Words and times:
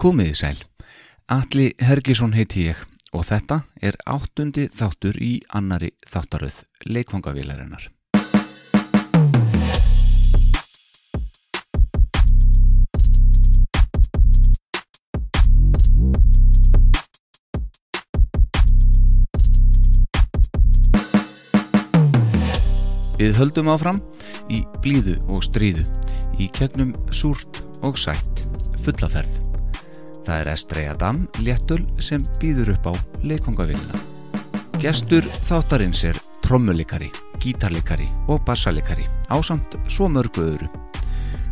Komiði 0.00 0.32
sæl. 0.32 0.60
Atli 1.28 1.74
Hergisson 1.76 2.32
heiti 2.32 2.70
ég 2.70 2.78
og 3.12 3.26
þetta 3.28 3.58
er 3.84 3.98
áttundi 4.08 4.70
þáttur 4.72 5.18
í 5.20 5.42
annari 5.52 5.90
þáttaröð 6.08 6.62
leikfangavílarinnar. 6.88 7.90
Við 23.20 23.36
höldum 23.36 23.68
áfram 23.68 24.00
í 24.48 24.64
blíðu 24.80 25.20
og 25.28 25.44
stríðu, 25.44 25.84
í 26.40 26.48
kegnum 26.56 26.96
súrt 27.12 27.60
og 27.84 28.00
sætt, 28.00 28.46
fullaferð. 28.80 29.49
Það 30.26 30.36
er 30.36 30.50
Estri 30.52 30.86
Adam 30.90 31.22
Léttul 31.40 31.80
sem 32.02 32.22
býður 32.40 32.74
upp 32.74 32.90
á 32.90 32.92
leikvangavinnina. 33.24 34.00
Gestur 34.80 35.26
þáttarins 35.48 36.04
er 36.08 36.18
trommulikari, 36.44 37.10
gítarlikari 37.40 38.08
og 38.28 38.44
bassalikari 38.46 39.04
ásamt 39.32 39.76
svo 39.92 40.08
mörgu 40.12 40.46
öðru. 40.52 40.70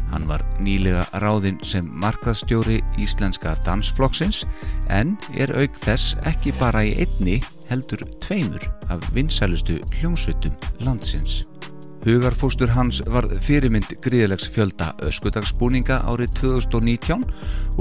Hann 0.08 0.24
var 0.28 0.40
nýlega 0.64 1.04
ráðinn 1.20 1.58
sem 1.64 1.84
markaðstjóri 2.00 2.80
íslenska 3.00 3.52
dansflokksins 3.66 4.44
en 4.88 5.16
er 5.36 5.52
auk 5.52 5.76
þess 5.84 6.16
ekki 6.28 6.54
bara 6.60 6.84
í 6.88 6.94
einni 7.04 7.38
heldur 7.68 8.04
tveimur 8.24 8.64
af 8.88 9.04
vinsælustu 9.12 9.76
hljómsveitum 9.98 10.56
landsins. 10.84 11.42
Hugarfóstur 12.08 12.70
hans 12.72 13.02
var 13.12 13.26
fyrirmynd 13.44 13.90
gríðilegs 14.00 14.46
fjölda 14.48 14.94
öskudagsbúninga 15.04 15.98
árið 16.08 16.38
2019 16.38 17.26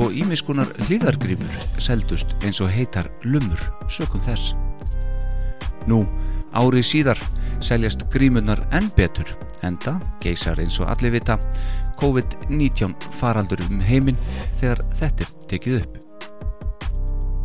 og 0.03 0.17
ímiskunar 0.19 0.67
hlýðargrímur 0.89 1.61
seldust 1.79 2.33
eins 2.41 2.59
og 2.59 2.73
heitar 2.73 3.07
lumur 3.23 3.61
sökum 3.87 4.19
þess. 4.25 4.51
Nú, 5.87 6.01
árið 6.51 6.89
síðar 6.89 7.21
seljast 7.63 8.03
grímunar 8.11 8.65
enn 8.75 8.89
betur, 8.97 9.31
enda 9.63 9.95
geysar 10.19 10.59
eins 10.59 10.75
og 10.81 10.91
allir 10.91 11.15
vita 11.15 11.39
COVID-19 12.01 12.97
faraldur 13.21 13.63
um 13.69 13.79
heiminn 13.79 14.19
þegar 14.59 14.83
þetta 14.99 15.23
er 15.23 15.47
tekið 15.53 15.79
upp. 15.79 15.96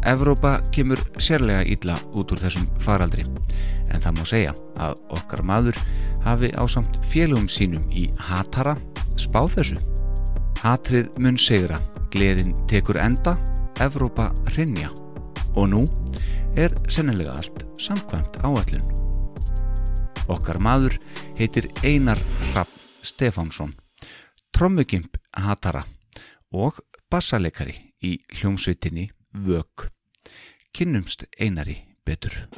Evrópa 0.03 0.57
kemur 0.75 0.99
sérlega 1.23 1.63
illa 1.63 1.95
út 2.19 2.33
úr 2.35 2.41
þessum 2.43 2.65
faraldri 2.83 3.23
en 3.93 4.03
það 4.03 4.17
má 4.17 4.25
segja 4.27 4.55
að 4.83 4.99
okkar 5.15 5.43
maður 5.47 5.79
hafi 6.25 6.51
ásamt 6.59 6.99
félugum 7.07 7.47
sínum 7.47 7.85
í 7.95 8.09
hatara 8.19 8.75
spáð 9.21 9.55
þessu. 9.57 9.79
Hatrið 10.63 11.09
mun 11.23 11.39
segra, 11.39 11.79
gleðin 12.11 12.55
tekur 12.71 12.99
enda, 12.99 13.37
Evrópa 13.83 14.31
rinja 14.57 14.91
og 15.55 15.71
nú 15.71 15.85
er 16.59 16.75
sennilega 16.91 17.37
allt 17.39 17.63
samkvæmt 17.83 18.43
áallun. 18.43 18.85
Okkar 20.31 20.59
maður 20.63 20.99
heitir 21.39 21.71
Einar 21.87 22.19
Rapp 22.57 22.71
Stefánsson, 23.03 23.75
trommugimp 24.51 25.19
hatara 25.35 25.87
og 26.53 26.79
bassalegari 27.11 27.75
í 28.03 28.17
hljómsveitinni 28.39 29.11
Vög. 29.33 29.89
Kynnumst 30.73 31.25
Einari 31.41 31.77
betur. 32.05 32.49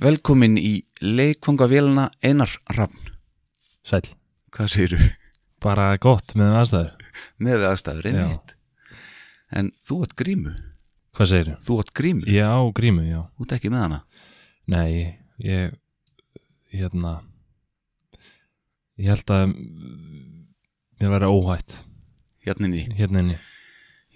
Velkomin 0.00 0.56
í 0.58 0.80
leikfangavélina 1.04 2.08
Einar 2.24 2.52
Rafn. 2.76 3.10
Sæl, 3.84 4.06
Hvað 4.54 4.70
segirðu? 4.72 5.10
bara 5.60 5.92
gott 6.00 6.32
með 6.38 6.54
aðstæður 6.56 7.10
Með 7.38 7.64
aðstæður 7.68 8.06
einmitt. 8.10 8.54
En 9.52 9.70
þú 9.84 9.98
átt 10.06 10.14
grímu. 10.16 10.54
Hvað 11.16 11.30
segir 11.32 11.50
Þú 11.66 11.78
átt 11.82 11.92
grímu. 11.96 12.24
Já, 12.30 12.48
grímu, 12.76 13.04
já 13.04 13.20
Þú 13.36 13.44
ert 13.46 13.54
ekki 13.58 13.72
með 13.72 13.84
hana. 13.84 14.00
Nei, 14.70 15.18
ég 15.42 15.74
hérna 16.70 17.18
ég 19.00 19.10
held 19.12 19.32
að 19.34 19.54
mér 21.00 21.10
væri 21.16 21.28
óhætt 21.30 21.78
Hérna 22.46 22.66
inni. 22.70 22.86
hérna 22.96 23.20
inni, 23.24 23.36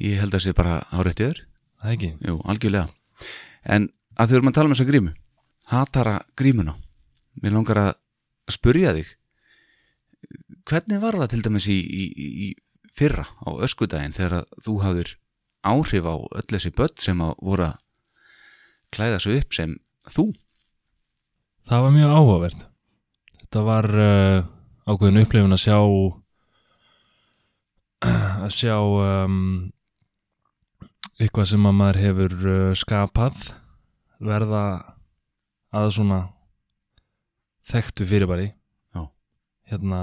Ég 0.00 0.18
held 0.20 0.32
að 0.34 0.38
það 0.40 0.44
sé 0.46 0.52
bara 0.56 0.76
árættið 0.92 1.26
þér. 1.28 1.40
það 1.82 1.92
ekki 1.94 2.08
Jú, 2.28 2.36
algjörlega. 2.44 2.88
En 3.64 3.88
að 4.18 4.28
þau 4.30 4.36
erum 4.38 4.48
að 4.50 4.54
tala 4.54 4.68
um 4.68 4.74
þessa 4.74 4.88
grímu. 4.88 5.12
Hatara 5.70 6.14
grímuna. 6.36 6.74
Mér 7.42 7.52
langar 7.52 7.78
að 7.78 7.92
spurja 8.50 8.94
þig. 8.96 9.12
Hvernig 10.68 11.00
var 11.02 11.18
það 11.20 11.30
til 11.34 11.42
dæmis 11.44 11.66
í, 11.68 11.76
í, 11.78 12.04
í 12.48 12.48
fyrra 12.94 13.24
á 13.44 13.48
öskudaginn 13.66 14.14
þegar 14.16 14.44
þú 14.64 14.76
hafðir 14.82 15.14
áhrif 15.64 16.04
á 16.08 16.14
öll 16.16 16.48
þessi 16.54 16.72
börn 16.76 16.96
sem 17.00 17.20
að 17.24 17.34
voru 17.44 17.66
að 17.68 17.78
klæða 18.94 19.20
sig 19.20 19.40
upp 19.42 19.54
sem 19.56 19.76
þú? 20.08 20.26
Það 21.68 21.82
var 21.86 21.94
mjög 21.96 22.14
áhugavert 22.18 22.66
Þetta 23.40 23.62
var 23.68 23.86
uh, 23.94 24.40
ákveðin 24.90 25.22
upplifun 25.22 25.54
að 25.56 25.62
sjá 25.64 25.76
að 28.03 28.50
sjá 28.55 28.77
um, 28.77 29.71
eitthvað 31.21 31.50
sem 31.53 31.69
að 31.69 31.77
maður 31.78 32.00
hefur 32.03 32.34
uh, 32.50 32.75
skapað 32.77 33.41
verða 34.25 34.65
að 35.75 35.91
svona 35.97 36.21
þekktu 37.71 38.06
fyrirbæri. 38.09 38.53
Já. 38.94 39.09
hérna 39.71 40.00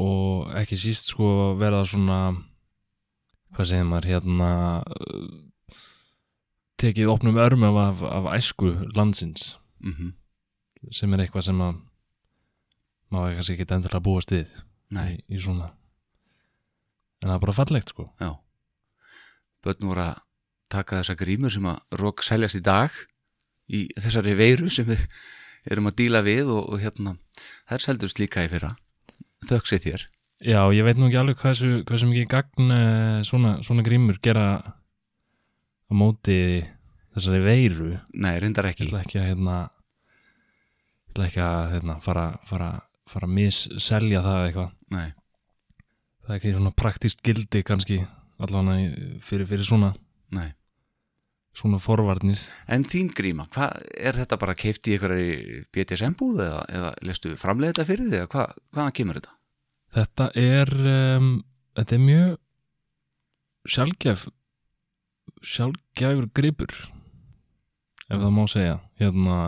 og 0.00 0.52
ekki 0.56 0.78
síst 0.80 1.10
sko 1.12 1.54
verða 1.60 1.84
svona 1.88 2.20
hvað 3.56 3.70
segir 3.72 3.88
maður 3.88 4.10
hérna 4.12 4.50
uh, 4.84 5.28
tekið 6.80 7.12
opnum 7.12 7.36
örmum 7.40 7.76
af, 7.76 8.02
af 8.02 8.32
æsku 8.36 8.72
landsins. 8.94 9.56
Mm 9.80 9.94
sem 10.96 11.12
er 11.12 11.24
eitthvað 11.24 11.44
sem 11.50 11.60
að 11.60 11.80
maður 13.12 13.36
kannski 13.36 13.56
ekki 13.56 13.66
endilega 13.68 14.00
búast 14.04 14.32
við 14.32 14.48
Nei, 14.96 15.20
í, 15.28 15.36
í 15.36 15.42
svona 15.42 15.70
en 17.20 17.28
það 17.28 17.36
er 17.36 17.42
bara 17.44 17.56
fallegt 17.56 17.92
sko 17.92 18.06
já. 18.20 18.30
Börn 19.64 19.88
voru 19.90 20.04
að 20.06 20.20
taka 20.72 21.00
þessa 21.00 21.16
grímur 21.20 21.52
sem 21.52 21.66
að 21.68 21.98
rók 22.00 22.22
seljast 22.24 22.56
í 22.56 22.62
dag 22.64 22.94
í 23.70 23.84
þessari 24.00 24.34
veiru 24.38 24.70
sem 24.72 24.86
við 24.88 25.02
erum 25.70 25.90
að 25.90 25.98
díla 26.00 26.22
við 26.24 26.48
og, 26.54 26.70
og 26.72 26.80
hérna, 26.80 27.16
þær 27.68 27.84
seldust 27.84 28.18
líka 28.22 28.46
í 28.46 28.48
fyrra. 28.50 28.72
Sér 29.44 29.82
þér. 29.84 30.06
já, 30.40 30.60
ég 30.72 30.84
veit 30.84 30.96
nú 31.00 31.08
ekki 31.08 31.18
alveg 31.20 31.36
hversu, 31.42 31.70
hversu 31.88 32.08
mikið 32.08 32.26
gagn 32.32 32.72
eh, 32.72 33.20
svona, 33.28 33.58
svona 33.64 33.84
grímur 33.84 34.18
gera 34.24 34.46
á 34.64 35.92
móti 35.92 36.64
þessari 37.14 37.40
veiru 37.44 37.90
ég 37.92 38.00
Nei, 38.14 38.38
reyndar 38.40 38.68
ekki. 38.70 38.86
ætla 38.88 39.02
ekki 39.04 39.18
að 39.20 39.28
hérna 39.32 39.56
ég 39.66 41.12
ætla 41.12 41.26
ekki 41.28 41.42
að 41.44 41.72
hérna, 41.74 41.96
fara, 42.04 42.26
fara, 42.48 42.70
fara 43.10 43.26
að 43.28 43.34
misselja 43.40 44.22
það 44.24 44.44
eitthvað 44.46 44.70
Nei, 44.94 45.08
það 46.30 46.36
er 46.36 46.38
ekki 46.38 46.54
svona 46.54 46.70
praktist 46.78 47.22
gildi 47.26 47.60
kannski 47.66 47.96
allavega 48.40 49.16
fyrir, 49.26 49.48
fyrir 49.50 49.66
svona 49.66 49.90
nei. 50.30 50.52
svona 51.58 51.80
forvarnir 51.82 52.38
En 52.70 52.84
þín 52.86 53.10
gríma, 53.10 53.48
hvað 53.50 53.82
er 53.98 54.20
þetta 54.20 54.38
bara 54.38 54.54
keift 54.54 54.86
í 54.86 54.94
einhverju 54.94 55.64
BDSM 55.74 56.14
búð 56.20 56.44
eða, 56.46 56.62
eða 56.70 56.92
lestu 57.02 57.34
framlega 57.40 57.74
þetta 57.74 57.88
fyrir 57.88 58.12
þig 58.12 58.20
eða 58.20 58.30
hvað, 58.36 58.54
hvaðan 58.76 58.96
kemur 59.00 59.18
þetta? 59.18 59.34
Þetta 59.90 60.28
er 60.38 60.74
um, 60.94 61.30
þetta 61.80 61.96
er 61.96 62.04
mjög 62.04 62.38
sjálfgæf 63.74 64.28
sjálfgæfur 65.50 66.30
gripur 66.36 66.76
ef 68.06 68.20
það 68.20 68.36
má 68.38 68.44
segja 68.50 68.78
hérna 69.02 69.40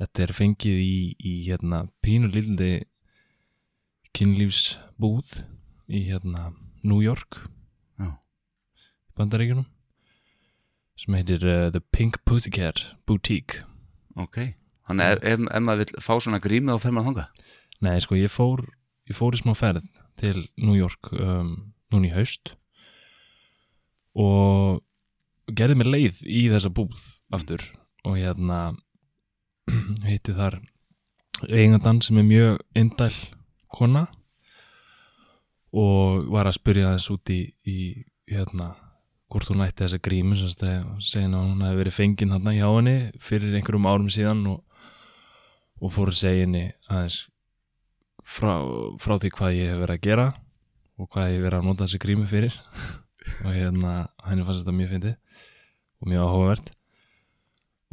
þetta 0.00 0.24
er 0.24 0.32
fengið 0.40 0.80
í, 0.80 0.96
í 1.20 1.34
hérna 1.50 1.84
pínu 2.00 2.32
lildi 2.32 2.78
kynlífsbúð 4.16 5.42
í 5.90 6.04
hérna 6.08 6.50
New 6.82 7.02
York. 7.04 7.42
Já. 8.00 8.16
í 8.16 9.12
Bandaríkjunum 9.18 9.68
sem 11.00 11.16
heitir 11.16 11.44
uh, 11.48 11.70
The 11.72 11.80
Pink 11.94 12.18
Pussycat 12.28 12.82
Boutique. 13.08 13.62
Ok, 14.20 14.52
þannig 14.88 15.14
ef, 15.14 15.22
ef, 15.24 15.46
ef 15.48 15.64
maður 15.64 15.86
vil 15.86 16.04
fá 16.04 16.12
svona 16.20 16.40
grími 16.44 16.74
þá 16.74 16.82
fer 16.82 16.92
maður 16.92 17.08
þangað? 17.10 17.46
Nei, 17.80 17.96
sko, 18.04 18.18
ég 18.20 18.32
fór, 18.32 18.66
ég 19.08 19.16
fór 19.16 19.36
í 19.36 19.40
smá 19.40 19.54
ferð 19.56 19.86
til 20.20 20.44
New 20.60 20.76
York 20.76 21.08
um, 21.16 21.72
núna 21.92 22.10
í 22.10 22.12
haust. 22.12 22.52
Og 24.12 24.82
gerði 25.56 25.78
mér 25.80 25.92
leið 25.94 26.20
í 26.26 26.44
þessa 26.52 26.72
búð 26.74 27.06
aftur. 27.32 27.64
Og 28.04 28.18
hérna 28.20 28.74
hitti 30.10 30.36
þar 30.36 30.60
eigandan 31.48 32.02
sem 32.04 32.20
er 32.20 32.28
mjög 32.28 32.60
indæl 32.76 33.14
kona 33.74 34.06
og 35.70 36.26
var 36.32 36.50
að 36.50 36.58
spyrja 36.58 36.94
þess 36.96 37.12
út 37.14 37.32
í, 37.32 37.40
í 37.64 37.78
hérna 38.30 38.72
hvort 39.30 39.50
hún 39.52 39.62
ætti 39.62 39.84
þessa 39.84 40.00
grímu 40.02 40.38
sem 40.38 40.50
segja 40.50 41.28
að 41.28 41.36
hún 41.38 41.62
hefði 41.62 41.82
verið 41.84 41.96
fenginn 41.96 42.34
hérna 42.34 42.54
hjá 42.56 42.66
henni 42.66 42.96
fyrir 43.22 43.54
einhverjum 43.54 43.86
árum 43.86 44.08
síðan 44.10 44.42
og, 44.50 44.64
og 45.78 45.94
fór 45.94 46.10
að 46.10 46.22
segja 46.24 46.46
henni 46.46 46.64
aðeins 46.90 47.20
frá, 48.26 48.54
frá 48.98 49.16
því 49.18 49.30
hvað 49.36 49.58
ég 49.58 49.70
hef 49.70 49.82
verið 49.84 49.96
að 49.96 50.06
gera 50.08 50.26
og 51.00 51.08
hvað 51.08 51.30
ég 51.30 51.38
hef 51.38 51.46
verið 51.46 51.60
að 51.60 51.68
nota 51.68 51.86
þessi 51.86 52.02
grímu 52.02 52.26
fyrir. 52.28 52.58
Og 53.44 53.52
hérna 53.52 53.94
henni 54.24 54.44
fannst 54.46 54.62
þetta 54.62 54.74
mjög 54.74 54.92
fyndið 54.94 55.42
og 56.00 56.08
mjög 56.10 56.22
áhugavert. 56.26 56.70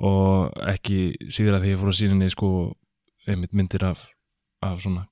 Og 0.08 0.62
ekki 0.72 1.00
síður 1.34 1.58
að 1.58 1.66
því 1.66 1.74
ég 1.74 1.82
fór 1.82 1.92
að 1.92 1.98
síninni 2.00 2.30
sko 2.32 2.50
einmitt 3.28 3.56
myndir 3.58 3.84
af, 3.88 4.06
af 4.64 4.80
svona 4.84 5.06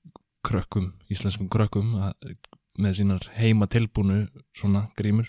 krökkum, 0.46 0.92
íslenskum 1.12 1.48
krökkum 1.52 1.94
að, 2.06 2.36
með 2.80 2.98
sínar 3.00 3.26
heima 3.36 3.68
tilbúnu 3.70 4.26
svona 4.56 4.86
grímur. 4.98 5.28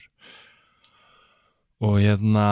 Og 1.83 1.99
hérna 2.01 2.47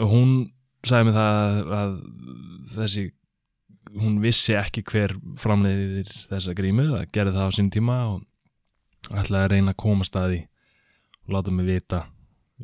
hún 0.00 0.50
sagði 0.86 1.10
mig 1.10 1.16
það 1.16 1.72
að, 1.76 1.96
þessi 2.74 3.06
hún 3.90 4.20
vissi 4.22 4.54
ekki 4.54 4.84
hver 4.86 5.16
framleiðir 5.40 6.10
þessa 6.30 6.54
grímu, 6.56 6.86
það 6.92 7.08
gerði 7.14 7.36
það 7.36 7.50
á 7.50 7.56
sín 7.56 7.70
tíma 7.74 7.98
og 8.12 9.10
ætlaði 9.10 9.42
að 9.42 9.52
reyna 9.54 9.74
að 9.74 9.80
koma 9.82 10.06
staði 10.06 10.40
og 11.26 11.34
láta 11.34 11.54
mig 11.54 11.66
vita. 11.66 12.04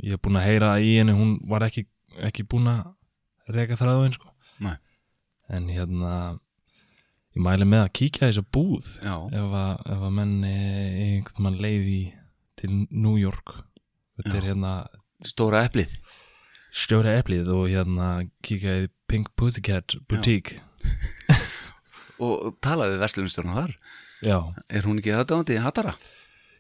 Ég 0.02 0.14
hef 0.14 0.22
búin 0.22 0.38
að 0.38 0.46
heyra 0.46 0.72
í 0.78 0.96
henni 0.98 1.16
hún 1.16 1.36
var 1.48 1.66
ekki, 1.66 1.86
ekki 2.22 2.46
búin 2.46 2.68
að 2.70 2.84
reyka 3.56 3.78
þræðu 3.80 4.06
einn 4.06 4.16
sko. 4.16 4.32
Nei. 4.62 4.76
en 5.52 5.68
hérna 5.70 6.12
ég 7.36 7.42
mæli 7.44 7.68
með 7.68 7.84
að 7.84 7.92
kíkja 8.00 8.24
í 8.24 8.32
þessa 8.32 8.44
búð 8.56 8.90
Já, 9.04 9.14
ef 9.28 9.56
að, 9.60 9.72
ef 9.94 10.04
að 10.08 10.14
menn 10.18 10.34
eh, 10.48 10.98
einhvern 11.06 11.46
mann 11.46 11.60
leiði 11.62 12.00
til 12.56 12.72
New 12.88 13.16
York. 13.20 13.58
Þetta 14.16 14.36
er 14.38 14.48
hérna 14.50 14.74
stóra 15.26 15.66
eplið. 15.68 15.92
Stjóra 16.76 17.14
eplið 17.20 17.52
og 17.52 17.66
hérna 17.68 18.10
kíkja 18.44 18.80
í 18.82 18.90
Pink 19.08 19.30
Pussycat 19.36 19.98
Boutique. 20.08 20.58
Og 22.24 22.56
talaði 22.64 22.96
verslunstjórna 23.00 23.58
þar. 23.58 23.72
Já. 24.24 24.38
Er 24.72 24.88
hún 24.88 25.02
ekki 25.02 25.12
aðdáðandi 25.12 25.60
hattara? 25.60 25.92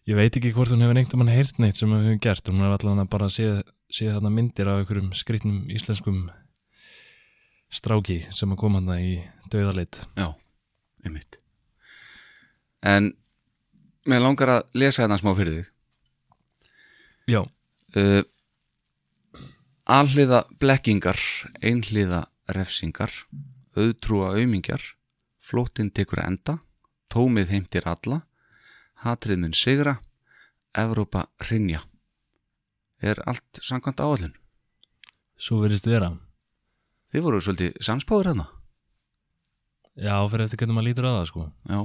ég 0.06 0.14
veit 0.14 0.36
ekki 0.38 0.52
hvort 0.54 0.70
hún 0.70 0.84
hefur 0.84 0.98
einhvern 1.00 1.22
mann 1.24 1.34
heyrt 1.34 1.56
neitt 1.58 1.78
sem 1.78 1.90
við 1.90 2.04
höfum 2.06 2.22
gert, 2.22 2.48
hún 2.48 2.62
hefur 2.62 2.76
allavega 2.78 3.10
bara 3.10 3.28
séð, 3.32 3.62
séð 3.90 4.12
þarna 4.14 4.30
myndir 4.36 4.68
af 4.70 4.82
einhverjum 4.82 5.08
skrýtnum 5.18 5.64
íslenskum 5.74 6.20
stráki 7.74 8.20
sem 8.30 8.52
að 8.54 8.60
koma 8.60 8.82
þarna 8.82 8.98
í 9.02 9.16
döðalit 9.50 9.98
Já, 10.14 10.28
einmitt 11.06 11.38
En 12.86 13.14
mér 14.06 14.22
langar 14.22 14.52
að 14.52 14.78
lesa 14.78 15.02
hérna 15.02 15.18
smá 15.18 15.32
fyrir 15.38 15.60
þig 15.60 15.72
já, 17.32 17.42
uh, 17.42 18.22
Alhliða 19.86 20.40
blekkingar, 20.58 21.18
einhliða 21.62 22.24
refsingar, 22.50 23.12
auðtrúa 23.78 24.32
aumingjar, 24.34 24.82
flóttinn 25.38 25.92
tekur 25.94 26.24
enda, 26.24 26.56
tómið 27.06 27.52
heimtir 27.54 27.86
alla, 27.86 28.24
hatrið 29.06 29.44
mun 29.44 29.54
sigra, 29.54 30.00
Evrópa 30.74 31.28
hrinja. 31.38 31.84
Er 32.98 33.22
allt 33.30 33.62
samkvæmt 33.62 34.02
áallin? 34.02 34.34
svo 35.36 35.60
verðist 35.62 35.86
vera 35.86 36.14
Þið 37.12 37.22
voru 37.22 37.40
svolítið 37.40 37.76
samspáður 37.84 38.28
hérna. 38.32 38.46
Já, 39.96 40.14
fyrir 40.30 40.46
eftir 40.46 40.60
hvernig 40.60 40.76
maður 40.76 40.88
lítur 40.90 41.08
á 41.08 41.12
það 41.16 41.26
sko 41.32 41.46
Já. 41.72 41.80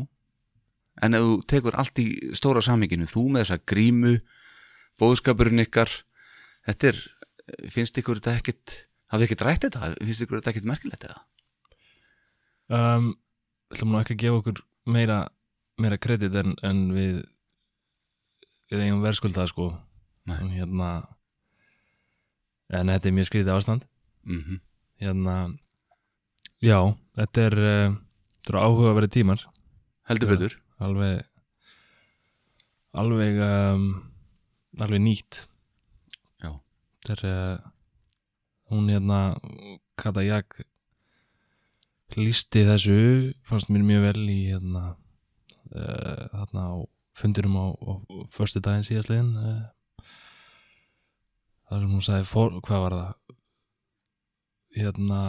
En 1.01 1.17
ef 1.17 1.23
þú 1.25 1.35
tekur 1.49 1.77
allt 1.79 1.99
í 2.03 2.07
stóra 2.37 2.61
saminginu, 2.61 3.07
þú 3.09 3.23
með 3.31 3.45
þessa 3.45 3.63
grímu, 3.71 4.17
bóðskapurinn 5.01 5.63
ykkar, 5.63 5.89
þetta 6.67 6.91
er, 6.91 6.99
finnst 7.71 7.97
ykkur 7.97 8.19
þetta 8.19 8.35
ekkit, 8.37 8.75
hafið 9.09 9.29
ekkit 9.29 9.43
rætt 9.47 9.65
þetta? 9.65 9.93
Finnst 10.03 10.25
ykkur 10.25 10.41
þetta 10.41 10.51
ekkit 10.53 10.67
merkilegt 10.69 11.07
eða? 11.07 11.21
um, 12.71 13.13
ætlum 13.71 13.93
nú 13.93 14.01
ekki 14.01 14.15
að 14.17 14.21
gefa 14.25 14.41
okkur 14.41 14.61
meira, 14.91 15.21
meira 15.81 15.99
kredit 16.01 16.35
en, 16.39 16.55
en 16.65 16.83
við 16.95 17.21
við 18.71 18.85
eigum 18.85 19.01
verðskuldað 19.03 19.51
sko 19.51 19.71
Nei. 20.29 20.37
en 20.37 20.51
hérna 20.53 20.91
en 22.71 22.91
þetta 22.93 23.09
er 23.09 23.17
mjög 23.17 23.31
skrítið 23.31 23.55
ástand 23.55 23.87
Mm 24.27 24.59
hérna 25.01 25.35
já, 26.61 26.77
þetta 27.17 27.45
er 27.49 27.57
uh, 27.59 27.97
þetta 28.41 28.53
eru 28.53 28.63
áhugaverið 28.65 29.13
tímar 29.17 29.43
Heldur 30.09 30.31
betur. 30.33 30.57
alveg 30.81 31.21
alveg 32.97 33.39
um, 33.45 33.85
alveg 34.81 35.03
nýtt 35.03 35.45
Já. 36.41 36.51
þetta 37.05 37.13
er 37.15 37.23
uh, 37.29 37.69
hún 38.71 38.89
hérna 38.91 39.21
Kata 40.01 40.23
Jag 40.25 40.57
lísti 42.17 42.65
þessu 42.67 42.97
fannst 43.47 43.69
mér 43.71 43.85
mjög 43.87 44.07
vel 44.09 44.25
í 44.27 44.39
hérna 44.49 44.83
uh, 45.71 46.25
þarna 46.33 46.65
á 46.67 46.75
fundurum 47.15 47.55
á, 47.55 47.65
á 47.71 47.91
förstu 48.33 48.59
daginn 48.63 48.83
síðastliðin 48.87 49.31
þar 51.69 51.79
sem 51.79 51.93
hún 51.93 52.03
sagði 52.03 52.27
for, 52.27 52.57
hvað 52.65 52.83
var 52.83 52.95
það 52.97 53.37
hérna 54.81 55.21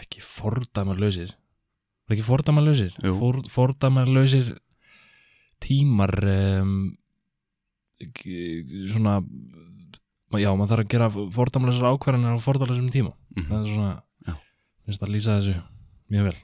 ekki 0.00 0.22
fordæmarlausir 0.24 1.32
var 1.32 2.16
ekki 2.16 2.26
fordæmarlausir 2.26 2.94
Jú. 3.02 3.14
For, 3.18 3.40
fordæmarlausir 3.52 4.54
tímar 5.62 6.14
um, 6.26 6.76
svona 8.90 9.20
já, 10.40 10.48
maður 10.56 10.72
þarf 10.72 10.84
að 10.84 10.92
gera 10.94 11.10
fordæmarlausar 11.12 11.90
ákvarðanir 11.92 12.38
á 12.40 12.46
fordæmarlausum 12.46 12.94
tíma 12.94 13.16
Mm 13.32 13.48
það 13.48 13.58
er 13.60 13.74
svona 13.74 13.92
Já. 14.28 14.34
finnst 14.86 15.02
að 15.02 15.12
lýsa 15.14 15.36
þessu 15.38 15.58
mjög 16.12 16.30
vel 16.30 16.38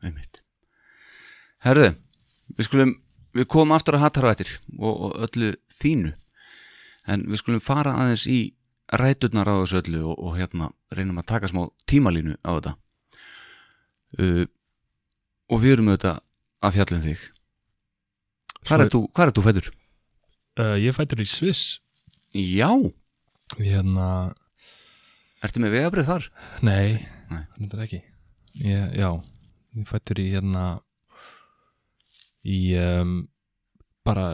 Einmitt. 0.00 0.40
Herðu, 1.60 1.90
við 2.56 2.68
skulum, 2.68 2.94
við 3.36 3.46
komum 3.52 3.74
aftur 3.76 3.98
að 3.98 4.06
hattarættir 4.06 4.52
og, 4.78 4.94
og 4.94 5.16
öllu 5.26 5.50
þínu. 5.76 6.14
En 7.10 7.26
við 7.28 7.42
skulum 7.42 7.62
fara 7.64 7.96
aðeins 8.00 8.24
í 8.30 8.38
ræturnar 8.98 9.48
á 9.50 9.54
þessu 9.62 9.80
öllu 9.82 10.00
og, 10.10 10.16
og 10.18 10.38
hérna 10.38 10.70
reynum 10.94 11.20
að 11.22 11.28
taka 11.30 11.50
smá 11.50 11.66
tímalínu 11.90 12.36
á 12.42 12.50
þetta. 12.56 12.72
Uh, 14.18 14.46
og 15.50 15.62
við 15.62 15.76
erum 15.76 15.90
auðvitað 15.92 16.22
að 16.66 16.74
fjallum 16.76 17.04
þig. 17.04 17.20
Hvað 18.66 18.84
er 18.84 18.90
þú, 18.92 19.00
þú 19.38 19.44
fættur? 19.46 19.70
uh, 20.60 20.76
ég 20.80 20.94
fættur 20.96 21.22
í 21.22 21.28
Sviss 21.28 21.78
Já, 22.36 22.68
hérna, 23.58 24.08
ertu 25.42 25.62
með 25.62 25.72
vegabrið 25.78 26.10
þar? 26.10 26.26
nei, 26.62 27.00
Nei. 27.30 27.42
þetta 27.56 27.78
er 27.78 27.82
ekki 27.86 28.00
ég, 28.60 28.92
já, 29.00 29.10
ég 29.78 29.88
fættur 29.90 30.20
í 30.22 30.28
hérna 30.34 30.64
í 32.46 32.60
um, 32.78 33.16
bara 34.06 34.28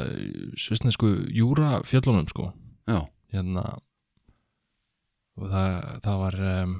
svissnesku 0.60 1.12
júra 1.32 1.80
fjöllunum 1.86 2.28
sko 2.30 2.50
Já, 2.86 3.00
hérna 3.32 3.64
og 5.36 5.48
það, 5.52 5.72
það 6.04 6.20
var 6.22 6.36
um, 6.50 6.74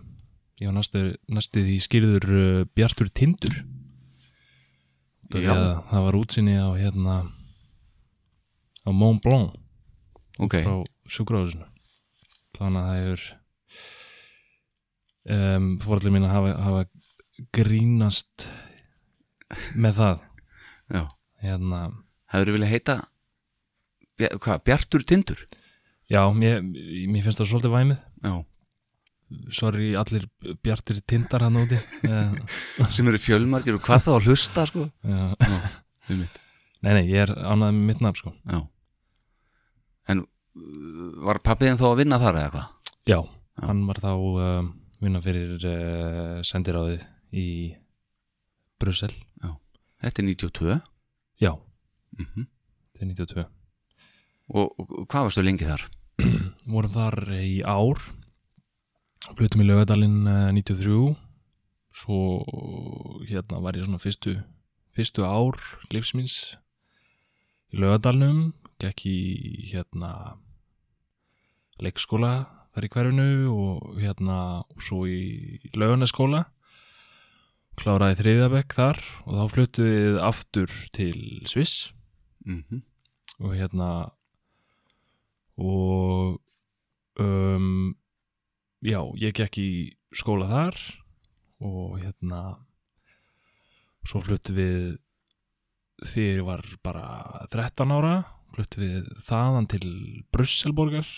ég 0.61 0.71
var 0.71 0.77
næstu, 0.79 1.03
næstu 1.29 1.65
því 1.67 1.79
skýrður 1.85 2.29
uh, 2.33 2.67
Bjartur 2.77 3.11
Tindur 3.13 3.57
Út 5.27 5.35
af 5.35 5.41
því 5.41 5.49
Já. 5.49 5.55
að 5.57 5.73
það 5.91 6.05
var 6.07 6.19
útsinni 6.21 6.55
á 6.57 6.69
hérna 6.79 7.17
á 8.87 8.91
Mont 8.95 9.23
Blanc 9.25 9.57
ok. 10.39 10.61
frá 10.63 10.77
sjúkrahúsinu 11.11 11.67
þannig 12.57 12.81
að 12.81 12.87
það 12.87 13.01
hefur 13.03 13.27
um, 15.37 15.69
fórallir 15.83 16.15
mín 16.15 16.29
að 16.29 16.35
hafa, 16.37 16.55
hafa 16.65 16.87
grínast 17.57 18.47
með 19.77 20.01
það 20.01 20.25
Já. 20.95 21.03
hérna, 21.43 21.81
Hefur 22.33 22.49
þú 22.49 22.55
viljað 22.57 22.73
heita, 22.73 22.95
hvað, 24.19 24.63
Bjartur 24.67 25.05
Tindur? 25.07 25.45
Já, 26.13 26.21
mér, 26.35 26.61
mér 26.63 27.25
finnst 27.27 27.41
það 27.43 27.51
svolítið 27.51 27.75
væmið 27.77 27.99
Já. 28.27 28.35
sorry 29.59 29.89
allir 29.99 30.27
bjartir 30.63 31.01
tindar 31.09 31.43
hann 31.47 31.59
úti 31.59 31.79
Sem 32.97 33.09
eru 33.11 33.19
fjölmargir 33.23 33.79
og 33.79 33.83
hvað 33.87 34.05
þá 34.07 34.11
að 34.15 34.29
hlusta, 34.31 34.67
sko? 34.71 34.87
já. 35.03 35.59
Einmitt. 36.07 36.37
nei, 36.87 36.93
nei, 36.95 37.05
ég 37.11 37.25
er 37.27 37.33
ánægð 37.35 37.73
með 37.75 37.85
mitt 37.91 38.03
nafn 38.05 38.21
sko 38.21 38.35
Já. 38.47 38.61
En 40.15 40.23
uh, 40.23 41.09
var 41.27 41.43
pappiðin 41.43 41.81
þá 41.81 41.87
að 41.91 41.99
vinna 42.05 42.21
þar 42.23 42.41
eða 42.45 42.53
hvað? 42.55 42.69
já, 43.11 43.19
Já. 43.19 43.65
hann 43.67 43.83
var 43.89 43.99
þá 44.05 44.11
um, 44.15 44.71
vinna 45.03 45.21
fyrir 45.25 45.57
uh, 45.67 46.39
sendiráðið 46.47 47.03
í 47.37 47.49
Brussel 48.81 49.11
Þetta 49.97 50.21
er 50.23 50.27
92. 50.29 50.75
já, 51.43 51.53
Mm 52.21 52.47
þetta 52.97 53.05
er 53.05 53.09
92 53.11 53.43
og, 54.57 54.69
og 54.79 54.91
hvað 55.11 55.25
varstu 55.27 55.43
lengi 55.45 55.67
þar? 55.67 55.83
vorum 56.73 56.93
þar 56.95 57.19
í 57.39 57.61
ár. 57.67 58.01
Flutum 59.37 59.63
í 59.65 59.67
Laugadalinn 59.69 60.27
eh, 60.31 60.51
93 60.55 61.15
svo 61.97 62.19
hérna 63.27 63.63
var 63.65 63.77
ég 63.79 63.87
svona 63.87 64.01
fyrstu 64.03 64.37
fyrstu 64.97 65.25
ár 65.25 65.57
lífsmins 65.93 66.57
í 67.73 67.81
Laugadalnum 67.81 68.51
gekk 68.81 69.07
í 69.09 69.21
hérna 69.71 70.37
leikskóla 71.81 72.35
þar 72.77 72.87
í 72.87 72.93
hverfinu 72.93 73.31
og 73.53 73.97
hérna 74.01 74.39
og 74.69 74.85
svo 74.85 75.07
í 75.09 75.61
Laugarneskóla 75.73 76.45
kláraði 77.81 78.21
þriðabekk 78.21 78.77
þar 78.77 79.01
og 79.25 79.41
þá 79.41 79.55
fluttu 79.55 79.89
við 79.89 80.21
aftur 80.25 80.77
til 80.97 81.17
Sviss. 81.49 81.93
Mm 82.45 82.85
og 83.37 83.53
hérna 83.53 84.16
og 85.57 86.37
um, 87.23 87.95
já, 88.85 89.01
ég 89.21 89.37
gekk 89.37 89.59
í 89.63 89.71
skóla 90.17 90.49
þar 90.51 90.81
og 91.65 91.99
hérna 92.01 92.43
svo 94.07 94.21
fluttu 94.23 94.55
við 94.57 94.81
þegar 96.05 96.37
ég 96.37 96.45
var 96.47 96.67
bara 96.85 97.07
13 97.51 97.95
ára 97.97 98.17
fluttu 98.57 98.83
við 98.83 99.09
þaðan 99.27 99.67
til 99.73 99.89
Brusselborgar 100.33 101.09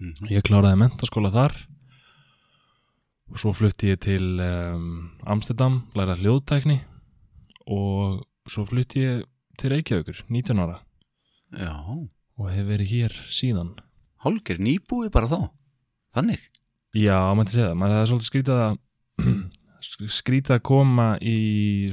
-hmm. 0.00 0.30
ég 0.32 0.44
kláraði 0.46 0.80
mentaskóla 0.80 1.32
þar. 1.34 1.56
Og 3.30 3.38
svo 3.38 3.52
flutti 3.54 3.92
ég 3.92 4.00
til 4.02 4.40
um, 4.42 5.10
Amsterdam, 5.22 5.84
læra 5.94 6.16
hljóðtækni 6.18 6.80
og 7.70 8.24
svo 8.50 8.64
flutti 8.66 9.04
ég 9.04 9.28
til 9.60 9.70
Reykjavíkur, 9.70 10.24
19 10.26 10.58
ára. 10.58 10.80
Já, 11.54 11.76
og 12.40 12.48
hef 12.48 12.68
verið 12.70 12.92
hér 12.94 13.16
síðan. 13.28 13.74
Hálgir 14.24 14.60
nýbúi 14.62 15.10
bara 15.12 15.28
þá? 15.28 15.40
Þannig? 16.16 16.42
Já, 16.96 17.16
mætti 17.36 17.54
segja 17.54 17.70
það, 17.70 17.78
maður 17.78 17.94
það 17.94 18.02
er 18.02 18.10
svolítið 18.10 18.30
skrítið 18.30 18.60
að 18.64 18.78
skrítið 20.20 20.56
að 20.56 20.62
koma 20.66 21.06
í 21.22 21.38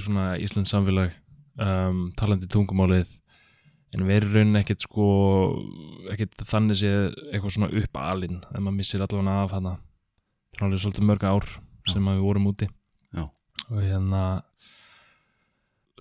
svona 0.02 0.28
Íslands 0.42 0.74
samfélag 0.74 1.14
um, 1.62 2.00
talandi 2.18 2.50
tungumálið 2.52 3.12
en 3.96 4.08
verið 4.08 4.36
raunin 4.36 4.60
ekkert 4.60 4.84
sko 4.84 5.08
ekkert 6.12 6.42
þannig 6.50 6.80
séð 6.82 7.06
eitthvað 7.30 7.54
svona 7.56 7.70
upp 7.80 8.00
alinn 8.02 8.42
en 8.42 8.64
maður 8.64 8.80
missir 8.80 9.04
allavega 9.04 9.38
af 9.44 9.54
er 10.58 10.66
alveg 10.66 10.82
svolítið 10.82 11.08
mörg 11.08 11.28
ár 11.28 11.48
sem 11.88 12.08
við 12.10 12.24
vorum 12.26 12.50
úti. 12.50 12.68
Já. 13.14 13.30
og 13.70 13.78
hérna 13.78 14.24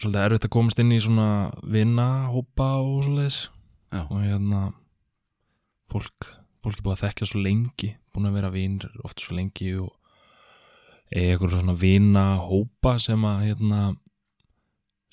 svolítið 0.00 0.22
erfitt 0.24 0.48
að 0.48 0.54
komast 0.56 0.80
inn 0.82 0.96
í 0.96 1.02
svona 1.02 1.28
vinahópa 1.62 2.70
og 2.80 3.04
svoleiðis 3.04 3.38
Já. 3.92 4.02
og 4.02 4.18
hérna 4.20 4.62
fólk, 5.90 6.32
fólk 6.64 6.80
er 6.80 6.86
búið 6.86 6.96
að 6.96 7.04
þekkja 7.04 7.30
svo 7.30 7.42
lengi 7.44 7.92
búin 8.14 8.30
að 8.30 8.38
vera 8.40 8.50
vinir 8.54 9.04
oft 9.06 9.22
svo 9.22 9.36
lengi 9.36 9.70
og 9.78 9.92
eitthvað 11.14 11.54
svona 11.60 11.76
vinahópa 11.78 12.96
sem 13.02 13.22
að 13.28 13.44
hérna 13.46 13.80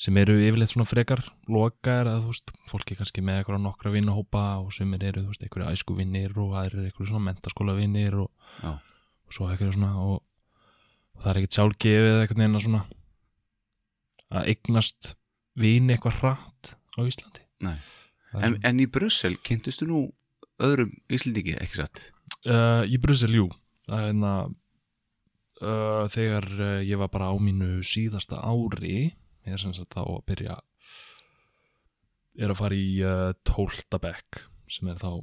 sem 0.04 0.18
eru 0.20 0.36
yfirleitt 0.42 0.74
svona 0.74 0.90
frekar 0.90 1.22
lokaðir 1.52 2.10
að 2.10 2.24
þú 2.26 2.32
veist, 2.34 2.54
fólk 2.68 2.92
er 2.92 3.00
kannski 3.00 3.24
með 3.24 3.40
eitthvað 3.40 3.62
nokkra 3.64 3.94
vinahópa 3.94 4.44
og 4.64 4.74
sem 4.76 4.90
eru, 4.98 5.22
þú 5.22 5.30
veist, 5.30 5.46
eitthvað 5.46 5.70
æsku 5.72 5.96
vinnir 5.96 6.34
og 6.42 6.58
aðrir 6.60 6.82
eru 6.82 6.90
eitthvað 6.90 7.12
svona 7.12 7.28
mentaskóla 7.30 7.76
vinnir 7.78 8.18
og, 8.26 8.32
og 8.74 9.36
svo 9.36 9.48
eitthvað 9.52 9.76
svona 9.78 9.94
og, 10.02 10.18
og 11.14 11.24
það 11.24 11.32
er 11.32 11.42
ekkert 11.42 11.60
sjálfgefið 11.60 12.20
eitthvað 12.24 12.42
neina 12.42 12.64
svona 12.66 12.84
að 14.34 14.50
eignast 14.56 15.14
vini 15.62 15.94
eitthvað 15.94 16.20
hratt 16.24 16.74
á 16.98 17.00
Íslandi 17.06 17.46
Nei. 17.64 17.78
En, 18.42 18.58
en 18.66 18.80
í 18.80 18.88
Brussel 18.90 19.36
kynntustu 19.46 19.86
nú 19.86 20.08
öðrum 20.64 20.94
Íslendingi, 21.12 21.54
ekki 21.62 21.82
satt? 21.82 22.02
Uh, 22.46 22.84
í 22.90 22.98
Brussel, 23.02 23.34
jú 23.36 23.50
er 23.92 24.08
hérna 24.10 24.34
uh, 25.62 26.06
þegar 26.12 26.48
uh, 26.56 26.80
ég 26.86 26.98
var 27.02 27.12
bara 27.14 27.30
á 27.32 27.36
mínu 27.40 27.84
síðasta 27.86 28.40
ári 28.42 29.12
ég 29.44 29.54
er 29.54 29.60
sem 29.60 29.74
sagt 29.76 29.94
þá 29.96 30.04
að 30.06 30.24
byrja 30.30 30.58
er 32.40 32.50
að 32.54 32.60
fara 32.62 32.78
í 32.80 32.90
uh, 33.06 33.34
tólta 33.46 34.00
bekk 34.02 34.42
sem 34.72 34.90
er 34.90 34.98
þá 35.02 35.22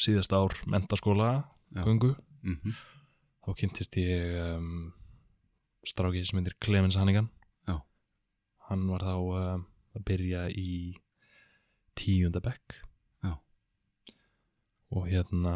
síðasta 0.00 0.40
ár 0.42 0.56
mentaskóla 0.66 1.30
Já. 1.74 1.84
göngu, 1.84 2.14
Mm 2.44 2.58
-hmm. 2.60 2.72
þá 3.46 3.54
kynntist 3.56 3.96
ég 3.96 4.56
um, 4.56 4.92
strákið 5.88 6.26
sem 6.28 6.38
heitir 6.38 6.56
Clemens 6.60 6.96
Hannigan 6.96 7.30
Já. 7.66 7.80
hann 8.68 8.88
var 8.88 9.00
þá 9.00 9.16
uh, 9.16 9.60
að 9.96 10.04
byrja 10.04 10.48
í 10.50 10.94
tíunda 11.98 12.40
bekk 12.44 12.80
Já. 13.24 13.34
og 14.94 15.06
hérna 15.10 15.54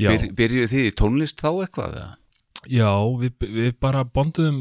Byr, 0.00 0.30
Byrjuðu 0.32 0.68
þið 0.72 0.86
í 0.88 0.92
tónlist 0.96 1.42
þá 1.42 1.50
eitthvað? 1.60 1.96
eða? 2.00 2.12
já 2.68 2.92
við, 3.20 3.34
við 3.40 3.74
bara 3.80 4.04
bonduðum 4.04 4.60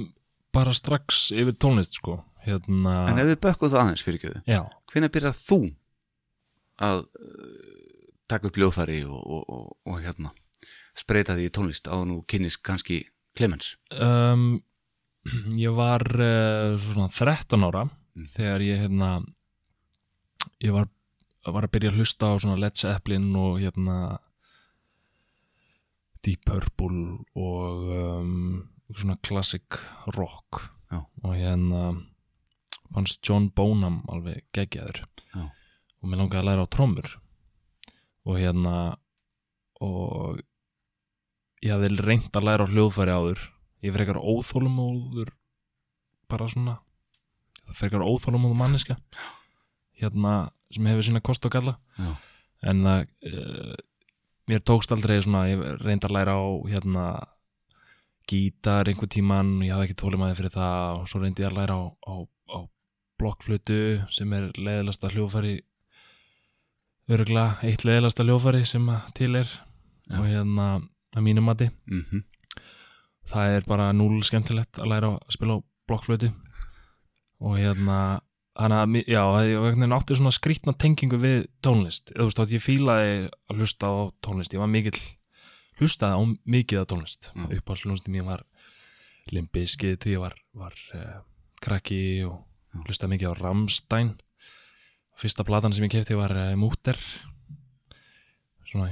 bara 0.56 0.74
strax 0.76 1.30
yfir 1.36 1.56
tónlist 1.60 2.00
sko 2.00 2.18
hérna, 2.46 3.06
En 3.12 3.20
ef 3.22 3.30
við 3.30 3.40
bökkum 3.46 3.72
það 3.72 3.82
aðeins 3.84 4.04
fyrir 4.04 4.42
já, 4.48 4.62
Hvenær 4.92 5.14
byrjað 5.16 5.40
þú 5.48 5.60
að 6.80 7.02
uh, 7.04 8.10
taka 8.32 8.48
upp 8.50 8.60
ljóðfæri 8.60 9.02
og, 9.08 9.20
og, 9.20 9.44
og, 9.52 9.66
og 9.88 10.02
hérna 10.04 10.32
spreita 11.00 11.36
því 11.38 11.48
í 11.48 11.54
tónlist 11.56 11.88
á 11.92 11.96
nú 12.08 12.22
kynnist 12.28 12.64
kannski 12.64 13.04
Clemens? 13.38 13.76
um, 13.96 14.60
ég 15.60 15.76
var 15.76 16.04
uh, 16.20 16.76
svona 16.80 17.08
13 17.12 17.68
ára 17.70 17.88
Mm. 18.20 18.26
þegar 18.26 18.64
ég 18.66 18.80
hérna 18.84 19.08
ég 20.64 20.74
var, 20.76 20.90
var 21.48 21.68
að 21.68 21.74
byrja 21.76 21.94
að 21.94 22.02
hlusta 22.02 22.32
á 22.32 22.42
svona 22.42 22.60
Led 22.60 22.78
Zeppelin 22.80 23.30
og 23.40 23.60
hérna 23.62 24.20
Deep 26.26 26.44
Purple 26.48 27.20
og 27.40 27.88
um, 27.96 28.68
svona 28.92 29.18
classic 29.24 29.80
rock. 30.18 30.66
Já. 30.90 31.04
og 31.22 31.36
hérna 31.38 31.82
fannst 32.90 33.22
John 33.22 33.52
Bonham 33.54 34.02
alveg 34.10 34.42
geggjaður. 34.58 35.04
Já. 35.36 35.46
og 36.02 36.10
mér 36.10 36.24
langaði 36.24 36.42
að 36.42 36.48
læra 36.50 36.66
á 36.66 36.74
trommur. 36.74 37.10
Og 38.26 38.40
hérna 38.40 38.76
og 39.80 40.42
ég 41.64 41.76
hafði 41.76 41.92
reynt 42.02 42.36
að 42.36 42.48
læra 42.50 42.66
á 42.66 42.72
hljóðfæri 42.72 43.16
áður. 43.16 43.44
Ég 43.86 43.94
fyrir 43.94 44.10
eitthvað 44.10 44.34
óþólumóður 44.34 45.34
bara 46.30 46.50
svona. 46.52 46.80
Það 47.68 47.76
fyrir 47.78 47.92
eitthvað 47.92 48.10
óþólumóður 48.10 48.60
manniska 48.60 48.98
hérna 50.00 50.34
sem 50.74 50.90
hefur 50.90 51.06
sína 51.06 51.22
kost 51.26 51.46
og 51.46 51.54
galla 51.56 51.76
Já. 51.98 52.12
en 52.72 52.84
það 52.86 53.06
uh, 53.32 53.76
mér 54.50 54.64
tókst 54.66 54.94
aldrei 54.96 55.20
svona 55.22 55.46
ég 55.50 55.64
reyndi 55.84 56.10
að 56.10 56.16
læra 56.18 56.38
á 56.38 56.44
hérna 56.72 57.06
gítar 58.30 58.90
einhver 58.90 59.10
tíman 59.10 59.58
ég 59.66 59.74
hafði 59.74 59.90
ekki 59.90 60.02
þólimaði 60.04 60.38
fyrir 60.40 60.56
það 60.58 61.00
og 61.00 61.08
svo 61.10 61.24
reyndi 61.24 61.46
ég 61.46 61.52
að 61.52 61.60
læra 61.62 61.78
á, 61.78 61.84
á, 61.86 62.14
á 62.54 62.60
blokkflutu 63.20 63.80
sem 64.14 64.34
er 64.38 64.52
leiðilegasta 64.58 65.12
hljóðfæri 65.14 65.56
öruglega 67.10 67.58
eitt 67.66 67.86
leiðilegasta 67.88 68.26
hljóðfæri 68.26 68.66
sem 68.70 68.90
til 69.18 69.34
er 69.42 69.50
Já. 70.10 70.20
og 70.20 70.28
hérna 70.30 70.68
að 71.16 71.26
mínu 71.26 71.46
mati 71.46 71.72
Mm 71.90 72.24
það 73.30 73.56
er 73.60 73.66
bara 73.68 73.92
núl 73.94 74.24
skemmtilegt 74.26 74.80
að 74.82 74.90
læra 74.90 75.12
að 75.14 75.36
spila 75.36 75.60
á 75.62 75.66
blokkflötu 75.90 76.32
og 77.46 77.60
hérna 77.60 77.98
þannig 78.60 78.80
að, 78.80 78.98
já, 79.08 79.22
ég 79.48 79.62
vegna 79.64 79.96
átti 79.98 80.18
svona 80.20 80.34
skrýtna 80.36 80.74
tengingu 80.76 81.20
við 81.22 81.38
tónlist. 81.64 82.12
Þú 82.16 82.28
veist, 82.28 82.42
að 82.44 82.54
ég 82.58 82.64
fílaði 82.66 83.14
að 83.50 83.62
hlusta 83.62 83.88
á 83.88 83.96
tónlist. 84.26 84.54
Ég 84.56 84.60
var 84.64 84.72
mikill, 84.72 85.00
hlustaði 85.80 86.14
á 86.16 86.22
mikið 86.46 86.82
af 86.82 86.88
tónlist, 86.92 87.30
Mm. 87.36 87.50
upp 87.58 87.70
á 87.72 87.74
slunsti 87.80 88.12
mér 88.12 88.26
var 88.28 88.44
limbiskið 89.32 90.00
til 90.00 90.12
ég 90.18 90.20
var, 90.24 90.36
var 90.54 90.74
uh, 90.96 91.22
krakki 91.62 92.24
og 92.26 92.44
Já. 92.74 92.82
hlustaði 92.88 93.12
mikið 93.16 93.32
á 93.32 93.40
Rammstein. 93.40 94.12
Fyrsta 95.20 95.44
platan 95.44 95.74
sem 95.74 95.84
ég 95.86 95.92
kefti 95.92 96.16
var 96.16 96.32
uh, 96.32 96.56
Múter. 96.60 96.98
Svona 98.70 98.92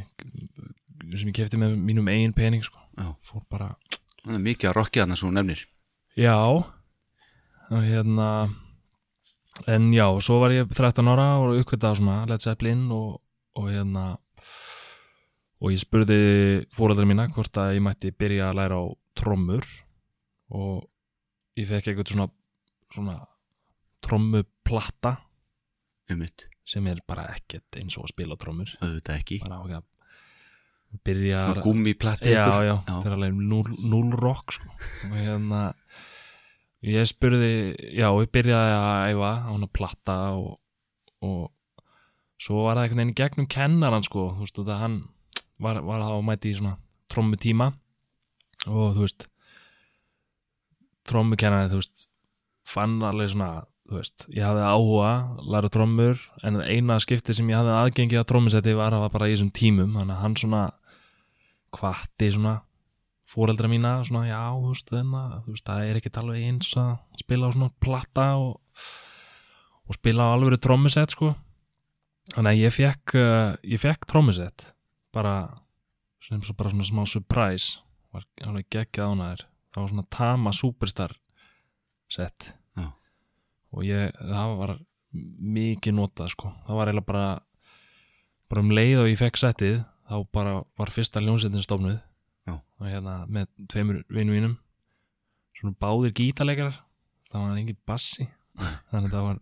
sem 1.18 1.28
ég 1.30 1.36
kefti 1.38 1.58
með 1.60 1.76
mínum 1.78 2.08
eigin 2.10 2.34
pening 2.34 2.64
sko. 2.66 2.80
Fór 3.22 3.44
bara 3.50 3.76
mikið 4.26 4.72
að 4.72 4.76
rokki 4.80 5.00
þarna 5.04 5.16
svo 5.20 5.30
nefnir. 5.32 5.62
Já. 6.18 6.34
Og 7.70 7.84
hérna 7.84 8.50
en 9.68 9.90
já, 9.96 10.06
svo 10.24 10.40
var 10.44 10.54
ég 10.56 10.70
13 10.72 11.10
ára 11.12 11.28
og 11.42 11.58
uppkvitað 11.62 12.00
svona 12.00 12.18
Led 12.30 12.44
Zeppelin 12.44 12.86
og, 12.96 13.20
og 13.60 13.70
hérna 13.72 14.06
og 15.58 15.74
ég 15.74 15.82
spurði 15.82 16.20
fóreldrar 16.76 17.08
mína 17.10 17.28
hvort 17.34 17.58
að 17.58 17.78
ég 17.80 17.84
mætti 17.86 18.14
byrja 18.14 18.52
að 18.52 18.60
læra 18.60 18.78
á 18.78 18.86
trommur 19.18 19.66
og 20.54 20.86
ég 21.58 21.68
fekk 21.70 21.90
eitthvað 21.92 22.12
svona, 22.14 22.28
svona 22.94 23.18
trommuplatta. 24.06 25.18
Um 26.08 26.22
mitt, 26.22 26.46
sem 26.64 26.86
er 26.88 27.02
bara 27.08 27.26
ekkert 27.34 27.80
eins 27.82 27.98
og 28.00 28.06
að 28.08 28.14
spila 28.14 28.38
trommur. 28.40 28.70
Auðvitað 28.80 29.18
ekki. 29.18 29.40
Bara 29.44 29.58
á 29.60 29.64
ekki 29.66 29.80
að 29.82 31.02
byrja 31.04 31.40
Svona 31.44 31.64
gúmmiplatti 31.66 32.32
já, 32.32 32.46
já, 32.64 32.76
Já. 32.88 32.96
er 33.04 33.16
alveg 33.18 33.34
núl, 33.36 33.74
núl 33.76 34.14
rock 34.16 34.54
sko. 34.56 34.70
og 35.10 35.18
hérna 35.18 35.64
ég 36.86 37.10
spurði, 37.10 37.76
já, 37.98 38.08
ég 38.12 38.32
byrjaði 38.34 38.74
að 38.78 39.14
æfa 39.14 39.32
á 39.34 39.50
hana 39.50 39.70
platta 39.74 40.18
og, 40.38 40.58
og 41.26 41.48
svo 42.42 42.68
var 42.68 42.78
það 42.78 42.84
einhvern 42.84 43.02
veginn 43.02 43.18
gegnum 43.18 43.50
kennaran 43.50 44.06
sko, 44.06 44.28
þú 44.36 44.46
veist, 44.46 44.60
það 44.62 44.84
hann 44.84 45.00
var, 45.58 45.82
var 45.82 46.04
það 46.04 46.18
að 46.20 46.28
mæti 46.28 46.52
í 46.52 46.60
svona 46.60 46.76
trommutíma 47.14 47.72
og 48.68 48.94
þú 48.98 49.06
veist 49.06 49.28
trommukennari, 51.08 51.72
þú 51.72 51.82
veist 51.82 52.06
fann 52.68 53.00
alveg 53.08 53.32
svona, 53.34 53.66
þú 53.88 54.00
veist 54.02 54.28
ég 54.36 54.46
hafði 54.46 54.68
áhuga, 54.68 55.12
að 55.40 55.52
læra 55.56 55.74
trommur 55.74 56.24
en 56.46 56.62
eina 56.62 57.00
skipti 57.02 57.36
sem 57.38 57.50
ég 57.50 57.58
hafði 57.58 57.78
aðgengið 57.78 58.22
að 58.22 58.30
trommusetti 58.34 58.78
var 58.78 58.94
að 58.94 59.06
var 59.08 59.16
bara 59.16 59.30
í 59.32 59.36
þessum 59.36 59.54
tímum, 59.56 59.96
þannig 59.98 60.18
að 60.18 60.24
hann 60.26 60.40
svona 60.44 60.64
hvatti 61.78 62.32
svona 62.36 62.58
fóreldra 63.28 63.70
mína 63.72 63.98
svona, 64.08 64.28
já, 64.30 64.40
þú 64.56 64.72
veist, 64.72 64.94
þenna, 64.94 65.24
þú 65.46 65.56
veist, 65.56 65.66
það 65.68 65.90
er 65.90 66.00
ekkert 66.00 66.22
alveg 66.22 66.48
eins 66.48 66.72
að 66.80 66.94
spila 67.24 67.52
á 67.52 67.56
svona 67.56 67.74
platta 67.84 68.28
og, 68.40 68.88
og 69.88 70.00
spila 70.00 70.30
á 70.32 70.36
alveg 70.36 70.62
trommusett, 70.64 71.16
sko. 71.16 71.34
Þannig 72.34 72.54
að 72.54 72.64
ég 72.64 72.76
fekk 72.76 73.18
uh, 73.20 73.52
ég 73.64 73.84
fekk 73.84 74.08
trommusett 74.08 74.66
bara 75.16 75.36
sem 76.24 76.42
svo 76.44 76.56
bara 76.60 76.74
svona 76.74 76.88
smá 76.88 77.06
surprise. 77.08 77.78
Var 78.16 78.26
alveg 78.48 78.68
geggjað 78.74 79.14
ánæður 79.14 79.46
það 79.78 79.84
var 79.84 79.92
svona 79.92 80.08
Tama 80.10 80.54
Superstar 80.54 81.14
set. 82.10 82.54
Já. 82.78 82.92
og 83.72 83.84
ég, 83.86 84.16
það 84.18 84.54
var 84.58 84.74
mikið 85.58 85.96
notað, 85.98 86.32
sko, 86.34 86.52
það 86.66 86.80
var 86.80 86.90
eiginlega 86.90 87.10
bara 87.12 87.28
bara 88.48 88.64
um 88.64 88.72
leið 88.72 89.02
og 89.02 89.10
ég 89.12 89.20
fekk 89.20 89.40
settið 89.42 89.78
þá 90.08 90.16
bara 90.34 90.54
var 90.80 90.92
fyrsta 90.94 91.22
ljónsettin 91.22 91.66
stofnuð. 91.66 91.98
Og 92.78 92.90
hérna 92.90 93.18
með 93.32 93.50
tveimur 93.72 94.04
vinum 94.14 94.36
mínum. 94.38 94.56
Svona 95.58 95.78
báðir 95.82 96.14
gítarleikarar. 96.18 96.78
Það 97.32 97.44
var 97.44 97.60
engin 97.62 97.80
bassi. 97.90 98.28
Þannig 98.92 99.10
að 99.10 99.16
það 99.16 99.28
var 99.28 99.42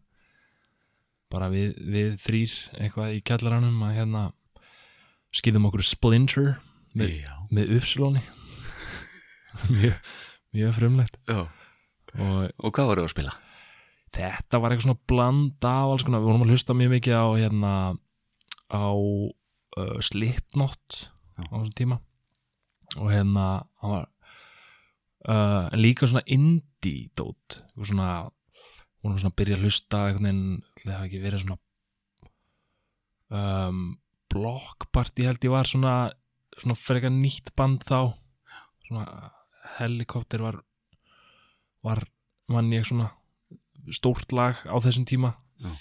bara 1.35 1.49
við, 1.51 1.73
við 1.91 2.15
þrýr 2.21 2.55
eitthvað 2.79 3.15
í 3.17 3.21
kjallaranum 3.27 3.83
að 3.87 3.95
hérna 3.97 4.23
skýðum 5.35 5.67
okkur 5.67 5.83
Splinter 5.83 6.51
með, 6.95 7.17
með 7.51 7.73
uppslóni 7.75 8.21
mjög, 9.75 9.97
mjög 10.55 10.75
frumlegt. 10.79 11.19
Og 11.33 11.51
Og 12.15 12.71
hvað 12.71 12.93
voru 12.93 13.03
að 13.03 13.11
spila? 13.11 13.33
þetta 14.15 14.59
var 14.63 14.71
eitthvað 14.71 14.85
svona 14.87 15.07
blanda 15.11 15.71
af 15.81 15.89
alls 15.91 16.05
konar, 16.07 16.21
við 16.23 16.29
vorum 16.29 16.43
að 16.45 16.51
hlusta 16.53 16.75
mjög 16.77 16.91
mikið 16.93 17.15
á 17.19 17.25
hérna 17.35 17.71
á 18.71 18.87
uh, 18.95 19.97
Slipknot 19.99 20.99
á 21.35 21.43
þessum 21.51 21.73
tíma 21.75 21.97
og 22.95 23.11
hérna 23.11 23.45
hann 23.81 23.91
var 23.91 24.07
uh, 25.29 25.67
en 25.71 25.81
líka 25.81 26.07
svona 26.07 26.25
indie 26.25 27.11
dót. 27.17 27.59
Eitthvað 27.61 27.91
svona 27.91 28.09
vorum 29.03 29.19
svona 29.21 29.33
að 29.33 29.39
byrja 29.41 29.57
að 29.57 29.65
hlusta 29.65 30.01
einhvern 30.07 30.27
veginn, 30.27 30.63
það 30.81 30.95
hafi 30.95 31.09
ekki 31.09 31.23
verið 31.23 31.43
svona 31.43 31.59
um, 33.35 33.81
blockparty 34.33 35.27
held 35.27 35.45
ég 35.45 35.53
var 35.53 35.69
svona 35.69 35.95
svona 36.55 36.77
frekar 36.79 37.13
nýtt 37.13 37.51
band 37.57 37.83
þá. 37.87 38.15
Svona 38.87 39.31
helikopter 39.79 40.43
var 40.45 40.61
var 41.85 42.05
mann 42.49 42.73
ég 42.73 42.85
svona 42.87 43.11
stórt 43.93 44.33
lag 44.33 44.57
á 44.65 44.75
þessum 44.81 45.05
tíma. 45.05 45.35
Já. 45.55 45.71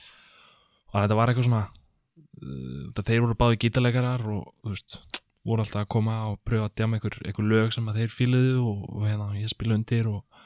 og 0.92 1.00
þetta 1.02 1.16
var 1.18 1.30
eitthvað 1.30 1.46
svona 1.48 1.62
uh, 1.66 3.02
þeir 3.02 3.24
voru 3.24 3.34
báði 3.38 3.56
gítarleikarar 3.64 4.22
og 4.30 4.52
þú 4.62 4.70
veist, 4.70 4.98
voru 5.44 5.64
alltaf 5.64 5.84
að 5.84 5.90
koma 5.92 6.16
og 6.30 6.40
pröfa 6.46 6.70
að 6.70 6.74
djama 6.78 6.98
einhver, 6.98 7.18
einhver 7.24 7.48
lög 7.50 7.72
sem 7.74 7.92
þeir 7.96 8.12
fíluðu 8.12 8.56
og, 8.64 8.82
og 8.88 9.06
hérna 9.08 9.28
ég 9.36 9.52
spila 9.52 9.76
undir 9.76 10.08
og, 10.08 10.42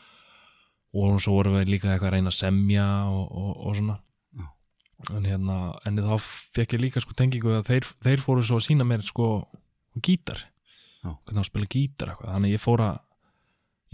og 0.99 1.19
svo 1.23 1.39
voru 1.39 1.55
við 1.55 1.73
líka 1.75 1.93
eitthvað 1.93 2.11
að 2.11 2.15
reyna 2.17 2.33
að 2.33 2.39
semja 2.41 2.87
og, 3.13 3.25
og, 3.31 3.51
og 3.69 3.79
svona 3.79 3.99
Já. 4.39 4.47
en 5.15 5.29
hérna 5.31 5.59
en 5.87 6.03
þá 6.03 6.15
fekk 6.59 6.77
ég 6.77 6.85
líka 6.87 7.03
sko 7.05 7.15
tengingu 7.19 7.55
að 7.61 7.71
þeir, 7.71 7.91
þeir 8.09 8.25
fóru 8.25 8.47
svo 8.47 8.59
að 8.59 8.67
sína 8.67 8.87
mér 8.89 9.07
sko 9.07 9.33
gítar 10.03 10.49
Já. 11.05 11.15
hvernig 11.15 11.45
að 11.45 11.51
spila 11.53 11.71
gítar 11.71 12.15
eitthvað 12.15 12.35
þannig 12.35 12.57
ég 12.57 12.65
fór 12.65 12.87
að 12.89 13.03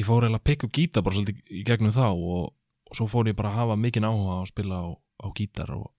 ég 0.00 0.08
fór 0.08 0.26
að 0.26 0.40
pikka 0.42 0.68
upp 0.68 0.76
gítar 0.80 1.04
bara 1.04 1.18
svolítið 1.18 1.52
í 1.52 1.64
gegnum 1.68 1.94
þá 1.94 2.06
og, 2.08 2.52
og 2.88 2.96
svo 2.96 3.10
fór 3.12 3.28
ég 3.28 3.36
bara 3.36 3.52
að 3.52 3.60
hafa 3.60 3.76
mikinn 3.78 4.08
áhuga 4.08 4.40
að 4.40 4.52
spila 4.54 4.80
á, 4.80 4.86
á 4.96 5.26
gítar 5.36 5.74
og, 5.76 5.90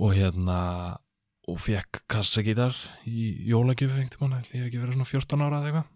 og 0.00 0.16
hérna 0.16 0.56
og 1.46 1.60
fekk 1.62 2.02
kassagítar 2.10 2.74
í 3.06 3.46
jólagjöf 3.46 3.94
einhvern 3.94 4.34
veginn, 4.38 4.50
ég 4.50 4.64
hef 4.64 4.70
ekki 4.70 4.82
verið 4.82 4.96
svona 4.98 5.10
14 5.12 5.44
ára 5.46 5.60
eða 5.60 5.68
eitthvað 5.70 5.92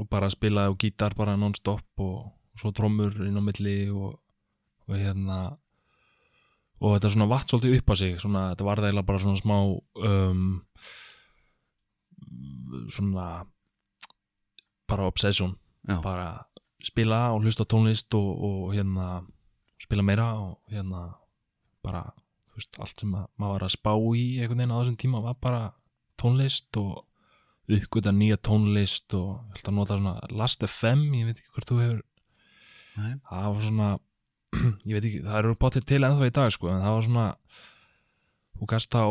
og 0.00 0.08
bara 0.10 0.30
spilaði 0.32 0.72
á 0.72 0.80
gítar 0.80 1.16
bara 1.18 1.36
non-stop 1.38 2.02
og, 2.02 2.30
og 2.30 2.60
svo 2.60 2.72
trommur 2.74 3.18
inn 3.26 3.38
á 3.38 3.42
milli 3.44 3.76
og, 3.90 4.14
og 4.88 4.96
hérna 4.96 5.40
og 6.80 6.94
þetta 6.96 7.12
svona 7.14 7.30
vatt 7.30 7.50
svolítið 7.50 7.78
upp 7.78 7.92
á 7.92 7.94
sig 7.98 8.16
svona, 8.20 8.44
þetta 8.52 8.68
var 8.68 8.82
það 8.84 9.02
bara 9.10 9.22
svona 9.22 9.40
smá 9.40 9.56
um, 10.08 10.46
svona 12.92 13.28
bara 14.88 15.06
obsession 15.08 15.54
Já. 15.88 16.00
bara 16.02 16.46
spila 16.84 17.32
og 17.34 17.44
hlusta 17.44 17.64
tónlist 17.64 18.14
og, 18.16 18.30
og 18.44 18.74
hérna 18.74 19.22
spila 19.80 20.04
meira 20.04 20.32
og 20.40 20.58
hérna 20.72 21.06
bara 21.84 22.06
veist, 22.60 22.78
allt 22.82 23.02
sem 23.02 23.12
að, 23.16 23.26
maður 23.40 23.56
var 23.56 23.66
að 23.66 23.74
spá 23.74 23.92
í 23.94 24.24
einhvern 24.38 24.62
veginn 24.62 24.74
á 24.74 24.78
þessum 24.80 24.96
tíma 25.02 25.20
var 25.24 25.36
bara 25.42 25.60
tónlist 26.20 26.78
og 26.80 27.04
uppgöta 27.74 28.12
nýja 28.12 28.38
tónlist 28.44 29.14
og 29.16 29.38
held 29.54 29.70
að 29.70 29.76
nota 29.78 29.98
svona 29.98 30.32
Last 30.36 30.66
FM, 30.66 31.06
ég 31.16 31.28
veit 31.30 31.38
ekki 31.40 31.54
hvort 31.54 31.70
þú 31.70 31.78
hefur 31.80 32.02
Nei. 32.94 33.14
það 33.28 33.46
var 33.54 33.64
svona 33.68 33.92
ég 34.88 34.96
veit 34.96 35.06
ekki, 35.08 35.22
það 35.24 35.38
eru 35.40 35.54
potið 35.64 35.86
til 35.90 36.02
ennþá 36.02 36.28
í 36.28 36.34
dag 36.38 36.52
sko, 36.54 36.70
en 36.70 36.84
það 36.84 36.96
var 36.98 37.06
svona 37.08 37.28
þú 38.54 38.68
gast 38.74 38.98
á 38.98 39.06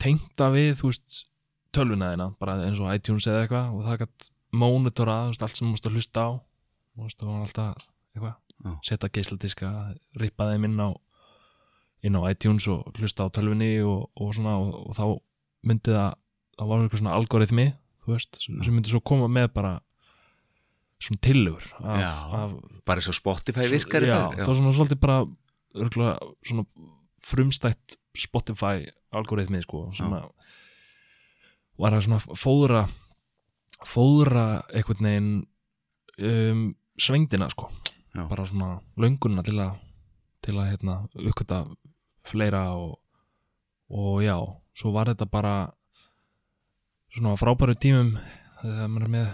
tengda 0.00 0.52
við 0.54 0.70
þú 0.80 0.92
veist, 0.92 1.24
tölvuna 1.74 2.12
þína 2.14 2.28
bara 2.40 2.60
eins 2.66 2.80
og 2.80 2.94
iTunes 2.94 3.26
eða 3.28 3.44
eitthvað 3.44 3.74
og 3.74 3.88
það 3.88 4.04
gætt 4.04 4.30
mónitora, 4.50 5.18
þú 5.26 5.34
veist, 5.34 5.44
allt 5.46 5.58
sem 5.58 5.66
þú 5.66 5.74
múst 5.74 5.90
að 5.90 5.98
hlusta 5.98 6.24
á 6.24 6.30
þú 6.40 7.04
veist, 7.04 7.20
það 7.20 7.34
var 7.34 7.44
alltaf 7.44 7.84
eitthvað 8.14 8.38
setja 8.84 9.08
geisladiska, 9.14 9.68
rippa 10.20 10.48
þeim 10.50 10.66
inn 10.68 10.80
á 10.80 10.88
inn 12.06 12.16
á 12.16 12.20
iTunes 12.30 12.66
og 12.72 12.94
hlusta 12.98 13.26
á 13.28 13.32
tölvunni 13.34 13.72
og, 13.84 14.08
og 14.16 14.32
svona 14.36 14.56
og, 14.60 14.72
og 14.88 14.96
þá 14.96 15.04
myndi 15.68 15.92
það, 15.92 16.14
það 16.56 16.70
var 16.70 16.84
eitthvað 16.84 17.02
svona 17.02 17.16
algoritmi, 17.18 17.66
þú 18.04 18.14
veist, 18.14 18.40
sem 18.46 18.72
myndi 18.74 18.92
svo 18.92 19.02
koma 19.04 19.28
með 19.28 19.50
bara 19.58 19.74
svona 21.00 21.20
tillögur 21.24 21.66
af, 21.80 22.00
Já. 22.00 22.12
af 22.40 22.56
Bara 22.88 23.00
eins 23.00 23.10
og 23.12 23.16
Spotify 23.16 23.68
virkar 23.70 24.04
já, 24.04 24.16
það 24.36 24.46
var 24.46 24.58
svona 24.58 24.72
svolítið 24.76 25.00
bara 25.00 25.18
örgulega 25.80 26.16
svona 26.48 26.64
frumstætt 27.24 27.96
Spotify 28.16 28.88
algoritmi 29.14 29.60
sko, 29.62 29.86
svona 29.96 30.24
var 31.80 31.96
að 31.96 32.04
svona 32.08 32.20
fóðra 32.36 32.82
fóðra 33.88 34.44
einhvern 34.76 35.06
veginn 35.08 35.30
um, 36.20 36.64
svengdina 37.00 37.48
sko 37.52 37.70
Já. 38.12 38.26
bara 38.28 38.44
svona 38.48 38.80
löngunna 39.00 39.44
til 39.46 39.56
að 39.62 39.78
til 40.44 40.56
að 40.56 40.70
hérna 40.72 40.96
uppkvæta 41.14 41.62
fleira 42.26 42.64
og, 42.76 42.98
og 43.90 44.22
já, 44.24 44.36
svo 44.76 44.92
var 44.94 45.10
þetta 45.12 45.28
bara 45.30 45.54
svona 47.14 47.36
frábæru 47.40 47.74
tímum 47.80 48.14
þegar 48.60 48.90
maður 48.92 49.06
er 49.06 49.12
með 49.14 49.28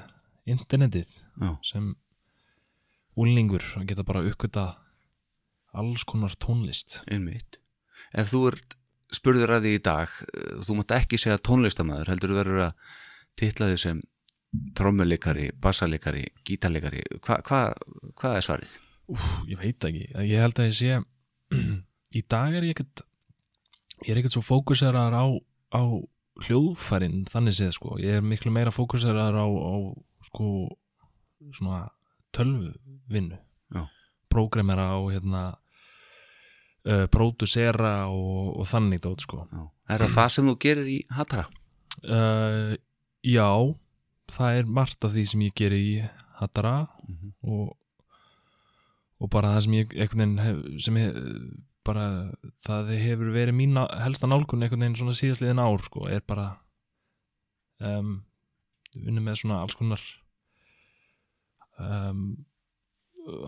internetið 0.56 1.14
Já. 1.42 1.50
sem 1.66 1.92
úlningur 3.18 3.64
að 3.76 3.88
geta 3.90 4.04
bara 4.06 4.24
uppkvæta 4.28 4.66
alls 5.76 6.04
konar 6.08 6.34
tónlist 6.40 7.00
Einmitt. 7.10 7.58
Ef 8.16 8.30
þú 8.32 8.42
ert 8.52 8.76
spurður 9.14 9.56
að 9.56 9.66
því 9.66 9.72
í 9.76 9.82
dag, 9.84 10.12
eh, 10.32 10.54
þú 10.64 10.78
mátt 10.78 10.94
ekki 10.96 11.20
segja 11.20 11.42
tónlistamæður, 11.42 12.12
heldur 12.12 12.32
þú 12.32 12.38
verður 12.40 12.62
að 12.68 12.94
titla 13.36 13.70
þið 13.72 13.80
sem 13.82 14.02
trommuleikari, 14.78 15.50
bassaleikari, 15.60 16.24
gítarleikari, 16.46 17.02
hvað 17.20 17.42
hva, 17.48 17.60
hva 18.16 18.32
er 18.36 18.46
svarið? 18.46 18.72
Úf, 19.12 19.26
ég 19.50 19.60
veit 19.60 19.86
ekki, 19.88 20.06
ég 20.26 20.42
held 20.42 20.62
að 20.62 20.70
ég 20.70 20.78
sé 20.80 20.96
í 22.16 22.22
dag 22.30 22.54
er 22.56 22.66
ég 22.68 22.74
ekkert 22.76 23.02
ég 24.06 24.12
er 24.14 24.20
ekkert 24.20 24.36
svo 24.36 24.42
fókuserar 24.44 25.12
á, 25.16 25.24
á 25.76 25.82
hljóðfærin 26.46 27.24
þannig 27.32 27.56
séð 27.56 27.72
sko, 27.78 27.96
ég 28.02 28.18
er 28.18 28.24
miklu 28.24 28.52
meira 28.52 28.72
fókuserar 28.74 29.36
á, 29.36 29.46
á 29.46 29.74
sko 30.28 30.48
svona 31.56 31.86
tölvuvinnu 32.36 33.38
Já. 33.74 33.82
prógramera 34.32 34.90
og 35.00 35.12
hérna 35.14 35.44
uh, 36.86 37.06
pródusera 37.12 38.06
og, 38.12 38.56
og 38.60 38.68
þannig 38.68 39.00
dót 39.06 39.24
sko 39.24 39.44
Já. 39.50 39.64
Er 39.88 40.02
það 40.02 40.14
það 40.18 40.28
sem 40.34 40.48
þú 40.50 40.56
gerir 40.66 40.88
í 40.90 40.98
Hattara? 41.14 41.46
uh, 42.04 42.74
já 43.26 43.48
það 44.34 44.58
er 44.60 44.66
margt 44.78 45.04
af 45.06 45.12
því 45.14 45.24
sem 45.30 45.44
ég 45.46 45.54
geri 45.56 45.80
í 45.94 45.96
Hattara 46.40 46.76
Mhm. 47.06 47.32
og, 47.46 47.76
og 49.22 49.28
bara 49.30 49.54
það 49.54 49.62
sem 49.64 49.74
ég 49.78 49.92
hef, 50.42 50.64
sem 50.82 50.96
ég 50.98 51.14
bara 51.86 52.06
það 52.66 52.92
hefur 53.00 53.32
verið 53.34 53.56
mín 53.56 53.78
helsta 54.02 54.28
nálgun 54.28 54.64
einhvern 54.64 54.84
veginn 54.84 54.98
svona 54.98 55.16
síðastliðin 55.16 55.62
ár 55.62 55.82
sko, 55.84 56.06
er 56.10 56.24
bara 56.26 56.46
um, 57.80 58.20
vinna 58.96 59.22
með 59.22 59.40
svona 59.42 59.62
alls 59.62 59.76
konar 59.78 60.02
um, 61.78 62.28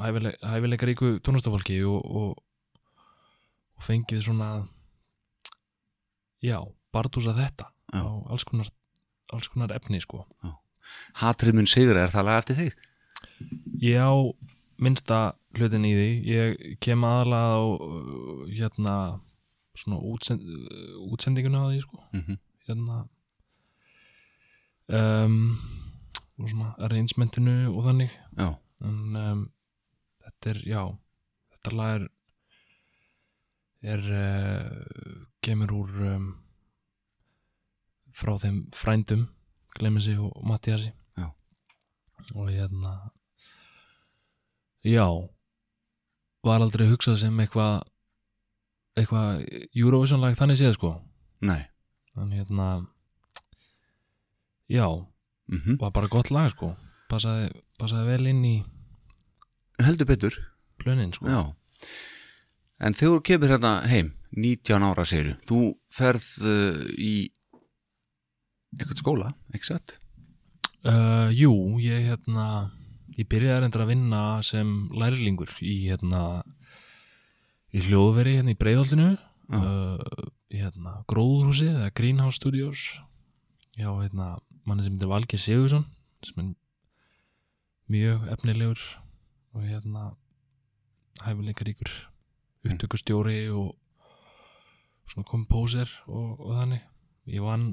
hæfileika 0.03 0.89
ríku 0.89 1.17
tónlistafólki 1.25 1.81
og, 1.87 2.03
og, 2.03 3.05
og 3.79 3.87
fengið 3.87 4.25
svona 4.27 4.51
já, 6.43 6.59
bardúsa 6.95 7.35
þetta 7.37 7.71
Já. 7.95 8.03
á 8.05 8.11
alls 8.29 8.45
konar 8.45 8.71
alls 9.33 9.49
konar 9.53 9.73
efni 9.77 10.01
sko 10.03 10.25
Hatrið 11.21 11.59
mun 11.59 11.67
sigur, 11.69 11.99
er 12.01 12.13
það 12.13 12.25
lag 12.29 12.39
eftir 12.41 12.57
þig? 12.57 12.77
Ég 13.83 14.01
á 14.01 14.15
minnsta 14.81 15.19
hlutin 15.57 15.87
í 15.89 15.95
því. 15.97 16.11
Ég 16.29 16.77
kem 16.85 17.07
aðalega 17.09 17.57
á 17.57 17.63
uh, 17.63 18.45
hérna 18.53 18.95
svona 19.79 20.03
útsend, 20.03 20.45
uh, 20.45 20.99
útsendinguna 21.09 21.65
á 21.65 21.71
því 21.71 21.81
sko. 21.87 22.03
Mm 22.13 22.39
hérna 22.69 23.09
um, 24.89 25.57
og 26.39 26.51
svona 26.51 26.75
arrangementinu 26.85 27.73
og 27.73 27.87
þannig. 27.87 28.13
Já, 28.37 28.51
en 28.85 29.17
um, 29.17 29.47
þetta 30.25 30.51
er, 30.53 30.61
já 30.69 30.83
þetta 31.55 31.75
lag 31.79 31.95
er 31.97 32.07
er 33.95 34.05
uh, 34.11 35.25
kemur 35.41 35.73
úr 35.81 35.97
um, 36.13 36.29
frá 38.13 38.35
þeim 38.43 38.67
frændum 38.75 39.29
Glemisi 39.79 40.17
og 40.19 40.35
Mattiasi 40.45 40.93
og 42.35 42.51
hérna 42.51 42.93
já 44.83 45.07
var 46.49 46.65
aldrei 46.65 46.89
hugsað 46.89 47.21
sem 47.23 47.41
eitthvað 47.45 47.83
eitthvað 48.99 49.45
Eurovision 49.77 50.23
lag 50.23 50.37
þannig 50.39 50.59
séð 50.61 50.75
sko. 50.75 50.95
Nei. 51.45 51.63
En 52.19 52.33
hérna 52.35 52.69
já, 54.67 54.89
mm 55.49 55.79
var 55.81 55.93
bara 55.95 56.11
gott 56.11 56.31
lag 56.35 56.51
sko. 56.51 56.75
Passaði, 57.09 57.53
passaði 57.79 58.11
vel 58.11 58.27
inn 58.33 58.45
í 58.45 58.57
heldur 59.85 60.09
betur, 60.09 60.35
plönin 60.83 61.15
sko. 61.15 61.29
Já. 61.31 61.55
En 62.79 62.95
þegar 62.95 63.15
þú 63.17 63.23
kemur 63.27 63.53
hérna 63.55 63.73
heim 63.91 64.13
19 64.37 64.87
ára 64.87 65.05
séru, 65.09 65.35
þú 65.49 65.61
ferð 65.91 66.27
uh, 66.43 66.83
í 66.99 67.31
eitthvað 68.77 69.01
skóla, 69.01 69.33
ekki 69.55 69.71
satt? 69.71 69.97
Uh, 70.87 71.31
jú, 71.35 71.53
ég 71.83 72.11
hérna 72.11 72.71
ég 73.19 73.27
byrjaði 73.27 73.65
reyndar 73.65 73.85
að 73.85 73.93
vinna 73.93 74.23
sem 74.47 74.69
lærlingur 74.95 75.51
í 75.65 75.75
hérna 75.89 76.23
í 77.75 77.83
hljóðveri 77.89 78.39
hérna 78.39 78.55
í 78.55 78.59
breiðoltinu 78.59 79.09
Já. 79.17 79.59
uh, 79.59 80.29
í 80.49 80.63
hérna 80.63 81.01
gróðurhúsi 81.11 81.69
eða 81.73 81.91
Greenhouse 81.97 82.39
Studios. 82.39 82.85
Já, 83.79 83.91
hérna 84.01 84.37
manni 84.69 84.85
sem 84.85 84.95
heitir 84.97 85.11
Valgeir 85.11 85.43
Sigursson 85.43 85.85
sem 86.27 86.41
er 86.43 86.55
mjög 87.89 88.25
efnilegur 88.33 88.81
og 89.57 89.65
hérna 89.65 90.11
hæfileikaríkur 91.25 91.91
upptökustjóri 92.69 93.49
og 93.55 93.75
svona 95.09 95.29
kompóser 95.29 95.91
og, 96.07 96.39
og 96.39 96.55
þannig. 96.61 96.85
Ég 97.29 97.45
vann, 97.45 97.73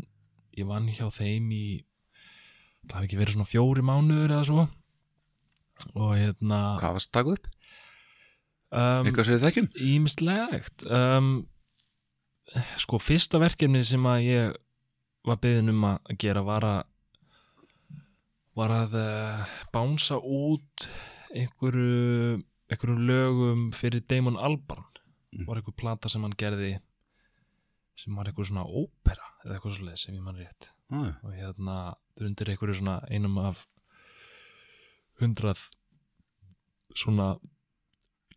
ég 0.56 0.68
vann 0.68 0.90
hjá 0.92 1.08
þeim 1.14 1.52
í 1.54 1.66
það 2.86 2.98
hafi 2.98 3.08
ekki 3.10 3.20
verið 3.20 3.38
svona 3.38 3.50
fjóri 3.50 3.86
mánuður 3.86 4.36
eða 4.36 4.48
svo 4.50 4.66
og 5.96 6.14
hérna 6.18 6.60
Hvað 6.80 6.98
varst 7.00 7.12
taka 7.16 7.34
upp? 7.36 7.48
um, 8.72 9.06
Eitthvað 9.06 9.26
sem 9.30 9.36
við 9.38 9.46
þekkjum? 9.48 9.70
Ímislegt 9.92 10.86
um, 10.90 11.30
Sko, 12.80 13.00
fyrsta 13.02 13.40
verkefni 13.42 13.82
sem 13.88 14.04
að 14.06 14.26
ég 14.28 14.58
var 15.26 15.40
beðin 15.42 15.72
um 15.74 15.86
að 15.90 16.12
gera 16.22 16.44
var 16.46 16.66
að 16.70 16.84
var 18.56 18.72
að 18.72 18.94
uh, 19.00 19.56
bánsa 19.74 20.16
út 20.22 20.86
einhverju 21.36 22.38
einhverjum 22.72 23.02
lögum 23.10 23.64
fyrir 23.76 24.06
Damon 24.10 24.38
Albarn 24.40 24.86
Mm. 25.36 25.50
var 25.50 25.58
einhver 25.60 25.74
plata 25.76 26.08
sem 26.08 26.24
hann 26.24 26.32
gerði 26.40 26.78
sem 28.00 28.16
var 28.16 28.30
einhver 28.30 28.46
svona 28.48 28.62
ópera 28.64 29.26
eða 29.44 29.58
eitthvað 29.58 29.74
svo 29.76 29.84
leið 29.90 29.98
sem 30.00 30.16
ég 30.16 30.22
mann 30.24 30.38
rétt 30.40 30.70
Ah, 30.96 31.10
og 31.28 31.34
hérna 31.36 31.74
er 32.16 32.30
undir 32.30 32.52
einhverju 32.54 32.78
svona 32.80 32.94
einum 33.12 33.36
af 33.44 33.66
hundrað 35.22 35.68
svona 36.96 37.36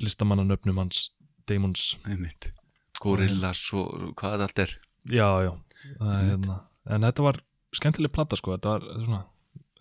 listamannanöfnum 0.03 0.79
hans 0.79 1.09
einmitt. 1.49 2.53
Gorillas 3.01 3.63
og 3.73 4.13
hvað 4.19 4.35
þetta 4.35 4.47
allt 4.47 4.63
er. 4.65 4.75
Já, 5.09 5.29
já. 5.47 5.53
Einmitt. 6.01 6.29
hérna. 6.29 6.57
en 6.91 7.07
þetta 7.07 7.23
var 7.25 7.41
skemmtileg 7.73 8.13
plata 8.13 8.37
sko. 8.37 8.57
Þetta 8.57 8.75
var 8.75 9.05
svona 9.05 9.23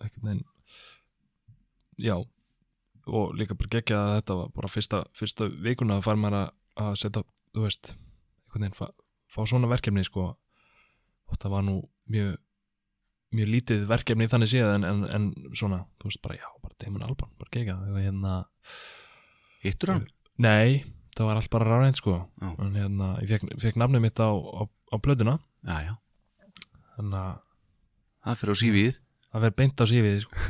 veginn 0.00 0.44
já. 1.98 2.16
Og 3.08 3.34
líka 3.34 3.56
bara 3.56 3.72
geggja 3.72 3.98
að 3.98 4.14
þetta 4.20 4.34
var 4.38 4.50
bara 4.54 4.68
fyrsta, 4.68 5.04
fyrsta 5.16 5.48
vikuna 5.48 5.98
að 5.98 6.04
fara 6.04 6.20
maður 6.20 6.38
að, 6.76 6.98
setja, 7.00 7.22
þú 7.54 7.64
veist 7.64 7.94
veginn, 8.54 8.76
fá, 8.76 8.86
fá 9.28 9.40
svona 9.48 9.70
verkefni 9.70 10.04
sko. 10.04 10.34
Og 11.28 11.40
það 11.40 11.54
var 11.56 11.64
nú 11.66 11.78
mjög 12.08 12.36
mjög 13.34 13.50
lítið 13.52 13.82
verkefni 13.90 14.28
þannig 14.30 14.50
séð 14.52 14.70
en, 14.76 14.86
en, 14.88 15.02
en 15.12 15.26
svona, 15.56 15.82
þú 16.00 16.10
veist 16.10 16.22
bara 16.24 16.38
já, 16.38 16.46
bara 16.64 16.78
Damon 16.80 17.04
Albarn, 17.04 17.32
bara 17.40 17.52
geggja 17.52 17.76
og 17.76 17.98
hérna, 18.00 18.36
Hittur 19.64 19.92
hann? 19.94 20.06
nei 20.38 20.84
það 21.18 21.26
var 21.28 21.40
allt 21.40 21.50
bara 21.50 21.66
ráðrænt 21.66 21.98
sko 21.98 22.14
Já. 22.38 22.48
en 22.62 22.76
hérna, 22.78 23.10
ég 23.24 23.32
fekk, 23.34 23.52
fekk 23.60 23.80
nafnið 23.82 24.04
mitt 24.06 24.22
á, 24.22 24.30
á, 24.30 24.62
á 24.64 24.96
blöðuna 25.02 25.36
Já, 25.66 25.76
já, 25.90 25.94
þannig 26.96 27.18
að 27.20 27.40
það 28.28 28.40
fyrir 28.42 28.54
á 28.54 28.62
sífið 28.62 28.98
það 29.28 29.42
verður 29.44 29.56
beint 29.58 29.82
á 29.82 29.84
sífið 29.90 30.20
sko. 30.24 30.34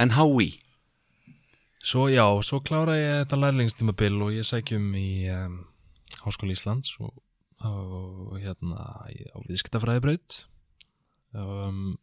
En 0.00 0.14
hái? 0.16 0.46
svo 1.84 2.06
já, 2.08 2.24
svo 2.46 2.60
klára 2.64 2.94
ég 2.96 3.18
þetta 3.24 3.38
lærlingstímabil 3.40 4.14
og 4.22 4.30
ég 4.36 4.46
sækjum 4.46 4.86
í 4.96 5.26
um, 5.34 5.58
Háskóli 6.22 6.54
Íslands 6.54 6.94
og, 7.02 7.12
og 7.66 8.38
hérna 8.40 8.86
á 9.10 9.38
viðskiptafræðibraut 9.48 10.44
um, 11.36 11.94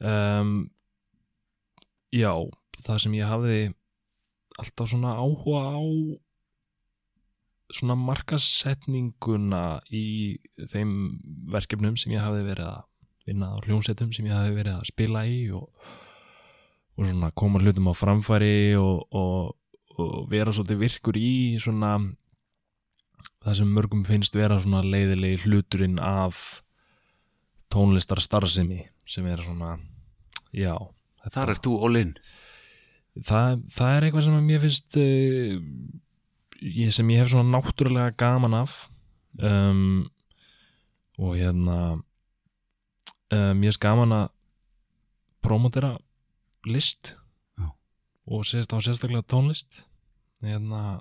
um, 0.00 0.54
já 2.14 2.32
það 2.80 2.98
sem 3.04 3.16
ég 3.18 3.30
hafði 3.30 3.60
alltaf 4.60 4.90
svona 4.90 5.14
áhuga 5.20 5.62
á 5.76 5.80
svona 7.70 7.96
markasetninguna 7.98 9.80
í 9.94 10.38
þeim 10.72 10.94
verkefnum 11.52 11.96
sem 12.00 12.14
ég 12.16 12.24
hafði 12.24 12.46
verið 12.48 12.70
að 12.72 12.86
vinna 13.28 13.52
á 13.54 13.62
hljómsettum 13.62 14.14
sem 14.14 14.26
ég 14.26 14.34
hafði 14.34 14.56
verið 14.56 14.78
að 14.78 14.88
spila 14.90 15.24
í 15.28 15.42
og, 15.54 15.68
og 16.96 17.06
svona 17.06 17.30
koma 17.36 17.60
hlutum 17.62 17.92
á 17.92 17.94
framfæri 17.94 18.74
og, 18.80 19.04
og, 19.14 19.54
og 19.96 20.16
vera 20.32 20.54
svolítið 20.54 20.82
virkur 20.82 21.20
í 21.20 21.60
svona 21.62 21.94
það 23.44 23.60
sem 23.60 23.70
mörgum 23.76 24.02
finnst 24.08 24.36
vera 24.36 24.58
svona 24.60 24.82
leiðilegi 24.84 25.44
hluturinn 25.46 26.00
af 26.02 26.60
tónlistar 27.70 28.20
starfsemi 28.22 28.84
sem 29.08 29.26
er 29.30 29.42
svona 29.44 29.78
já, 30.54 30.74
Þar 31.20 31.52
ert 31.52 31.66
þú 31.66 31.74
all-in 31.84 32.14
það, 33.18 33.60
það 33.74 33.96
er 33.96 34.06
eitthvað 34.06 34.26
sem 34.26 34.38
mér 34.46 34.62
finnst 34.62 34.96
uh, 35.00 35.58
ég, 36.60 36.92
sem 36.94 37.12
ég 37.12 37.22
hef 37.22 37.32
svona 37.32 37.52
náttúrulega 37.58 38.16
gaman 38.20 38.56
af 38.62 38.76
um, 39.38 40.06
og 41.20 41.36
hérna 41.36 41.78
uh, 41.98 43.52
mér 43.54 43.70
finnst 43.70 43.82
gaman 43.82 44.16
að 44.16 44.26
promotera 45.44 45.94
list 46.68 47.14
Já. 47.56 47.70
og 48.28 48.44
sérst 48.48 48.72
á 48.72 48.78
sérstaklega 48.80 49.24
tónlist 49.28 49.84
hérna 50.44 50.98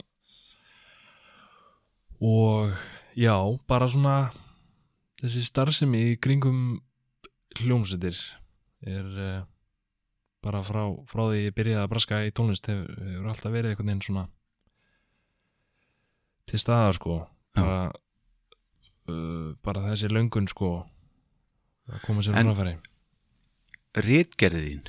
og 2.19 2.75
já, 3.15 3.35
bara 3.67 3.87
svona 3.87 4.31
þessi 5.19 5.43
starfsemi 5.45 6.01
í 6.13 6.17
kringum 6.21 6.59
hljómsveitir 7.59 8.19
er 8.87 9.07
uh, 9.19 9.39
bara 10.43 10.61
frá, 10.63 10.83
frá 11.09 11.23
því 11.29 11.41
ég 11.47 11.55
byrjaði 11.57 11.83
að 11.83 11.89
braska 11.93 12.19
í 12.27 12.33
tónlist 12.35 12.69
hefur, 12.71 12.93
hefur 13.09 13.31
alltaf 13.33 13.53
verið 13.55 13.73
einhvern 13.73 13.91
veginn 13.91 14.05
svona 14.05 14.27
til 16.49 16.57
staðar 16.61 16.95
sko. 16.97 17.17
Bara, 17.57 17.81
uh, 19.09 19.49
bara 19.65 19.83
þessi 19.91 20.09
löngun 20.09 20.47
sko 20.49 20.69
að 21.89 22.05
koma 22.05 22.23
sér 22.25 22.37
á 22.37 22.41
En- 22.41 22.49
framfæri. 22.49 22.77
Ritgerðin, 23.99 24.85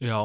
já, 0.00 0.18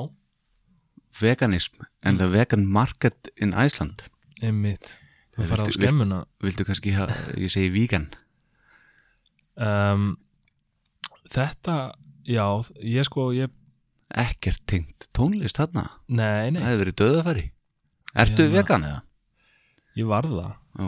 veganism 1.19 1.83
and 2.01 2.19
the 2.23 2.27
vegan 2.31 2.65
market 2.65 3.29
in 3.37 3.51
Iceland. 3.53 4.07
Einmitt. 4.41 4.95
Þú 5.35 5.47
fara 5.47 5.67
á 5.67 5.75
skemmuna. 5.75 6.19
Viltu 6.43 6.65
kannski, 6.65 6.95
ég 6.95 7.51
segi 7.51 7.69
vegan 7.75 8.09
um, 9.57 10.17
þetta 11.31 11.75
já, 12.27 12.45
ég 12.83 13.07
sko 13.07 13.31
ég, 13.35 13.49
Ekkert 14.11 14.59
tengt 14.67 15.05
tónlist 15.15 15.55
þarna? 15.55 15.85
Nei, 16.11 16.51
nei, 16.51 16.59
Það 16.59 16.67
hefur 16.67 16.81
verið 16.83 16.95
döðafæri 16.99 17.43
Ertu 18.11 18.43
Hérna- 18.43 18.55
vegan 18.57 18.83
eða? 18.83 19.01
ég 19.95 20.07
var 20.07 20.23
það. 20.27 20.51
Já, 20.79 20.87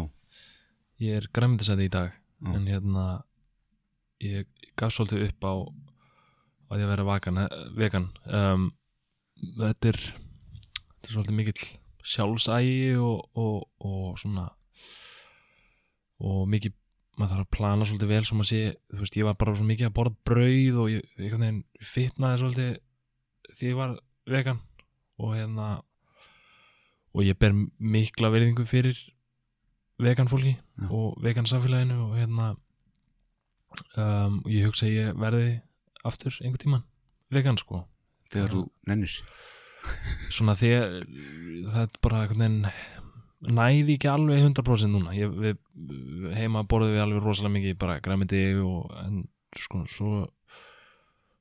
ég 1.03 1.15
er 1.21 1.27
græmyndisæti 1.35 1.85
í 1.87 1.91
dag 1.91 2.11
Já. 2.43 2.51
en 2.55 2.65
hérna 2.67 3.05
ég 4.23 4.47
gaf 4.79 4.91
svolítið 4.95 5.29
upp 5.29 5.47
á 5.47 5.53
að 6.73 6.79
ég 6.83 6.87
vera 6.89 7.03
vakan, 7.07 7.39
vegan. 7.77 8.09
Um, 8.25 8.69
þetta 9.59 9.91
er 9.93 9.99
þetta 10.01 11.07
er 11.07 11.15
svolítið 11.15 11.35
mikill 11.39 11.63
sjálfsægi 12.03 12.95
og, 12.99 13.29
og, 13.39 13.67
og 13.79 14.19
svona 14.19 14.49
og 16.23 16.47
mikið 16.51 16.75
maður 17.17 17.35
þarf 17.35 17.45
að 17.45 17.53
plana 17.53 17.87
svolítið 17.87 18.11
vel 18.13 18.25
sem 18.25 18.41
að 18.41 18.49
sé, 18.49 18.61
þú 18.89 19.01
veist, 19.03 19.17
ég 19.19 19.27
var 19.27 19.37
bara 19.37 19.55
svo 19.57 19.65
mikið 19.69 19.89
að 19.89 19.95
borða 19.99 20.15
brauð 20.29 20.79
og 20.83 20.91
ég, 20.93 21.09
einhvern 21.19 21.45
veginn 21.45 21.89
fitnaði 21.93 22.41
svolítið 22.41 22.71
því 23.53 23.69
ég 23.69 23.79
var 23.79 23.97
vegan 24.33 24.61
og 25.21 25.35
hérna 25.37 25.67
og 27.13 27.25
ég 27.27 27.37
ber 27.37 27.53
mikla 27.77 28.31
verðingu 28.33 28.65
fyrir 28.69 28.97
vegan 30.01 30.31
fólki 30.31 30.55
Já. 30.57 30.87
og 30.89 31.19
vegan 31.21 31.45
samfélaginu 31.49 31.99
og 32.07 32.17
hérna 32.17 32.53
um, 33.97 34.41
og 34.41 34.49
ég 34.51 34.65
hugsa 34.67 34.87
að 34.87 34.95
ég 34.97 35.19
verði 35.21 35.49
aftur 36.03 36.39
einhver 36.41 36.61
tíman 36.63 36.85
vegan 37.33 37.59
sko 37.61 37.83
þegar 38.33 38.55
þú 38.55 38.63
nennir 38.89 39.19
svona 40.33 40.55
að 40.55 40.63
það 40.63 41.81
er 41.83 41.97
bara 42.01 42.23
einhvern 42.23 42.43
veginn 42.43 43.02
næði 43.43 43.97
ekki 43.97 44.09
alveg 44.11 44.41
100% 44.45 44.91
núna 44.93 45.13
ég, 45.17 45.31
við, 45.33 45.59
heima 46.37 46.63
borðum 46.69 46.95
við 46.95 47.03
alveg 47.03 47.25
rosalega 47.25 47.55
mikið 47.57 47.77
bara 47.81 47.99
græmiti 48.03 48.41
og 48.63 48.93
en 49.01 49.23
sko 49.59 49.83
svo, 49.91 50.13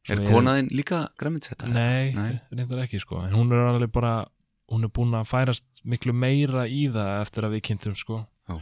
svo 0.02 0.16
Er 0.18 0.24
konaðinn 0.26 0.70
líka 0.74 1.04
græmitsetta? 1.20 1.70
Nei, 1.70 2.12
Nei. 2.16 2.40
reyndar 2.52 2.84
ekki 2.84 3.00
sko 3.02 3.22
en 3.26 3.36
hún 3.36 3.54
er 3.54 3.64
alveg 3.70 3.92
bara, 3.94 4.26
hún 4.72 4.86
er 4.86 4.92
búin 4.94 5.14
að 5.18 5.30
færast 5.30 5.84
miklu 5.84 6.14
meira 6.16 6.66
í 6.66 6.86
það 6.92 7.22
eftir 7.22 7.48
að 7.48 7.56
við 7.56 7.64
kynntum 7.70 7.96
sko 7.98 8.24
Já. 8.50 8.58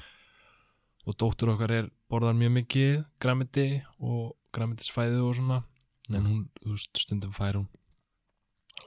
og 1.06 1.16
dóttur 1.16 1.54
okkar 1.54 1.76
er 1.78 1.90
borðar 2.10 2.36
mjög 2.36 2.56
mikið 2.60 2.94
græmiti 3.22 3.68
og 3.98 4.36
græmitisfæði 4.54 5.20
og 5.24 5.36
svona 5.38 5.62
en 6.10 6.26
hún, 6.26 6.78
stundum 6.98 7.32
fær 7.32 7.60
hún 7.60 7.68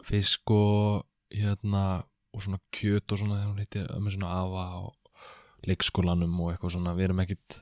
fisk 0.04 0.52
og 0.52 1.06
hérna 1.32 2.04
og 2.34 2.44
svona 2.44 2.60
kjöt 2.74 3.14
og 3.14 3.22
svona 3.22 3.40
þegar 3.40 3.52
hún 3.52 3.62
heitir 3.62 3.90
með 4.02 4.16
svona 4.18 4.34
afa 4.42 4.66
og 4.82 5.68
leikskólanum 5.68 6.40
og 6.44 6.52
eitthvað 6.52 6.76
svona, 6.76 6.96
við 6.98 7.08
erum 7.08 7.24
ekkit 7.24 7.60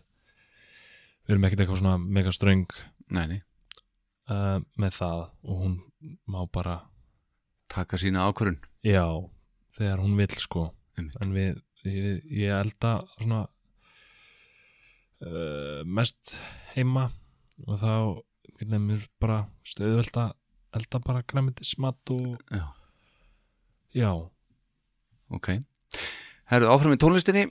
við 1.26 1.36
erum 1.36 1.48
ekkit 1.48 1.64
eitthvað 1.64 1.82
svona 1.82 1.98
mega 2.02 2.34
ströng 2.36 2.68
uh, 3.12 4.58
með 4.80 4.98
það 4.98 5.22
og 5.46 5.62
hún 5.64 5.78
má 6.26 6.42
bara 6.52 6.80
taka 7.72 8.00
sína 8.02 8.26
ákvörun 8.28 8.60
Já, 8.84 9.06
þegar 9.78 10.02
hún 10.02 10.18
vill 10.18 10.38
sko. 10.42 10.72
Einmitt. 10.98 11.16
en 11.22 11.34
við, 11.36 11.62
ég, 11.88 12.24
ég 12.42 12.52
elda 12.58 12.98
svona 13.20 13.46
uh, 15.24 15.82
mest 15.86 16.38
heima 16.74 17.10
og 17.68 17.80
þá 17.80 17.94
getur 18.58 18.82
mér 18.82 19.06
bara 19.22 19.46
stöðvöld 19.68 20.18
að 20.20 20.36
elda 20.78 21.02
bara 21.04 21.24
græmitismat 21.28 22.14
og 22.16 22.38
Já, 22.52 22.66
já, 23.94 24.12
ok. 25.32 25.50
Herru, 26.52 26.70
áfram 26.74 26.96
í 26.96 27.00
tónlistinni. 27.02 27.48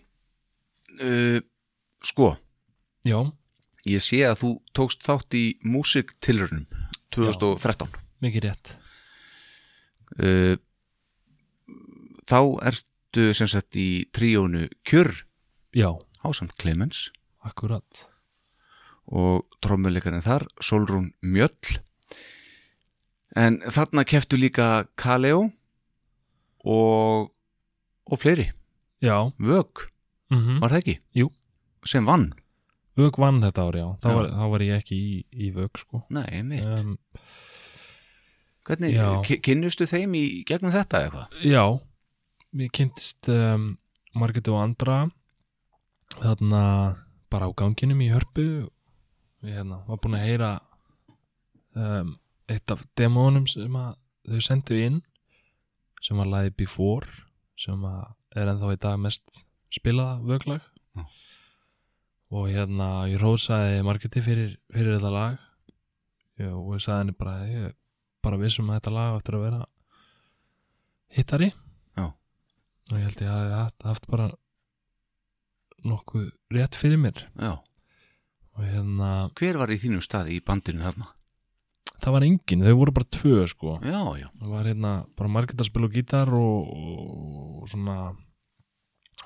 Uh, 1.01 1.41
Sko, 2.05 2.33
já, 3.05 3.19
ég 3.89 4.01
sé 4.05 4.23
að 4.25 4.39
þú 4.41 4.51
tókst 4.77 5.05
þátt 5.05 5.37
í 5.37 5.45
músiktilrunum 5.69 6.65
2013 7.13 7.93
mikið 8.25 8.47
rétt. 8.49 8.73
Uh, 10.17 10.57
Þá 12.31 12.39
ertu 12.71 13.23
sem 13.35 13.49
sagt 13.51 13.75
í 13.75 14.07
tríónu 14.15 14.69
Kjör. 14.87 15.11
Já, 15.75 15.91
ásamt 16.23 16.55
Clemens. 16.63 17.09
Akkurat. 17.43 18.05
Og 19.11 19.49
trommuleikarinn 19.65 20.23
þar, 20.23 20.45
Solrún 20.63 21.09
Mjöll. 21.19 21.81
En 23.35 23.59
þarna 23.67 24.05
keftu 24.07 24.39
líka 24.39 24.87
Kaleo 24.95 25.49
og 26.63 27.33
og 28.11 28.21
fleiri, 28.21 28.51
Já, 29.01 29.17
Vög, 29.41 29.87
mm 30.31 30.59
var 30.61 30.75
það 30.75 30.81
ekki? 30.83 30.97
Jú. 31.17 31.31
sem 31.89 32.05
vann, 32.05 32.33
Vög 32.99 33.17
vann 33.19 33.41
þetta 33.41 33.69
ári, 33.69 33.81
já, 33.81 33.89
þá. 34.03 34.09
Var, 34.15 34.27
þá 34.35 34.45
var 34.53 34.65
ég 34.67 34.83
ekki 34.83 34.97
í, 34.97 35.15
í 35.33 35.51
Vög 35.55 35.79
sko. 35.81 36.03
Nei, 36.13 36.43
mitt 36.43 36.67
um, 36.67 36.99
hvernig, 38.69 38.99
kynnustu 39.47 39.87
þeim 39.89 40.15
í 40.19 40.25
gegnum 40.45 40.75
þetta 40.75 41.05
eitthvað? 41.07 41.39
Já, 41.47 41.65
við 42.53 42.73
kynntist 42.77 43.31
um, 43.33 43.79
Margit 44.19 44.51
og 44.51 44.61
andra 44.61 44.99
þarna 46.19 46.65
bara 47.31 47.47
á 47.47 47.51
ganginum 47.55 48.03
í 48.03 48.11
hörpu. 48.11 48.69
Við 49.41 49.57
hérna, 49.57 49.81
var 49.87 50.01
búin 50.03 50.19
að 50.19 50.27
heyra 50.27 50.51
um, 51.79 52.17
eitt 52.51 52.75
af 52.75 52.85
demónum 52.99 53.47
sem 53.49 53.77
að 53.79 53.95
þau 54.29 54.45
sendu 54.45 54.77
inn 54.77 55.01
sem 56.05 56.19
var 56.21 56.29
lagið 56.29 56.59
Before 56.61 57.09
sem 57.61 57.85
er 57.85 58.51
ennþá 58.51 58.73
í 58.75 58.81
dag 58.81 59.01
mest 59.01 59.43
spilaða 59.75 60.19
vöglag 60.27 60.65
Já. 60.97 61.05
og 62.35 62.49
hérna 62.51 62.89
ég 63.11 63.21
rósaði 63.21 63.83
Margiti 63.87 64.23
fyrir, 64.25 64.57
fyrir 64.73 64.97
þetta 64.97 65.13
lag 65.15 65.39
Já, 66.41 66.51
og 66.57 66.73
ég 66.75 66.85
sagði 66.85 67.03
henni 67.03 67.17
bara 67.21 67.37
ég 67.51 67.77
bara 68.25 68.41
vissum 68.41 68.71
að 68.71 68.81
þetta 68.81 68.95
lag 68.97 69.19
eftir 69.19 69.37
að 69.37 69.45
vera 69.47 69.61
hittari 71.17 71.51
Já. 71.99 72.07
og 72.09 72.97
ég 72.97 73.07
held 73.07 73.25
ég 73.27 73.33
að 73.35 73.57
haft, 73.59 73.89
haft 73.91 74.11
bara 74.11 74.31
nokkuð 75.85 76.31
rétt 76.57 76.77
fyrir 76.81 77.01
mér 77.01 77.27
Já. 77.37 77.59
og 78.57 78.65
hérna, 78.65 79.31
hver 79.37 79.61
var 79.61 79.73
í 79.73 79.81
þínu 79.81 80.03
staði 80.05 80.39
í 80.39 80.45
bandinu 80.45 80.85
þarna? 80.85 81.13
Það 82.03 82.17
var 82.17 82.27
engin, 82.27 82.65
þau 82.67 82.77
voru 82.81 82.95
bara 82.97 83.11
tvö 83.17 83.45
sko, 83.51 83.77
Já, 83.85 84.01
já, 84.21 84.29
það 84.41 84.55
var 84.55 84.69
hérna 84.71 84.93
bara 85.19 85.33
margir 85.33 85.61
að 85.61 85.71
spila 85.71 85.91
gítar 85.93 86.33
og, 86.35 86.71
og 87.63 87.71
svona 87.71 87.97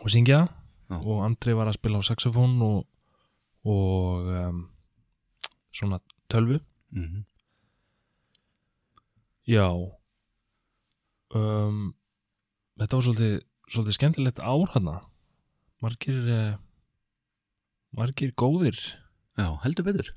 og 0.00 0.10
syngja. 0.12 0.44
Já. 0.90 0.98
og 1.00 1.22
Andri 1.24 1.54
var 1.56 1.70
að 1.70 1.78
spila 1.78 2.02
á 2.02 2.04
saxofón 2.04 2.58
og, 2.60 2.82
og 3.64 4.26
um, 4.28 4.58
svona 5.72 6.02
tölvu. 6.28 6.60
Mm 6.92 7.24
já. 9.44 9.68
Um, 11.34 11.94
þetta 12.80 12.96
var 12.96 13.04
svolítið, 13.06 13.34
svolítið 13.68 13.96
skemmtilegt 13.98 14.40
ár 14.40 14.70
hana 14.72 15.00
margir 15.84 16.28
eh, 16.32 16.54
margir 17.92 18.32
góðir. 18.32 18.78
Já, 19.36 19.50
heldur 19.64 19.84
betur. 19.84 20.12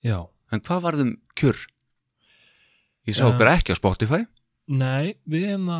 Já, 0.00 0.30
en 0.50 0.62
hvað 0.66 0.84
varðum 0.86 1.14
Kjör? 1.38 1.58
Ég 3.08 3.16
sá 3.16 3.24
okkur 3.30 3.50
ekki 3.50 3.74
á 3.74 3.80
Spotify. 3.80 4.24
Nei, 4.70 5.16
við 5.26 5.48
hérna 5.50 5.78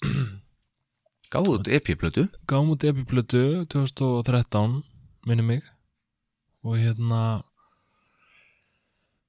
gáðu 1.32 1.58
út 1.58 1.68
EP-plötu 1.68 2.28
gáum 2.48 2.72
út 2.72 2.86
epiplötu 2.86 3.66
2013 3.72 4.80
minni 5.28 5.44
mig. 5.44 5.66
Og 6.64 6.78
hérna 6.80 7.42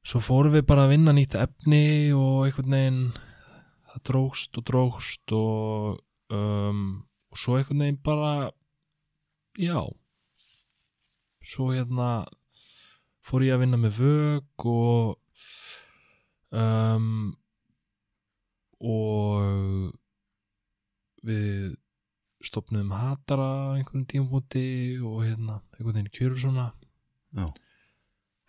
svo 0.06 0.22
fórum 0.24 0.56
við 0.56 0.66
bara 0.70 0.88
að 0.88 0.96
vinna 0.96 1.14
nýtt 1.16 1.38
efni 1.40 2.12
og 2.16 2.48
einhvern 2.48 2.76
veginn 2.76 3.04
það 3.92 4.04
drógst 4.10 4.58
og 4.58 4.68
drógst 4.68 5.36
og, 5.36 6.02
um, 6.34 6.84
og 7.32 7.42
svo 7.42 7.58
einhvern 7.58 7.86
veginn 7.86 8.02
bara 8.04 8.52
já. 9.60 9.82
Svo 11.42 11.72
hérna 11.74 12.26
fór 13.26 13.46
ég 13.46 13.56
að 13.56 13.64
vinna 13.66 13.80
með 13.82 14.00
vög 14.02 14.66
og 14.72 15.18
um, 16.52 17.32
og 18.82 19.92
við 21.22 21.76
stopnum 22.42 22.94
hatara 22.98 23.76
einhvern 23.78 24.08
tímabúti 24.10 24.98
og 25.06 25.22
hérna 25.26 25.60
einhvern 25.76 26.00
veginn 26.00 26.16
kjörur 26.16 26.40
svona 26.42 26.72
Já. 27.38 27.46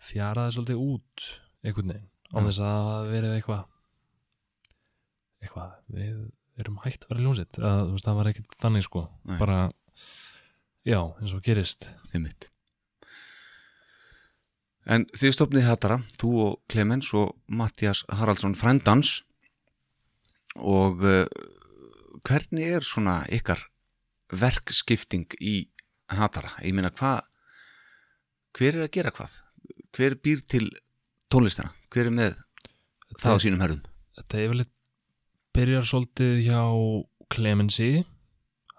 fjaraði 0.01 0.55
svolítið 0.55 0.81
út 0.81 1.27
einhvern 1.63 1.93
veginn 1.93 2.09
á 2.33 2.37
þess 2.47 2.63
að 2.65 3.11
verið 3.11 3.35
eitthvað 3.37 3.67
eitthvað 5.43 5.75
við 5.93 6.63
erum 6.63 6.81
hægt 6.83 7.05
að 7.05 7.13
vera 7.13 7.25
ljónsitt 7.27 7.59
það 7.61 8.17
var 8.17 8.31
ekkert 8.31 8.57
þannig 8.61 8.87
sko 8.87 9.05
Nei. 9.29 9.37
bara 9.37 9.59
já 10.87 10.99
eins 10.99 11.35
og 11.35 11.45
gerist 11.45 11.87
Einmitt. 12.13 12.49
En 14.83 15.05
þið 15.15 15.35
stopnið 15.37 15.67
hattara, 15.67 15.99
þú 16.19 16.31
og 16.43 16.55
Clemens 16.71 17.11
og 17.15 17.35
Mattias 17.47 18.03
Haraldsson 18.11 18.55
frændans 18.59 19.21
og 20.59 21.05
uh, 21.07 21.23
hvernig 22.27 22.75
er 22.77 22.85
svona 22.85 23.21
ykkar 23.31 23.63
verkskipting 24.33 25.37
í 25.39 25.69
hattara? 26.11 26.51
Ég 26.61 26.75
meina 26.75 26.91
hvað, 26.91 27.23
hver 28.57 28.75
er 28.75 28.87
að 28.87 28.93
gera 28.97 29.15
hvað? 29.15 29.39
Hver 29.93 30.19
býr 30.19 30.43
til 30.49 30.67
tónlistina? 31.31 31.71
Hver 31.93 32.09
er 32.09 32.15
með 32.19 32.37
það 33.21 33.39
á 33.39 33.43
sínum 33.43 33.63
herðum? 33.63 33.89
þetta 34.17 34.41
yfirleitt 34.45 34.73
byrjar 35.53 35.87
svolítið 35.89 36.35
hjá 36.45 36.61
Clemency 37.33 38.03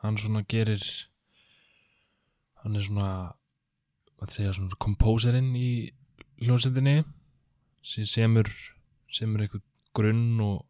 hann 0.02 0.18
svona 0.20 0.44
gerir 0.50 0.84
hann 2.62 2.78
er 2.78 2.86
svona 2.86 3.08
hvað 4.24 4.38
segja 4.38 4.54
svona 4.56 4.80
kompóserinn 4.80 5.52
í 5.58 5.92
hljónsettinni 6.40 7.02
sem 7.84 8.06
semur 8.08 8.48
semur 9.12 9.44
eitthvað 9.44 9.64
grunn 9.94 10.40
og, 10.40 10.62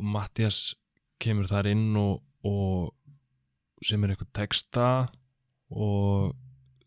og 0.00 0.06
Mattias 0.14 0.72
kemur 1.20 1.50
þar 1.50 1.68
inn 1.74 1.92
og, 2.00 2.22
og 2.48 3.84
semur 3.84 4.14
eitthvað 4.14 4.32
texta 4.40 4.86
og 5.68 6.32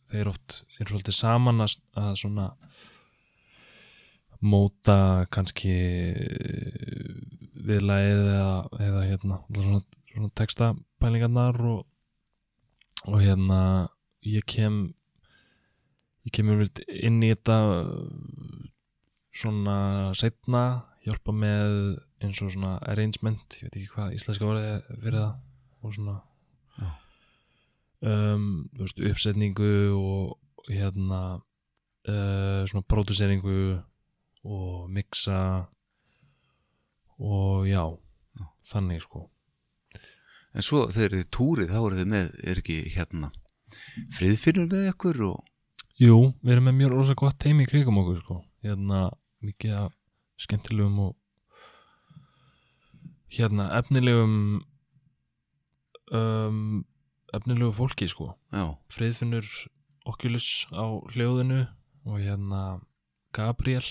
þeir 0.10 0.32
oft 0.34 0.64
eru 0.80 0.96
svolítið 0.96 1.18
saman 1.20 1.62
að, 1.62 1.78
að 2.02 2.12
svona 2.24 2.50
móta 4.46 4.98
kannski 5.34 5.78
viðlagið 7.66 8.26
eða, 8.34 8.60
eða 8.90 9.08
hérna 9.12 9.42
svona, 9.54 9.86
svona 10.10 10.34
textapælingarnar 10.42 11.62
og, 11.70 11.82
og 13.06 13.22
hérna 13.22 13.62
ég 14.26 14.46
kem 14.50 14.88
ég 16.26 16.34
kemur 16.34 16.66
inn 16.90 17.22
í 17.24 17.32
þetta 17.34 17.58
svona 19.36 19.78
setna 20.18 20.66
hjálpa 21.06 21.34
með 21.36 21.74
eins 22.24 22.42
og 22.42 22.54
svona 22.54 22.78
arrangement, 22.90 23.60
ég 23.60 23.68
veit 23.68 23.78
ekki 23.78 23.92
hvað 23.94 24.16
íslenska 24.18 24.54
er 24.58 24.88
fyrir 24.90 25.20
það 25.20 25.86
og 25.86 25.98
svona. 25.98 26.16
Um, 28.06 28.48
veist, 28.78 29.00
uppsetningu 29.02 29.70
og 29.96 30.68
hérna 30.70 31.22
uh, 31.40 32.66
svona 32.68 32.86
próduseringu 32.86 33.80
og 34.46 34.90
mixa 34.94 35.40
og 37.18 37.66
já, 37.70 37.86
Já. 38.38 38.46
þannig 38.74 39.02
sko. 39.02 39.24
En 40.56 40.66
svo 40.66 40.86
þegar 40.92 41.18
þið 41.18 41.32
túrið 41.34 41.72
þá 41.74 41.80
eru 41.80 42.00
þið 42.02 42.12
með, 42.12 42.30
er 42.44 42.62
ekki 42.62 42.78
hérna 42.94 43.32
friðfinnur 44.16 44.70
með 44.72 44.90
ykkur 44.92 45.22
og 45.32 45.55
Jú, 45.96 46.34
við 46.44 46.58
erum 46.58 46.66
með 46.68 46.80
mjög 46.82 46.92
rosa 46.92 47.14
gott 47.16 47.38
teimi 47.40 47.64
í 47.64 47.70
krigum 47.70 48.02
okkur 48.02 48.18
sko. 48.20 48.42
hérna 48.66 49.06
mikið 49.46 49.76
af 49.78 49.94
skemmtilegum 50.42 50.98
og 51.00 51.14
hérna 53.32 53.70
efnilegum 53.78 54.34
um, 56.12 56.84
efnilegu 57.34 57.72
fólki 57.78 58.08
sko 58.12 58.34
já, 58.52 58.76
Friðfinnur 58.92 59.48
Oculus 60.06 60.68
á 60.76 60.86
hljóðinu 61.14 61.62
og 62.06 62.20
hérna 62.20 62.82
Gabriel 63.36 63.86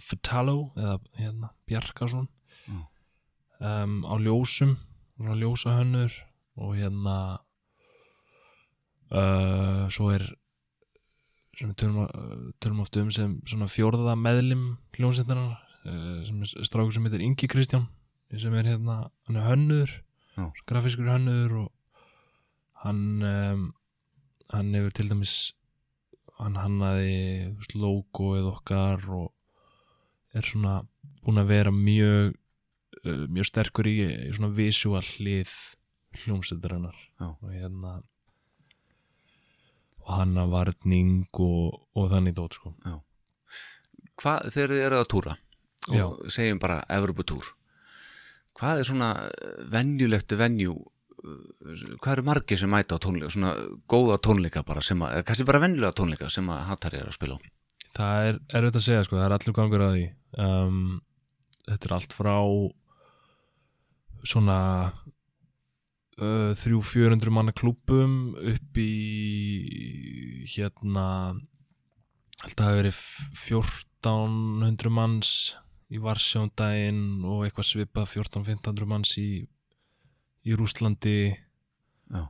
Fatalo 0.00 0.72
eða 0.78 0.98
hérna 1.18 1.50
Bjarkason 1.68 2.28
Já. 2.66 2.78
um, 3.60 4.02
á 4.06 4.14
ljósum 4.22 4.76
svona 5.16 5.36
ljósahönnur 5.38 6.16
og 6.58 6.74
hérna 6.78 7.18
uh, 9.10 9.86
svo 9.90 10.10
er 10.14 10.26
sem 11.58 11.70
við 11.70 11.76
tölum, 11.82 12.00
uh, 12.06 12.48
tölum 12.62 12.82
oft 12.84 12.96
um 13.00 13.10
sem 13.14 13.36
svona 13.48 13.68
fjórða 13.70 14.16
meðlim 14.18 14.64
hljónsettarnar 14.96 15.58
uh, 15.86 16.20
sem 16.26 16.42
er 16.42 16.66
strákur 16.66 16.94
sem 16.94 17.06
heitir 17.06 17.24
Ingi 17.24 17.50
Kristján 17.50 17.88
sem 18.34 18.54
er 18.58 18.66
hérna, 18.66 19.10
hann 19.28 19.38
er 19.38 19.46
hönnur 19.46 19.90
Já. 20.34 20.48
grafiskur 20.66 21.10
hönnur 21.12 21.52
og 21.64 22.00
hann 22.84 23.22
um, 23.22 23.68
hann 24.52 24.74
hefur 24.74 24.94
til 24.96 25.10
dæmis 25.12 25.34
hann 26.40 26.58
hannaði 26.58 27.52
veist, 27.54 27.76
logoið 27.78 28.48
okkar 28.50 29.04
og 29.14 29.30
er 30.34 30.46
svona 30.46 30.80
búin 31.24 31.40
að 31.40 31.52
vera 31.52 31.74
mjög 31.74 32.34
uh, 33.04 33.24
mjög 33.30 33.50
sterkur 33.52 33.88
í, 33.88 33.96
í 34.02 34.32
svona 34.34 34.50
visual 34.56 35.04
hlið 35.14 35.54
hljómsveitarinnar 36.24 36.98
Já. 37.20 37.30
og 37.30 37.48
hérna 37.52 38.00
og 40.04 40.12
hanna 40.18 40.46
varning 40.52 41.26
og, 41.40 41.80
og 41.96 42.08
þannig 42.12 42.36
dót 42.36 42.58
sko. 42.58 42.74
Hvað 44.20 44.50
þegar 44.54 44.74
þið 44.74 44.86
eru 44.86 45.00
að 45.00 45.10
túra 45.10 45.36
og 45.90 45.96
Já. 45.96 46.06
segjum 46.32 46.60
bara 46.62 46.82
Evropatúr 46.92 47.52
hvað 48.54 48.80
er 48.80 48.88
svona 48.88 49.08
venjulegt 49.72 50.34
venjú 50.38 50.76
eh, 50.78 51.96
hvað 51.98 52.12
eru 52.14 52.26
margir 52.28 52.60
sem 52.60 52.70
mæta 52.70 52.96
á 52.96 53.02
tónleika 53.02 53.32
svona 53.34 53.54
góða 53.90 54.20
tónleika 54.22 54.64
bara 54.66 54.84
sem 54.84 55.02
að, 55.02 55.18
eða 55.18 55.26
kannski 55.28 55.48
bara 55.48 55.62
venjulega 55.64 55.96
tónleika 55.98 56.30
sem 56.32 56.48
að 56.52 56.64
hattar 56.70 56.96
er 56.96 57.10
að 57.10 57.18
spila 57.18 57.38
á? 57.38 57.40
Það 57.94 58.28
er 58.28 58.38
erfitt 58.58 58.78
að 58.80 58.86
segja 58.88 59.02
sko, 59.06 59.18
það 59.18 59.26
er 59.28 59.34
allur 59.36 59.54
gangur 59.54 59.82
að 59.84 59.92
því. 59.94 60.06
Um, 60.42 60.78
þetta 61.68 61.86
er 61.86 61.92
allt 61.94 62.14
frá 62.16 62.36
svona 64.26 64.56
uh, 66.20 66.52
þrjú 66.58 66.82
fjörundur 66.84 67.32
manna 67.34 67.54
klúbum 67.56 68.34
upp 68.38 68.78
í 68.80 70.44
hérna 70.54 71.34
held 72.44 72.52
að 72.52 72.58
það 72.58 72.68
hafi 72.68 72.80
verið 72.82 73.02
1400 73.46 74.92
manns 74.92 75.32
í 75.94 76.00
Varsjóndaginn 76.02 77.24
og 77.28 77.44
eitthvað 77.46 77.70
svipað 77.70 78.10
14-1500 78.16 78.88
manns 78.90 79.14
í 79.20 79.28
í 80.44 80.56
Rússlandi. 80.58 81.34
Já. 82.12 82.24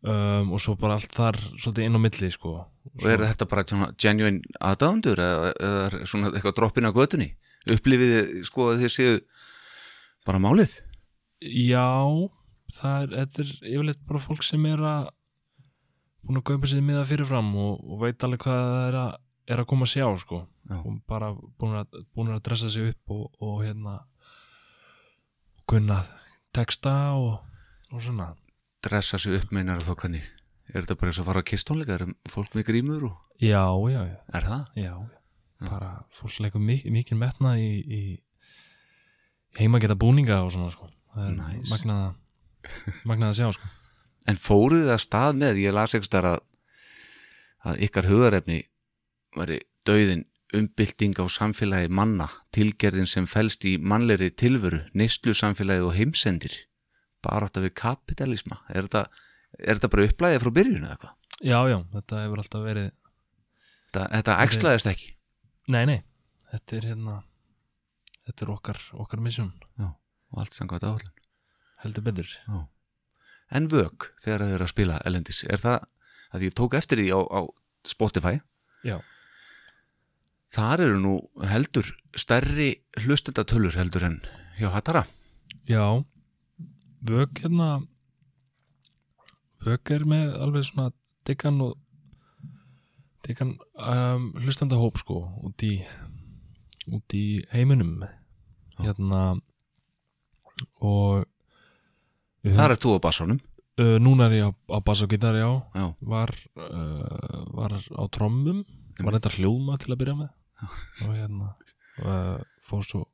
um, 0.00 0.54
og 0.54 0.62
svo 0.62 0.74
bara 0.80 0.96
allt 0.96 1.12
þar 1.12 1.36
svolítið 1.58 1.84
inn 1.84 1.98
á 1.98 2.00
milli 2.00 2.30
sko. 2.32 2.54
Og 2.88 3.04
er 3.04 3.24
þetta 3.26 3.48
bara 3.50 3.66
svona 3.68 3.90
genuine 4.00 4.56
aðdándur 4.64 5.20
eða, 5.20 5.50
eða 5.60 6.06
svona 6.08 6.32
eitthvað 6.32 6.56
droppin 6.56 6.88
á 6.88 6.96
götunni? 6.96 7.28
Upplifið 7.68 8.38
sko 8.48 8.70
að 8.72 8.84
þið 8.84 8.94
séu 8.94 9.18
bara 10.24 10.40
málið? 10.40 10.78
Já, 11.44 11.84
það 12.74 13.02
er, 13.02 13.14
þetta 13.22 13.42
er 13.44 13.52
yfirleitt 13.72 14.02
bara 14.08 14.20
fólk 14.20 14.42
sem 14.46 14.66
er 14.66 14.82
að 14.84 15.08
búin 16.28 16.40
að 16.40 16.46
kaupa 16.50 16.68
sér 16.68 16.82
miða 16.84 17.06
fyrirfram 17.08 17.48
og, 17.56 17.80
og 17.88 18.00
veit 18.02 18.24
alveg 18.26 18.42
hvað 18.44 18.58
það 18.68 18.86
er 18.88 18.98
að, 19.02 19.12
er 19.48 19.62
að 19.62 19.68
koma 19.70 19.86
að 19.88 19.92
sjá 19.94 20.06
sko. 20.20 20.40
Já. 20.68 20.76
og 20.84 20.98
bara 21.08 21.30
búin 21.32 21.78
að, 21.80 22.00
búin 22.12 22.32
að 22.34 22.42
dressa 22.44 22.68
sig 22.70 22.90
upp 22.90 23.14
og, 23.14 23.30
og 23.40 23.62
hérna 23.64 23.94
kunna 25.68 26.02
texta 26.52 26.92
og, 27.16 27.38
og 27.92 28.02
svona. 28.04 28.32
Dressa 28.84 29.18
sig 29.20 29.38
upp 29.38 29.52
meinar 29.54 29.80
þá 29.84 29.94
hvernig 29.94 30.26
er 30.68 30.82
þetta 30.84 30.98
bara 31.00 31.10
eins 31.12 31.20
og 31.22 31.26
fara 31.30 31.40
á 31.40 31.48
kistónleika 31.48 31.96
er 31.96 32.04
fólk 32.28 32.52
með 32.58 32.66
grímur 32.68 33.06
og 33.08 33.16
Já, 33.40 33.62
já, 33.88 34.00
já, 34.02 34.16
er 34.34 34.44
það? 34.44 34.62
já, 34.76 34.92
bara 35.62 35.90
fólk 36.18 36.40
leikur 36.42 36.60
mik 36.60 36.84
mikið 36.90 37.20
metna 37.20 37.52
í, 37.56 37.68
í 37.86 38.00
heima 39.58 39.78
geta 39.80 39.94
búninga 39.98 40.40
og 40.44 40.50
svona 40.52 40.68
sko. 40.74 40.88
Það 41.14 41.28
er 41.30 41.36
Nice. 41.38 41.70
magnað 41.72 42.02
magnað 43.08 43.32
að 43.32 43.38
sjá 43.40 43.50
sko 43.58 43.74
En 44.28 44.36
fóruð 44.36 44.82
þið 44.84 44.92
að 44.92 45.04
stað 45.04 45.38
með, 45.40 45.58
ég 45.62 45.72
las 45.72 45.94
ekki 45.96 46.10
þar 46.12 46.26
að, 46.34 46.40
að 47.70 47.78
ykkar 47.86 48.08
hugarefni 48.10 48.58
væri 49.38 49.62
dauðin 49.88 50.26
umbylting 50.58 51.16
á 51.16 51.24
samfélagi 51.32 51.88
manna, 51.92 52.26
tilgerðin 52.52 53.08
sem 53.08 53.28
felst 53.28 53.64
í 53.68 53.76
mannleiri 53.80 54.28
tilveru, 54.36 54.82
neyslu 54.96 55.32
samfélagið 55.36 55.88
og 55.88 55.96
heimsendir, 55.96 56.54
bara 57.24 57.48
átt 57.48 57.60
við 57.60 57.72
kapitalisma. 57.80 58.60
Er 58.68 58.88
þetta, 58.88 59.06
er 59.60 59.78
þetta 59.78 59.92
bara 59.94 60.06
upplæðið 60.08 60.44
frá 60.44 60.52
byrjun 60.60 60.84
eða 60.84 60.96
eitthvað? 60.96 61.16
Já, 61.38 61.58
já, 61.70 61.78
þetta 61.94 62.22
hefur 62.24 62.42
alltaf 62.44 62.64
verið 62.66 62.88
Þetta, 63.88 64.04
þetta 64.12 64.34
ekslaðist 64.44 64.88
ekki. 64.90 65.12
Nei, 65.72 65.82
nei, 65.88 66.00
þetta 66.52 66.76
er 66.76 66.88
hérna 66.90 67.14
þetta 68.28 68.44
er 68.44 68.50
okkar, 68.52 68.82
okkar 69.00 69.22
misjón 69.24 69.54
Og 69.80 70.42
allt 70.42 70.52
samkvæmt 70.52 70.84
áhaldun. 70.84 71.17
Heldur 71.84 72.04
betur. 72.06 72.30
En 73.50 73.68
vög, 73.72 74.10
þegar 74.20 74.44
þið 74.44 74.54
eru 74.58 74.66
að 74.66 74.72
spila 74.74 74.98
elendis, 75.08 75.44
er 75.48 75.62
það, 75.62 75.86
að 76.36 76.42
ég 76.48 76.56
tók 76.58 76.74
eftir 76.76 77.00
því 77.00 77.08
á, 77.16 77.20
á 77.24 77.40
Spotify, 77.88 78.34
Já, 78.86 78.98
þar 80.54 80.80
eru 80.84 80.98
nú 81.02 81.14
heldur 81.50 81.88
stærri 82.16 82.68
hlustendatölur 83.02 83.74
heldur 83.76 84.04
en 84.06 84.20
hjá 84.58 84.68
Hattara. 84.72 85.04
já. 85.68 86.04
Vög 87.00 87.38
hérna 87.42 87.86
Vög 89.62 89.90
er 89.94 90.04
með 90.06 90.32
alveg 90.42 90.64
svona 90.66 90.92
diggan 91.26 91.60
og 91.62 91.76
diggan 93.26 93.56
um, 93.78 94.28
hlustandahóp 94.38 94.98
sko 95.02 95.18
út 95.46 95.62
í 95.66 95.72
út 96.88 97.14
í 97.14 97.42
heiminum. 97.52 98.04
Hérna 98.78 99.22
og 100.80 101.26
Þar 102.56 102.74
er 102.74 102.80
þú 102.82 102.94
á 102.96 102.98
bassanum. 103.04 103.38
uh, 103.78 103.96
núna 104.02 104.26
er 104.28 104.32
ég 104.38 104.48
á, 104.48 104.52
á 104.74 104.78
bass 104.84 105.02
og 105.04 105.10
gitar 105.12 105.34
já 105.38 105.48
Já. 105.74 105.86
var, 106.00 106.32
uh, 106.56 107.44
var 107.54 107.76
á 107.78 108.04
trommum 108.10 108.64
var 108.98 109.14
þetta 109.18 109.34
hljóma 109.36 109.76
til 109.78 109.92
að 109.94 110.00
byrja 110.00 110.14
með 110.18 110.30
og 111.06 111.12
hérna 111.14 111.52
uh, 112.02 112.40
fór 112.66 112.82
svo 112.82 113.04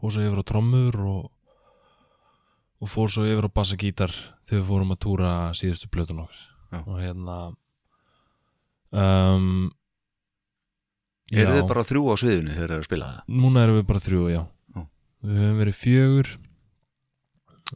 fór 0.00 0.12
svo 0.12 0.20
yfir 0.26 0.42
á 0.42 0.44
trommur 0.44 0.98
og, 1.00 1.30
og 2.80 2.88
fór 2.92 3.08
svo 3.12 3.24
yfir 3.24 3.48
á 3.48 3.56
bassa 3.56 3.76
gítar 3.80 4.12
þegar 4.44 4.60
við 4.60 4.68
fórum 4.68 4.92
að 4.92 5.00
túra 5.06 5.32
síðustu 5.56 5.88
plötun 5.88 6.20
okkur 6.26 6.44
Já. 6.70 6.80
og 6.84 7.00
hérna 7.00 7.38
um, 8.92 9.70
Eru 11.30 11.52
þið 11.54 11.66
bara 11.70 11.84
þrjú 11.86 12.04
á 12.10 12.14
sviðinu 12.18 12.50
þegar 12.52 12.60
þið 12.60 12.74
eru 12.74 12.82
að 12.82 12.88
spila 12.90 13.08
það? 13.10 13.20
núna 13.40 13.62
erum 13.64 13.76
við 13.80 13.84
bara 13.90 14.00
þrjú, 14.04 14.22
já. 14.34 14.40
Já. 14.74 14.80
við 15.24 15.36
höfum 15.44 15.60
verið 15.62 15.76
fjögur 15.80 16.30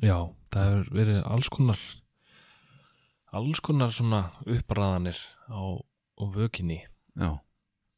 já, 0.02 0.16
það 0.54 0.64
hefur 0.70 0.88
verið 1.00 1.18
alls 1.26 1.48
konar 1.52 1.80
alls 3.34 3.60
konar 3.66 3.90
svona 3.94 4.20
uppræðanir 4.46 5.18
á, 5.50 5.62
á 5.82 6.24
vökinni 6.34 6.80
Já. 7.18 7.30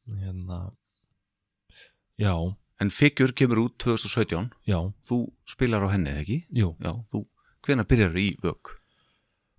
hérna 0.07 0.71
já, 2.17 2.33
En 2.79 2.89
Figure 2.93 3.33
kemur 3.33 3.57
út 3.65 3.73
2017, 3.81 4.51
já, 4.69 4.77
þú 5.05 5.17
spilar 5.49 5.81
á 5.85 5.89
henni, 5.93 6.11
ekki? 6.21 6.37
jú 6.53 6.75
Já, 6.81 6.93
þú, 7.09 7.23
hvenær 7.65 7.85
byrjar 7.89 8.17
í 8.21 8.27
vög? 8.43 8.61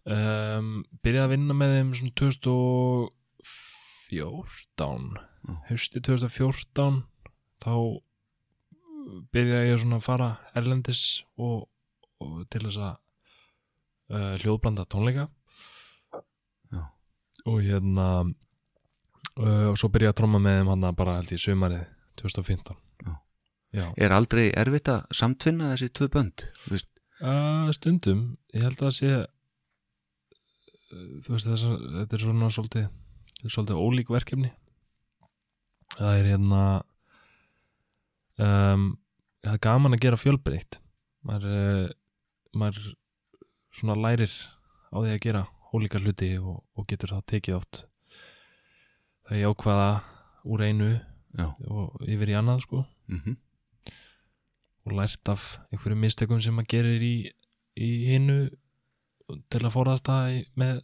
um, 0.09 0.85
byrjaði 1.05 1.25
að 1.27 1.33
vinna 1.35 1.55
með 1.59 1.71
þeim 1.77 1.91
svona 1.99 2.15
2014 2.23 5.19
Já. 5.49 5.55
hausti 5.71 5.99
2014 6.03 7.03
þá 7.63 7.75
byrjaði 9.35 9.69
ég 9.73 9.79
svona 9.83 9.99
að 10.01 10.07
fara 10.07 10.31
erlendis 10.59 11.03
og 11.39 11.57
til 12.51 12.63
þess 12.67 12.81
að 12.83 12.95
uh, 14.15 14.35
hljóðblanda 14.43 14.87
tónleika 14.91 15.29
Já. 16.73 16.83
og 17.47 17.63
hérna 17.65 18.09
uh, 18.27 19.67
og 19.71 19.79
svo 19.81 19.91
byrja 19.95 20.13
að 20.13 20.21
tromma 20.23 20.43
með 20.43 20.61
þeim 20.61 20.73
hann 20.75 20.91
bara 20.99 21.19
held 21.21 21.33
ég 21.35 21.43
sumarið 21.43 21.87
2015 22.21 22.77
Já. 23.07 23.17
Já. 23.79 23.87
Er 23.97 24.15
aldrei 24.17 24.49
erfitt 24.51 24.91
að 24.93 25.05
samtvinna 25.15 25.75
þessi 25.75 25.93
tvö 25.95 26.13
bönd? 26.17 26.47
Uh, 27.19 27.69
stundum, 27.75 28.23
ég 28.55 28.65
held 28.65 28.79
að 28.79 28.89
það 28.89 28.97
sé 29.01 29.13
þú 30.89 31.35
veist 31.35 31.49
þess 31.49 31.67
að 31.69 31.83
þetta 31.99 32.17
er 32.17 32.23
svona 32.25 32.51
svolítið 32.55 32.87
svolítið 33.45 33.81
ólík 33.83 34.13
verkefni 34.13 34.51
það 35.95 36.21
er 36.21 36.29
hérna 36.33 36.63
um, 38.41 38.87
það 39.45 39.53
er 39.55 39.63
gaman 39.69 39.97
að 39.97 40.05
gera 40.07 40.21
fjölbreytt 40.21 40.79
maður, 41.29 41.49
uh, 41.53 41.98
maður 42.59 42.93
svona 43.79 43.99
lærir 43.99 44.33
á 44.91 44.97
því 44.99 45.13
að 45.15 45.23
gera 45.25 45.45
ólíka 45.73 46.01
hluti 46.01 46.33
og, 46.41 46.63
og 46.77 46.87
getur 46.89 47.13
þá 47.15 47.21
tekið 47.33 47.59
oft 47.59 47.83
það 49.29 49.43
ég 49.43 49.53
ákvaða 49.53 49.91
úr 50.49 50.65
einu 50.65 50.91
já, 51.37 51.47
og 51.69 52.09
yfir 52.09 52.33
í 52.33 52.39
annað 52.39 52.65
sko 52.65 52.85
mhm, 53.11 53.37
og 54.89 54.97
lært 54.97 55.33
af 55.33 55.59
einhverjum 55.69 56.05
mistökum 56.07 56.41
sem 56.43 56.57
maður 56.57 56.73
gerir 56.73 57.05
í, 57.05 57.15
í 57.77 57.91
hinnu 58.09 58.39
til 59.53 59.61
að 59.61 59.75
forðast 59.75 60.09
það 60.09 60.39
með 60.59 60.81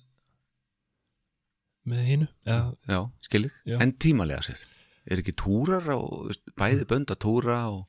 með 1.89 2.07
hinnu 2.09 2.29
já, 2.49 3.01
skilið. 3.25 3.57
Já. 3.69 3.77
En 3.85 3.93
tímalega 4.01 4.45
séð. 4.47 4.65
Er 5.05 5.21
ekki 5.21 5.35
túrar 5.37 5.85
á, 5.85 6.01
bæði 6.57 6.87
bönd 6.89 7.13
að 7.13 7.21
túra 7.25 7.59
og 7.73 7.83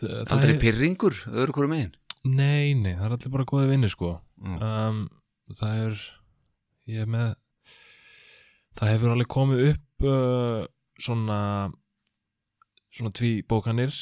það, 0.00 0.34
aldrei 0.34 0.52
er, 0.52 0.60
pyrringur, 0.60 1.16
öðru 1.32 1.56
hverju 1.56 1.72
megin? 1.72 1.94
Nei, 2.24 2.74
nei, 2.74 2.94
það 2.96 3.06
er 3.06 3.16
allir 3.16 3.34
bara 3.36 3.48
góði 3.48 3.70
vinni 3.70 3.90
sko. 3.92 4.14
Já, 4.40 4.56
um, 4.88 5.04
það 5.56 5.84
er 5.84 6.02
ég 6.90 7.04
er 7.04 7.10
með 7.10 7.34
það 8.78 8.92
hefur 8.94 9.14
alveg 9.14 9.30
komið 9.30 9.64
upp 9.70 10.06
uh, 10.08 10.62
svona 11.00 11.40
svona 12.90 13.12
tví 13.14 13.40
bókanir 13.46 13.94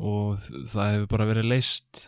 og 0.00 0.40
það 0.68 0.94
hefur 0.94 1.12
bara 1.14 1.28
verið 1.30 1.48
leist 1.50 2.06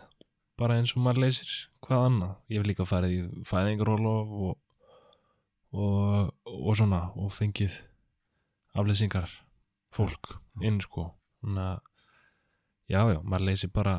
bara 0.59 0.77
eins 0.77 0.93
og 0.95 1.03
maður 1.05 1.25
leysir 1.25 1.53
hvað 1.83 2.05
annað. 2.07 2.35
Ég 2.49 2.61
hef 2.61 2.69
líka 2.69 2.87
farið 2.87 3.15
í 3.15 3.45
fæðingarólof 3.49 4.35
og, 4.47 4.53
og, 5.73 6.29
og 6.45 6.77
svona 6.77 7.07
og 7.17 7.33
fengið 7.33 7.75
aflýsingar 8.77 9.31
fólk 9.93 10.37
inn 10.61 10.79
sko. 10.83 11.09
Þannig 11.43 11.65
að 11.65 11.81
já 12.93 13.01
já, 13.13 13.19
maður 13.23 13.47
leysir 13.49 13.73
bara 13.73 13.97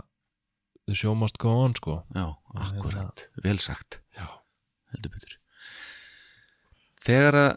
the 0.87 0.95
show 0.95 1.15
must 1.15 1.39
go 1.39 1.55
on 1.65 1.75
sko. 1.75 2.03
Já, 2.15 2.37
akkurat, 2.55 3.29
vel 3.43 3.59
sagt, 3.59 4.01
já, 4.17 4.27
heldur 4.93 5.15
betur. 5.15 5.37
Þegar 7.05 7.39
að 7.41 7.53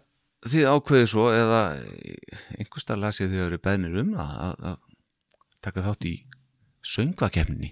þið 0.47 0.67
ákveðið 0.71 1.09
svo 1.11 1.25
eða 1.33 1.61
einhverstað 2.57 3.01
lasið 3.03 3.33
þið 3.33 3.45
eru 3.47 3.59
beðnir 3.63 3.97
um 4.03 4.13
að, 4.21 4.35
að, 4.45 4.67
að 4.71 4.77
taka 5.65 5.83
þátt 5.87 6.07
í 6.07 6.13
söngvakefninni 6.87 7.71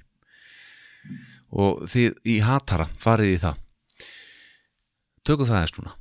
og 1.55 1.85
þið 1.91 2.17
í 2.27 2.39
hatara 2.43 2.87
farið 3.01 3.35
í 3.35 3.37
það. 3.43 3.61
Tökum 5.25 5.49
það 5.49 5.61
eða 5.61 5.77
núna. 5.79 5.93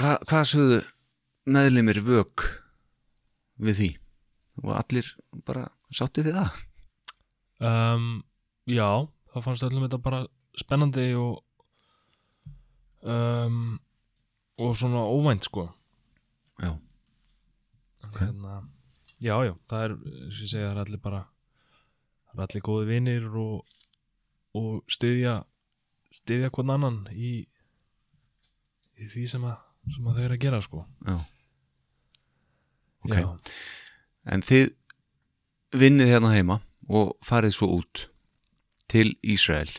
Hva, 0.00 0.14
hvað 0.28 0.48
sögðu 0.48 0.80
meðlimir 1.50 2.00
vök 2.04 2.46
við 3.60 3.78
því? 3.80 3.90
Og 4.64 4.72
allir 4.76 5.12
bara 5.46 5.68
sáttu 5.94 6.24
við 6.24 6.36
það? 6.36 6.58
Um, 7.60 8.10
já 8.66 9.08
það 9.32 9.44
fannst 9.46 9.62
öllum 9.66 9.84
þetta 9.86 9.98
bara 10.02 10.20
spennandi 10.60 11.06
og 11.18 11.40
um, 13.06 13.78
og 14.60 14.74
svona 14.76 15.04
óvænt 15.08 15.44
sko. 15.48 15.68
Já, 16.60 16.74
Ok. 18.04 18.18
hérna, 18.20 18.56
já 19.22 19.36
já, 19.46 19.54
það 19.70 19.84
er 19.84 19.94
sem 20.34 20.44
ég 20.44 20.50
segja, 20.50 20.68
það 20.68 20.74
er 20.76 20.80
allir 20.84 21.00
bara 21.00 21.20
það 22.30 22.38
er 22.38 22.42
allir 22.46 22.62
góði 22.66 22.86
vinir 22.90 23.26
og, 23.38 23.64
og 24.54 24.82
styðja 24.90 25.34
styðja 26.12 26.50
hvern 26.50 26.70
annan 26.74 26.98
í 27.14 27.46
í 29.00 29.06
því 29.08 29.26
sem 29.30 29.44
að, 29.48 29.56
sem 29.94 30.06
að 30.10 30.16
þau 30.18 30.24
eru 30.26 30.34
að 30.36 30.42
gera 30.42 30.60
sko. 30.60 30.84
Já. 31.06 31.16
Ok. 33.06 33.14
já, 33.16 33.28
En 34.34 34.42
þið 34.44 34.74
vinnið 35.80 36.10
hérna 36.12 36.34
heima 36.34 36.58
og 36.90 37.14
farið 37.24 37.54
svo 37.56 37.70
út 37.78 38.09
til 38.90 39.14
Ísrael. 39.22 39.70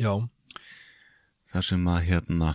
Já, 0.00 0.12
þar 1.52 1.66
sem 1.68 1.88
að 1.90 2.06
hérna 2.08 2.54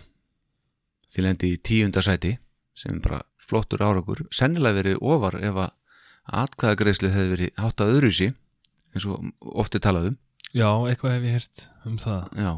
þið 1.09 1.25
lendi 1.25 1.51
í 1.53 1.59
tíunda 1.65 2.03
sæti 2.05 2.35
sem 2.77 2.99
bara 3.03 3.21
flottur 3.41 3.83
árakur 3.83 4.25
sennilega 4.35 4.81
verið 4.81 5.01
ofar 5.01 5.39
ef 5.41 5.57
að 5.65 5.75
atkvæðagreislu 6.39 7.11
hefði 7.13 7.33
verið 7.33 7.61
hátt 7.61 7.81
að 7.83 7.93
öðru 7.95 8.11
sí 8.13 8.29
eins 8.93 9.05
og 9.09 9.29
ofti 9.41 9.81
talað 9.81 10.11
um. 10.11 10.17
Já, 10.49 10.69
eitthvað 10.89 11.15
hef 11.15 11.25
ég 11.27 11.35
heyrt 11.37 11.63
um 11.85 11.97
það. 12.01 12.21
Já. 12.41 12.51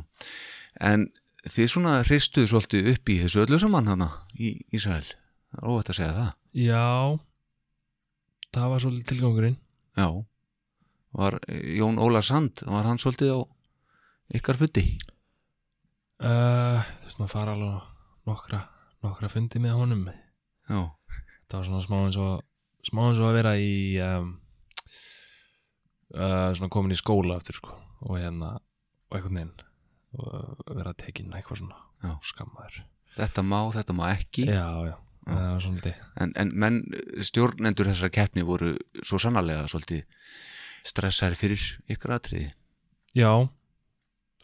en 0.80 1.10
þið 1.52 1.72
svona 1.74 1.96
hristuðu 2.06 2.52
svolítið 2.52 2.92
upp 2.94 3.12
í 3.12 3.18
þessu 3.24 3.44
öllu 3.44 3.60
saman 3.60 3.90
hana 3.92 4.10
í 4.38 4.54
Ísrael. 4.72 5.08
Er 5.52 5.68
óvægt 5.68 5.92
að 5.92 6.00
segja 6.00 6.14
það. 6.16 6.32
Já, 6.56 7.20
það 8.56 8.70
var 8.74 8.84
svolítið 8.84 9.10
tilgangurinn. 9.12 9.58
Já, 10.00 10.08
var 11.18 11.40
Jón 11.50 12.00
Óla 12.00 12.22
Sand 12.24 12.64
var 12.68 12.88
hann 12.88 13.00
svolítið 13.02 13.34
á 13.36 13.40
ykkar 14.38 14.60
fundi? 14.60 14.86
Uh, 16.22 16.80
þú 17.02 17.08
veist 17.08 17.20
maður 17.20 17.34
fara 17.34 17.56
alveg 17.56 18.30
nokkra, 18.30 18.62
nokkra 19.04 19.32
fundi 19.34 19.62
með 19.64 19.78
honum. 19.80 20.06
Já, 20.70 20.82
það 21.50 21.58
var 21.58 21.68
svona 21.68 21.84
smá 21.86 21.98
eins 22.06 22.20
og 22.22 22.88
smá 22.88 23.04
eins 23.08 23.22
og 23.22 23.30
að 23.32 23.38
vera 23.40 23.56
í 23.58 23.74
um, 24.06 24.32
uh, 26.16 26.50
svona 26.56 26.72
komin 26.72 26.96
í 26.96 27.00
skóla 27.00 27.40
aftur 27.40 27.58
sko. 27.58 27.76
Og 28.08 28.18
hérna 28.22 28.56
og 29.12 29.18
einhvern 29.18 29.42
veginn 29.42 29.68
og 30.22 30.64
vera 30.76 30.94
tekin 30.98 31.34
eitthvað 31.36 31.64
svona 31.64 31.80
Já. 32.04 32.16
skammaður. 32.32 32.82
Þetta 33.16 33.44
má, 33.44 33.60
þetta 33.76 33.96
má 33.96 34.06
ekki. 34.14 34.46
Já, 34.48 34.68
já, 34.88 34.96
það 35.28 35.44
var 35.44 35.66
svona 35.66 35.94
en, 36.24 36.34
en 36.40 36.54
menn 36.64 36.80
stjórnendur 37.24 37.90
þessara 37.92 38.14
keppni 38.14 38.46
voru 38.48 38.74
svo 39.04 39.20
sannarlega 39.22 39.68
svolítið 39.72 40.06
stressaði 40.88 41.40
fyrir 41.40 41.66
ykkur 41.92 42.16
atriði? 42.18 42.52
Já, 43.18 43.32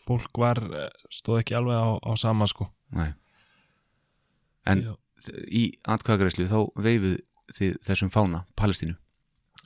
fólk 0.05 0.39
var 0.39 0.61
eh, 0.65 0.89
stóð 1.13 1.41
ekki 1.41 1.57
alveg 1.57 1.77
á, 1.77 1.88
á 2.03 2.11
sama 2.19 2.47
sko. 2.49 2.69
Nei. 2.95 3.11
en 4.67 4.83
já, 4.83 4.93
í 5.51 5.63
atkvæðagreislu 5.88 6.47
þá 6.47 6.59
veifið 6.79 7.17
þið 7.55 7.79
þessum 7.88 8.11
fána, 8.11 8.43
Palestínu? 8.59 8.95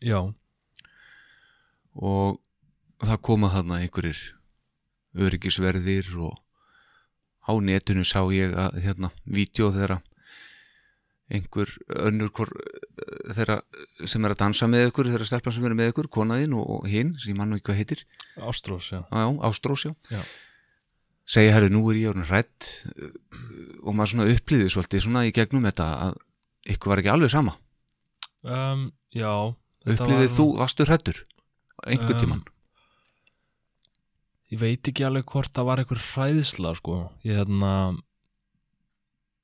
Já, 0.01 0.22
og 1.97 2.39
það 3.01 3.22
koma 3.26 3.49
þarna 3.53 3.82
einhverjir 3.82 4.22
öryggisverðir 5.17 6.13
og 6.22 6.38
á 7.45 7.51
netinu 7.61 8.05
sá 8.07 8.22
ég 8.34 8.53
að 8.57 8.80
hérna, 8.86 9.11
vídeo 9.26 9.72
þeirra 9.74 9.99
einhver 11.32 11.69
önnur 12.07 12.29
hvor, 12.36 12.49
eh, 12.51 13.32
þeirra 13.34 13.61
sem 14.05 14.25
er 14.27 14.34
að 14.36 14.39
dansa 14.43 14.67
með 14.67 14.89
ykkur 14.91 15.09
þeirra 15.13 15.27
stelpan 15.29 15.53
sem 15.55 15.65
er 15.69 15.75
með 15.79 15.91
ykkur, 15.93 16.09
konaðinn 16.11 16.53
og, 16.59 16.65
og 16.77 16.88
hinn 16.91 17.13
sem 17.19 17.32
ég 17.34 17.38
mann 17.39 17.53
og 17.55 17.61
hvað 17.63 17.79
heitir. 17.82 18.03
Ástrós, 18.38 18.91
já. 18.91 19.01
Á, 19.09 19.21
Ástrós, 19.47 19.86
já, 19.88 19.93
Já. 20.11 20.21
segja 21.25 21.53
herri, 21.55 21.69
nú 21.71 21.86
er 21.91 21.99
ég 22.01 22.11
orðin 22.11 22.27
hrætt 22.27 22.69
og 23.84 23.95
maður 23.95 24.11
svona 24.13 24.29
upplýði 24.36 24.69
svolítið 24.73 25.05
svona 25.07 25.25
í 25.29 25.32
gegnum 25.36 25.63
þetta 25.69 25.88
að 26.09 26.17
ykkur 26.75 26.91
var 26.91 27.01
ekki 27.03 27.13
alveg 27.15 27.32
sama. 27.32 27.55
Um, 28.43 28.89
já 29.13 29.32
upplýðið 29.86 30.27
var- 30.27 30.36
þú, 30.38 30.45
varstu 30.57 30.86
hrættur 30.89 31.23
einhver 31.88 32.13
Um, 32.15 32.19
tíman 32.21 32.43
ég 34.51 34.59
veit 34.59 34.84
ekki 34.91 35.05
alveg 35.07 35.25
hvort 35.32 35.53
það 35.55 35.67
var 35.69 35.82
einhver 35.82 36.01
hræðsla 36.11 36.73
sko. 36.75 36.95
Ég 37.23 37.38
hérna 37.39 37.73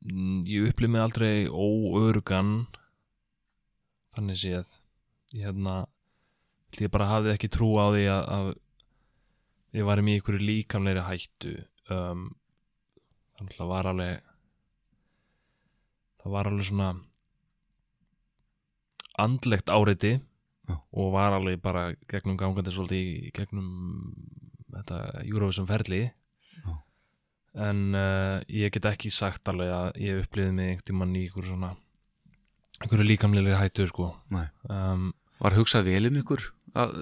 ég 0.08 0.70
upplýð 0.72 0.93
mig 0.93 1.03
aldrei 1.03 1.47
óörugan 1.47 2.68
þannig 4.16 4.39
séð 4.41 4.74
ég 5.36 5.47
hérna 5.47 5.84
ég 6.78 6.91
bara 6.93 7.10
hafði 7.10 7.34
ekki 7.34 7.49
trú 7.51 7.74
á 7.80 7.88
því 7.91 8.05
að, 8.12 8.24
að 8.38 8.47
ég 9.78 9.88
var 9.88 10.01
í 10.01 10.14
einhverju 10.14 10.43
líkamleiri 10.43 11.03
hættu 11.05 11.53
um, 11.93 12.30
þannig 13.38 13.62
að 13.62 13.72
var 13.72 13.91
alveg 13.91 14.32
það 16.22 16.36
var 16.36 16.49
alveg 16.51 16.70
svona 16.70 16.89
andlegt 19.18 19.72
áreiti 19.74 20.14
Já. 20.68 20.76
og 20.76 21.14
var 21.16 21.38
alveg 21.38 21.62
bara 21.64 21.89
gegnum 22.12 22.38
gangandi 22.39 22.74
svolítið 22.76 23.32
gegnum 23.38 23.70
þetta 24.76 25.01
Eurovision 25.24 25.70
ferli 25.70 26.03
Já. 26.05 26.74
En 27.55 27.95
uh, 27.95 28.39
ég 28.51 28.73
get 28.75 28.85
ekki 28.91 29.11
sagt 29.13 29.47
alveg 29.49 29.71
að 29.73 30.01
ég 30.03 30.23
upplýði 30.23 30.53
mig 30.53 30.71
einhvern 30.71 30.87
tímann 30.89 31.15
í 31.15 31.23
einhverju 31.27 31.53
svona 31.53 31.71
einhverju 32.81 33.07
líkamlega 33.07 33.61
hættu 33.61 33.87
sko. 33.89 34.11
Um, 34.69 35.11
Var 35.41 35.57
hugsað 35.57 35.87
vel 35.89 36.09
um 36.09 36.19
ykkur 36.21 36.43
að, 36.77 36.97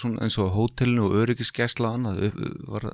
svona 0.00 0.24
eins 0.24 0.36
og 0.40 0.52
hótelinu 0.56 1.06
og 1.08 1.16
öryggisgæsla 1.22 1.94
annað, 1.96 2.26
var 2.68 2.90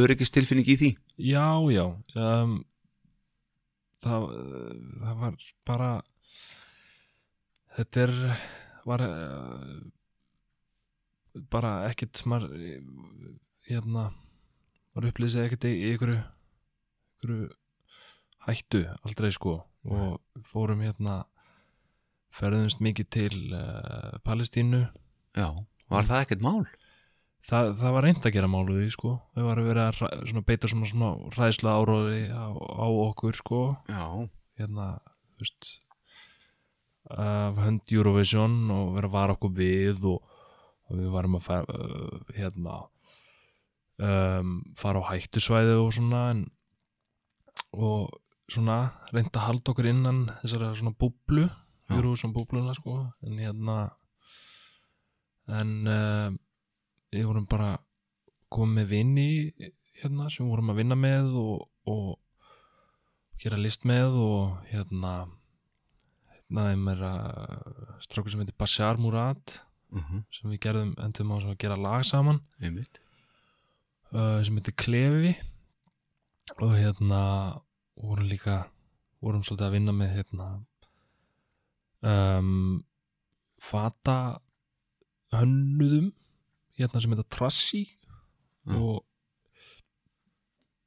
öryggistilfinning 0.00 0.68
í 0.68 0.76
því? 0.80 0.90
já, 1.16 1.46
já. 1.72 1.84
Um, 2.16 2.58
það, 4.04 4.26
það 5.04 5.20
var 5.24 5.38
bara 5.68 5.90
þetta 7.76 8.04
er 8.06 8.14
var 8.88 9.04
uh, 9.06 9.80
bara 11.52 11.72
ekkert 11.90 12.22
maður 12.26 12.56
hérna 13.68 14.10
var 14.96 15.06
upplýsið 15.10 15.44
ekkert 15.46 15.68
í 15.68 15.74
í 15.76 15.90
einhverju, 15.92 16.22
einhverju 17.20 17.50
hættu 18.46 18.84
aldrei 19.04 19.30
sko. 19.32 19.60
Og 19.84 20.20
fórum 20.44 20.82
hérna 20.84 21.24
ferðumst 22.36 22.80
mikið 22.80 23.08
til 23.10 23.36
uh, 23.56 24.18
Palestínu. 24.24 24.86
Já, 25.36 25.48
var 25.90 26.08
það 26.08 26.24
ekkert 26.24 26.44
mál? 26.44 26.66
Þa, 27.40 27.72
það 27.80 27.94
var 27.94 28.04
reynd 28.04 28.26
að 28.26 28.34
gera 28.34 28.50
máluði 28.50 28.90
sko. 28.92 29.14
Við 29.34 29.46
varum 29.48 29.68
verið 29.70 29.86
að 29.86 30.26
svona, 30.28 30.44
beita 30.44 30.68
svona, 30.68 30.90
svona 30.90 31.12
hræðsla 31.34 31.76
áróði 31.80 32.26
á, 32.28 32.46
á 32.52 32.86
okkur 33.08 33.38
sko. 33.38 33.62
Já, 33.88 34.28
hérna 34.60 34.90
þú 35.34 35.46
veist 35.46 35.70
af 37.10 37.56
hönd 37.58 37.90
Eurovision 37.90 38.70
og 38.70 38.92
vera 38.94 39.08
að 39.08 39.14
vara 39.16 39.34
okkur 39.34 39.54
við 39.56 40.04
og, 40.06 40.20
og 40.86 41.00
við 41.00 41.08
varum 41.10 41.38
að 41.40 41.46
fara, 41.48 41.74
uh, 41.74 42.34
hérna 42.36 42.76
um, 43.98 44.60
fara 44.78 45.02
á 45.02 45.10
hættusvæði 45.10 45.78
og 45.80 45.90
svona 45.96 46.22
en, 46.34 46.44
og 47.76 48.10
svona 48.50 48.78
reynda 49.14 49.38
að 49.38 49.46
halda 49.46 49.72
okkur 49.72 49.88
innan 49.90 50.22
þessara 50.42 50.72
svona 50.78 50.94
búblu 50.98 51.46
Já. 51.46 51.96
Eurovision 51.96 52.34
búbluna 52.34 52.74
sko. 52.74 52.96
En 53.26 53.38
hérna 53.38 53.76
en 55.50 55.70
uh, 55.90 56.30
við 57.10 57.26
vorum 57.26 57.46
bara 57.50 57.74
komið 58.50 58.76
með 58.76 58.90
vini 58.90 59.30
hérna 60.00 60.30
sem 60.30 60.44
við 60.44 60.52
vorum 60.54 60.72
að 60.72 60.80
vinna 60.82 60.98
með 60.98 61.34
og, 61.40 61.66
og 61.90 63.40
gera 63.42 63.58
list 63.58 63.86
með 63.88 64.18
og 64.20 64.70
hérna 64.70 65.14
hérna 66.36 66.68
þeim 66.70 66.88
er 66.94 67.04
að 67.10 68.00
strákur 68.06 68.32
sem 68.32 68.42
heitir 68.44 68.58
Bashar 68.58 69.02
Murad 69.02 69.58
uh 69.90 70.10
sem 70.30 70.50
við 70.50 70.60
gerðum 70.62 70.94
endum 71.02 71.32
á 71.34 71.36
að 71.42 71.58
gera 71.58 71.76
lag 71.76 72.04
saman. 72.06 72.40
Uh, 74.10 74.42
sem 74.42 74.54
heitir 74.54 74.74
Klefi 74.78 75.34
og 76.58 76.74
hérna 76.74 77.22
vorum 78.00 78.28
líka 78.28 78.64
vorum 79.20 79.42
svolítið 79.44 79.66
að 79.66 79.74
vinna 79.76 79.92
með 79.94 80.14
hérna 80.16 80.48
um, 82.02 82.80
fata 83.60 84.40
hönnuðum 85.34 86.10
hérna 86.80 87.00
sem 87.00 87.12
heitir 87.14 87.28
Trassi. 87.30 87.84
Já. 88.68 88.76
og 88.76 89.06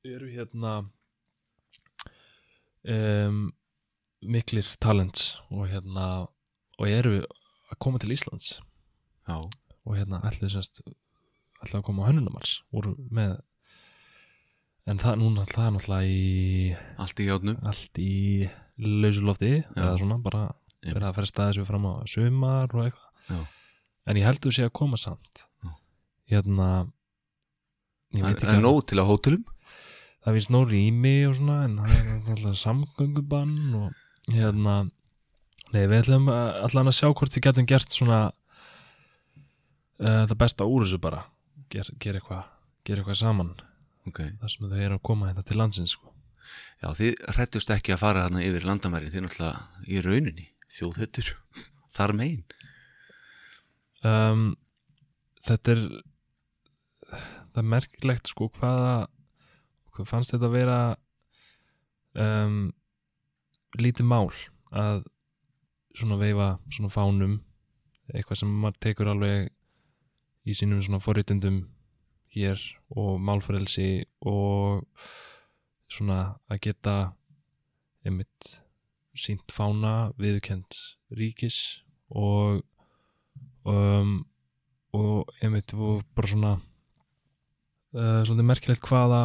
eru 0.06 0.28
hérna 0.30 0.74
um, 2.84 3.54
miklir 4.22 4.68
talents 4.84 5.34
og 5.50 5.68
hérna 5.72 6.28
og 6.78 6.90
eru 6.90 7.22
að 7.24 7.80
koma 7.80 8.02
til 8.02 8.14
Íslands. 8.14 8.60
Já, 9.28 9.40
og 9.40 9.98
hérna 9.98 10.22
ætlaði 10.28 10.54
semst 10.58 10.84
ætlaði 10.84 11.80
að 11.80 11.88
koma 11.88 12.06
á 12.06 12.10
hönnunumars 12.12 12.60
voru 12.74 12.96
með 13.14 13.38
en 14.90 15.00
það 15.00 15.16
núna 15.22 15.46
það 15.48 15.66
er 15.68 15.74
náttúrulega 15.78 16.10
í 16.12 16.76
allt 17.06 17.20
í 17.24 17.28
hjátnum 17.30 17.62
allt 17.72 18.00
í 18.04 18.50
lausulofti 18.84 19.52
eða 19.78 19.94
svona 20.02 20.18
bara 20.24 20.44
Já. 20.84 20.92
verið 20.94 21.08
að 21.08 21.16
fresta 21.20 21.46
þessu 21.50 21.66
fram 21.70 21.86
á 21.88 21.94
sumar 22.12 22.74
og 22.76 22.82
eitthvað. 22.88 23.46
En 24.10 24.18
ég 24.20 24.26
heldur 24.28 24.52
sé 24.52 24.66
að 24.68 24.74
koma 24.76 24.98
samt. 25.00 25.46
Hérna 26.28 26.68
ég 28.18 28.24
veit 28.26 28.26
Það 28.26 28.34
ekki 28.34 28.48
er 28.50 28.52
alveg- 28.58 28.66
nóg 28.66 28.82
til 28.92 29.00
að 29.00 29.08
hótelum. 29.14 29.46
Það 30.24 30.36
finnst 30.38 30.52
nóg 30.52 30.66
rými 30.74 31.14
og 31.30 31.36
svona 31.40 31.58
en 31.68 31.78
það 31.80 31.94
er 31.96 32.34
alltaf 32.36 32.60
samgöngubann 32.60 33.56
og 33.80 34.34
hérna 34.36 34.76
nei 35.74 35.86
við 35.88 36.02
ætlum 36.04 36.28
að- 36.32 36.60
allan 36.68 36.92
að 36.92 36.98
sjá 37.00 37.08
hvort 37.14 37.34
við 37.38 37.44
getum 37.48 37.66
gert 37.72 37.92
svona 37.96 38.20
uh, 40.04 40.26
það 40.28 40.38
besta 40.44 40.68
úr 40.68 40.84
þessu 40.86 41.00
bara. 41.04 41.24
Ger, 41.72 41.88
ger 42.00 42.20
eitthvað 42.20 42.44
ger 42.86 43.00
eitthvað 43.00 43.22
saman 43.24 43.54
Ok, 44.10 44.20
þar 44.42 44.52
sem 44.52 44.68
þau 44.68 44.80
eru 44.80 44.98
að 44.98 45.06
koma 45.10 45.30
þetta 45.32 45.46
til 45.48 45.60
landsins 45.60 45.96
sko. 45.96 46.12
já 46.84 46.90
þið 46.98 47.22
hrættust 47.36 47.72
ekki 47.72 47.94
að 47.96 48.02
fara 48.02 48.26
þarna 48.26 48.44
yfir 48.44 48.66
landamæri 48.68 49.12
þið 49.14 49.26
náttúrulega 49.26 49.88
í 49.88 50.02
rauninni 50.04 50.48
þjóðhettur 50.74 51.30
þar 51.96 52.16
megin. 52.20 52.44
Um, 54.04 54.44
þetta 55.48 55.76
er 55.78 55.84
það 57.54 57.62
er 57.62 57.70
merkilegt 57.76 58.32
sko 58.32 58.50
hvaða 58.58 59.08
hvað 59.94 60.10
fannst 60.10 60.34
þetta 60.34 60.50
að 60.50 60.56
vera 60.58 60.78
um, 62.18 62.62
lítið 63.78 64.10
mál 64.10 64.32
að 64.74 65.04
svona 65.94 66.18
veifa 66.18 66.48
svona 66.74 66.92
fánum 66.94 67.36
eitthvað 68.14 68.42
sem 68.42 68.56
maður 68.64 68.80
tekur 68.84 69.12
alveg 69.14 69.52
í 70.50 70.56
sínum 70.58 70.82
svona 70.84 71.02
forritendum 71.04 71.62
hér 72.34 72.62
og 72.98 73.22
málfrelsi 73.22 74.06
og 74.30 74.84
svona 75.92 76.36
að 76.50 76.62
geta 76.68 76.96
einmitt 78.04 78.50
sínt 79.14 79.54
fána 79.54 80.12
viðkend 80.18 80.78
ríkis 81.14 81.84
og 82.10 82.64
um, 83.70 84.24
og 84.94 85.30
einmitt 85.42 85.74
og 85.74 86.04
bara 86.14 86.30
svona 86.30 86.54
uh, 86.58 88.22
svolítið 88.26 88.50
merkilegt 88.50 88.90
hvaða 88.90 89.24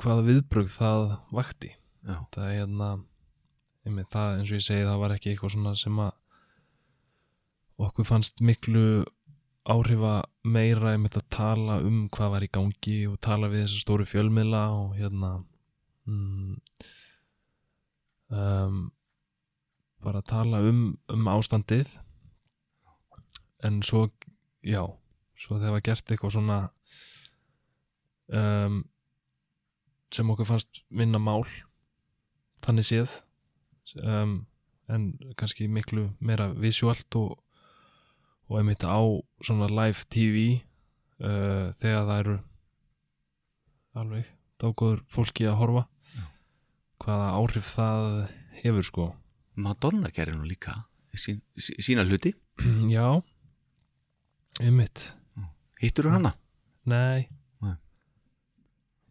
hvaða 0.00 0.24
viðbrögð 0.30 0.72
það 0.72 1.02
vakti. 1.36 1.74
Já, 2.06 2.16
það 2.32 2.44
er 2.46 2.56
hérna 2.56 2.90
einmitt 3.84 4.10
það 4.12 4.38
eins 4.38 4.50
og 4.50 4.58
ég 4.58 4.64
segi 4.64 4.86
það 4.88 5.02
var 5.02 5.14
ekki 5.14 5.32
eitthvað 5.32 5.54
svona 5.54 5.74
sem 5.78 6.00
að 6.00 6.16
okkur 7.80 8.08
fannst 8.08 8.42
miklu 8.44 8.84
áhrifa 9.70 10.14
meira 10.44 10.94
einmitt 10.94 11.16
að 11.18 11.28
tala 11.32 11.78
um 11.86 12.04
hvað 12.12 12.32
var 12.34 12.46
í 12.46 12.50
gangi 12.52 12.96
og 13.10 13.20
tala 13.24 13.50
við 13.52 13.66
þessa 13.66 13.82
stóru 13.84 14.06
fjölmiðla 14.08 14.62
og 14.76 14.96
hérna 14.98 15.32
mm, 16.08 16.56
um, 18.34 18.80
bara 20.04 20.22
tala 20.24 20.62
um, 20.64 20.84
um 21.12 21.30
ástandið. 21.30 21.92
En 23.64 23.82
svo 23.84 24.06
já, 24.64 24.82
svo 25.36 25.58
þegar 25.58 25.76
var 25.76 25.86
gert 25.90 26.12
eitthvað 26.12 26.36
svona 26.36 26.60
um, 28.32 28.82
sem 30.10 30.30
okkur 30.32 30.48
fannst 30.48 30.82
minna 30.88 31.20
mál 31.22 31.44
þannig 32.64 32.88
séð 32.88 33.20
um, 34.02 34.40
en 34.90 35.12
kannski 35.38 35.68
miklu 35.70 36.08
meira 36.18 36.50
visuált 36.56 37.14
og, 37.20 37.38
og 38.50 38.58
einmitt 38.58 38.82
á 38.82 38.98
svona 39.46 39.68
live 39.70 40.02
TV 40.10 40.36
uh, 41.22 41.70
þegar 41.78 42.06
það 42.08 42.18
eru 42.24 42.36
alveg 44.00 44.28
dágóður 44.60 45.00
fólki 45.10 45.46
að 45.48 45.58
horfa. 45.62 45.82
Já. 46.16 46.24
hvaða 47.04 47.28
áhrif 47.38 47.68
það 47.74 48.06
hefur 48.60 48.86
sko. 48.86 49.06
Madonna 49.60 50.10
gerir 50.14 50.36
nú 50.38 50.46
líka 50.48 50.74
sín, 51.16 51.40
sí- 51.58 51.76
sína 51.82 52.04
hluti. 52.06 52.34
Já. 52.96 53.06
Einmitt. 54.60 55.12
Hittur 55.80 56.06
þú 56.10 56.16
hana? 56.18 56.34
Nei. 56.90 57.28
Nei. 57.64 57.76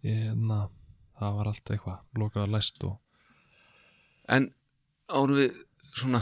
Ég, 0.05 0.35
na, 0.37 0.67
það 1.19 1.37
var 1.39 1.49
allt 1.51 1.71
eitthvað 1.73 2.19
lokað 2.21 2.45
að 2.45 2.53
læst 2.55 2.83
og 2.87 2.97
En 4.29 4.51
árum 5.09 5.39
við 5.39 5.55
svona 5.97 6.19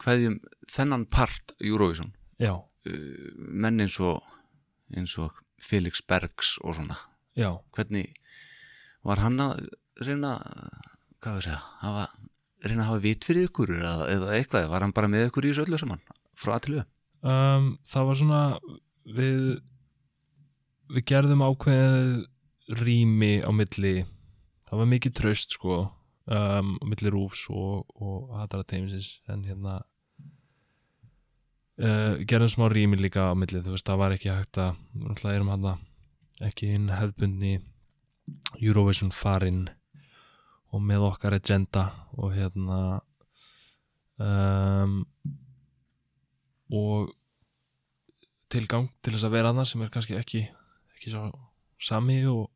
hvaðjum 0.00 0.38
þennan 0.72 1.02
part 1.12 1.52
Eurovision 1.60 2.14
já, 2.40 2.54
uh, 2.56 3.30
menn 3.36 3.84
eins 3.84 4.00
og 4.00 4.24
eins 4.96 5.14
og 5.20 5.36
Felix 5.60 6.00
Bergs 6.02 6.56
og 6.64 6.78
svona. 6.78 6.96
Já, 7.38 7.52
hvernig 7.76 8.08
var 9.06 9.20
hann 9.22 9.38
að 9.40 9.68
reyna 10.00 10.34
hvað 11.20 11.36
við 11.36 11.46
segja 11.46 11.60
hafa, 11.82 12.06
reyna 12.64 12.84
að 12.84 12.90
hafa 12.90 13.02
vit 13.04 13.26
fyrir 13.28 13.48
ykkur 13.48 13.74
eða, 13.76 14.08
eða 14.14 14.32
eitthvað, 14.36 14.68
var 14.72 14.84
hann 14.84 14.96
bara 14.96 15.10
með 15.12 15.28
ykkur 15.28 15.46
í 15.46 15.52
þessu 15.52 15.66
öllu 15.66 15.80
saman 15.80 16.02
frá 16.36 16.54
aðtilu 16.56 16.84
um, 17.20 17.74
það 17.88 18.08
var 18.08 18.20
svona 18.20 18.42
við 19.18 19.40
við 20.90 21.06
gerðum 21.12 21.44
ákveðið 21.46 22.80
rými 22.80 23.32
á 23.44 23.50
milli 23.54 23.94
það 24.68 24.82
var 24.82 24.90
mikið 24.94 25.16
tröst 25.20 25.56
sko 25.56 25.78
um, 25.84 26.74
á 26.80 26.84
milli 26.88 27.12
rúfs 27.12 27.46
og, 27.52 27.86
og 28.00 28.34
hatara 28.38 28.66
teimisins 28.66 29.18
en 29.30 29.44
hérna 29.48 29.80
uh, 31.80 32.20
gerðum 32.28 32.52
smá 32.52 32.68
rými 32.72 32.98
líka 33.00 33.30
á 33.30 33.38
milli 33.38 33.62
þú 33.64 33.74
veist 33.74 33.88
það 33.88 34.00
var 34.02 34.16
ekki 34.16 34.32
hægt 34.32 34.60
að 34.60 34.78
náttúrulega 34.94 35.36
erum 35.40 35.52
hann 35.54 35.68
ekki 36.50 36.72
hinn 36.72 36.88
hefðbundni 36.92 37.58
Eurovision 38.60 39.12
farinn 39.14 39.68
og 40.70 40.82
með 40.86 41.06
okkar 41.08 41.36
agenda 41.36 41.88
og 42.14 42.34
hérna 42.36 42.78
um, 44.22 45.00
og 46.70 47.10
tilgang 48.50 48.88
til 49.02 49.14
þess 49.14 49.26
að 49.26 49.36
vera 49.36 49.52
annað 49.52 49.70
sem 49.72 49.82
er 49.84 49.92
kannski 49.94 50.16
ekki 50.18 50.44
ekki 50.94 51.12
svo 51.12 51.26
sami 51.80 52.20
og 52.28 52.48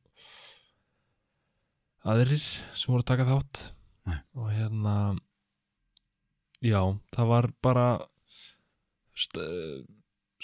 aðrir 2.05 2.43
sem 2.43 2.91
voru 2.93 3.03
að 3.03 3.11
taka 3.13 3.29
þátt 3.29 3.63
Nei. 4.05 4.19
og 4.37 4.51
hérna 4.53 4.97
já, 6.61 6.81
það 7.15 7.31
var 7.31 7.49
bara 7.65 7.87
st 9.15 9.39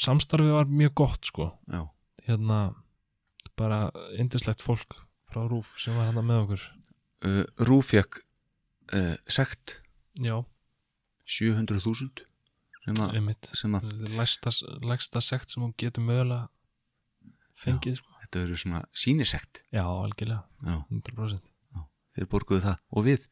samstarfið 0.01 0.53
var 0.55 0.71
mjög 0.71 0.95
gott 1.03 1.27
sko. 1.29 1.51
Já, 1.69 1.83
hérna 2.29 2.61
bara 3.59 3.91
indislegt 4.17 4.63
fólk 4.65 4.97
frá 5.31 5.43
Rúf 5.51 5.75
sem 5.79 5.95
var 5.99 6.09
hérna 6.11 6.23
með 6.25 6.45
okkur. 6.47 6.65
Uh, 7.27 7.45
Rúf 7.69 7.91
fekk 7.93 8.23
uh, 8.97 9.17
sekt. 9.29 9.81
Já, 10.21 10.39
700.000 11.29 12.25
sem, 12.87 12.97
að- 12.97 13.13
lægsta, 14.89 15.21
sekt 15.23 15.53
sem 15.53 15.63
hún 15.63 15.75
getur 15.79 16.03
mögulega 16.03 16.49
fengið 17.61 17.99
sko. 18.01 18.15
þetta 18.25 18.41
eru 18.47 18.57
svona 18.57 18.81
sínisekt 18.97 19.61
já, 19.75 19.83
algjörlega, 19.85 20.43
Já, 20.65 20.79
100% 20.89 21.45
þeir 22.17 22.27
borguðu 22.33 22.63
það. 22.65 22.81
Og 22.97 23.05
við 23.07 23.27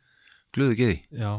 glöðu 0.54 0.76
geði. 0.78 0.98
Já, 1.10 1.32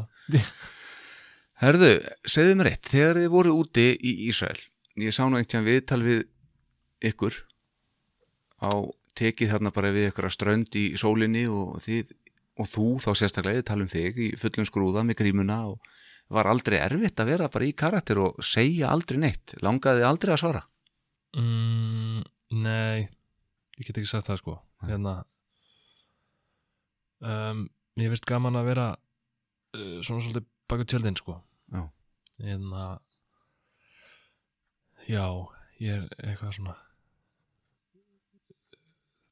Herðu, 1.60 1.90
segðu 2.24 2.54
mér 2.56 2.70
eitt, 2.70 2.86
þegar 2.88 3.18
þið 3.20 3.32
voru 3.34 3.50
úti 3.60 3.90
í 3.92 4.14
Ísrael, 4.30 4.56
ég 4.96 5.12
sá 5.12 5.26
nú 5.28 5.36
einhvern 5.36 5.66
viðtal 5.66 5.98
við 6.00 6.22
ykkur 7.04 7.34
á 8.64 8.72
tekið 9.20 9.50
þarna 9.52 9.72
bara 9.76 9.90
við 9.92 10.06
ykkur 10.08 10.28
að 10.30 10.32
strönd 10.38 10.78
í 10.80 10.84
sólinni 11.00 11.42
og 11.52 11.74
þið 11.84 12.14
og 12.60 12.68
þú 12.68 12.86
þá 13.04 13.10
sérstaklega, 13.12 13.60
þið 13.60 13.66
tala 13.68 13.84
um 13.84 13.90
þig 13.92 14.20
í 14.24 14.28
fullum 14.40 14.68
skrúða 14.68 15.04
með 15.04 15.18
grímuna 15.20 15.58
og 15.68 15.90
var 16.32 16.48
aldrei 16.48 16.78
erfitt 16.78 17.20
að 17.20 17.32
vera 17.34 17.50
bara 17.52 17.68
í 17.68 17.76
karakter 17.76 18.22
og 18.24 18.40
segja 18.44 18.88
aldrei 18.94 19.20
neitt, 19.20 19.54
langaði 19.60 20.06
aldrei 20.08 20.32
að 20.32 20.40
svara? 20.46 20.64
Mm, 21.36 22.24
nei 22.56 23.04
ég 23.04 23.84
get 23.84 24.00
ekki 24.00 24.08
sagt 24.08 24.30
það 24.30 24.40
sko. 24.40 24.56
Hérna 24.88 25.14
um, 27.20 27.66
ég 28.00 28.12
veist 28.16 28.28
gaman 28.28 28.56
að 28.56 28.72
vera 28.72 28.88
uh, 28.96 30.00
svona 30.00 30.24
svolítið 30.24 30.48
baka 30.70 30.88
tjöldin 30.88 31.20
sko 31.20 31.36
Já. 32.40 32.46
hérna 32.48 32.84
já, 35.08 35.24
ég 35.80 35.96
er 35.96 36.06
eitthvað 36.18 36.56
svona 36.56 36.76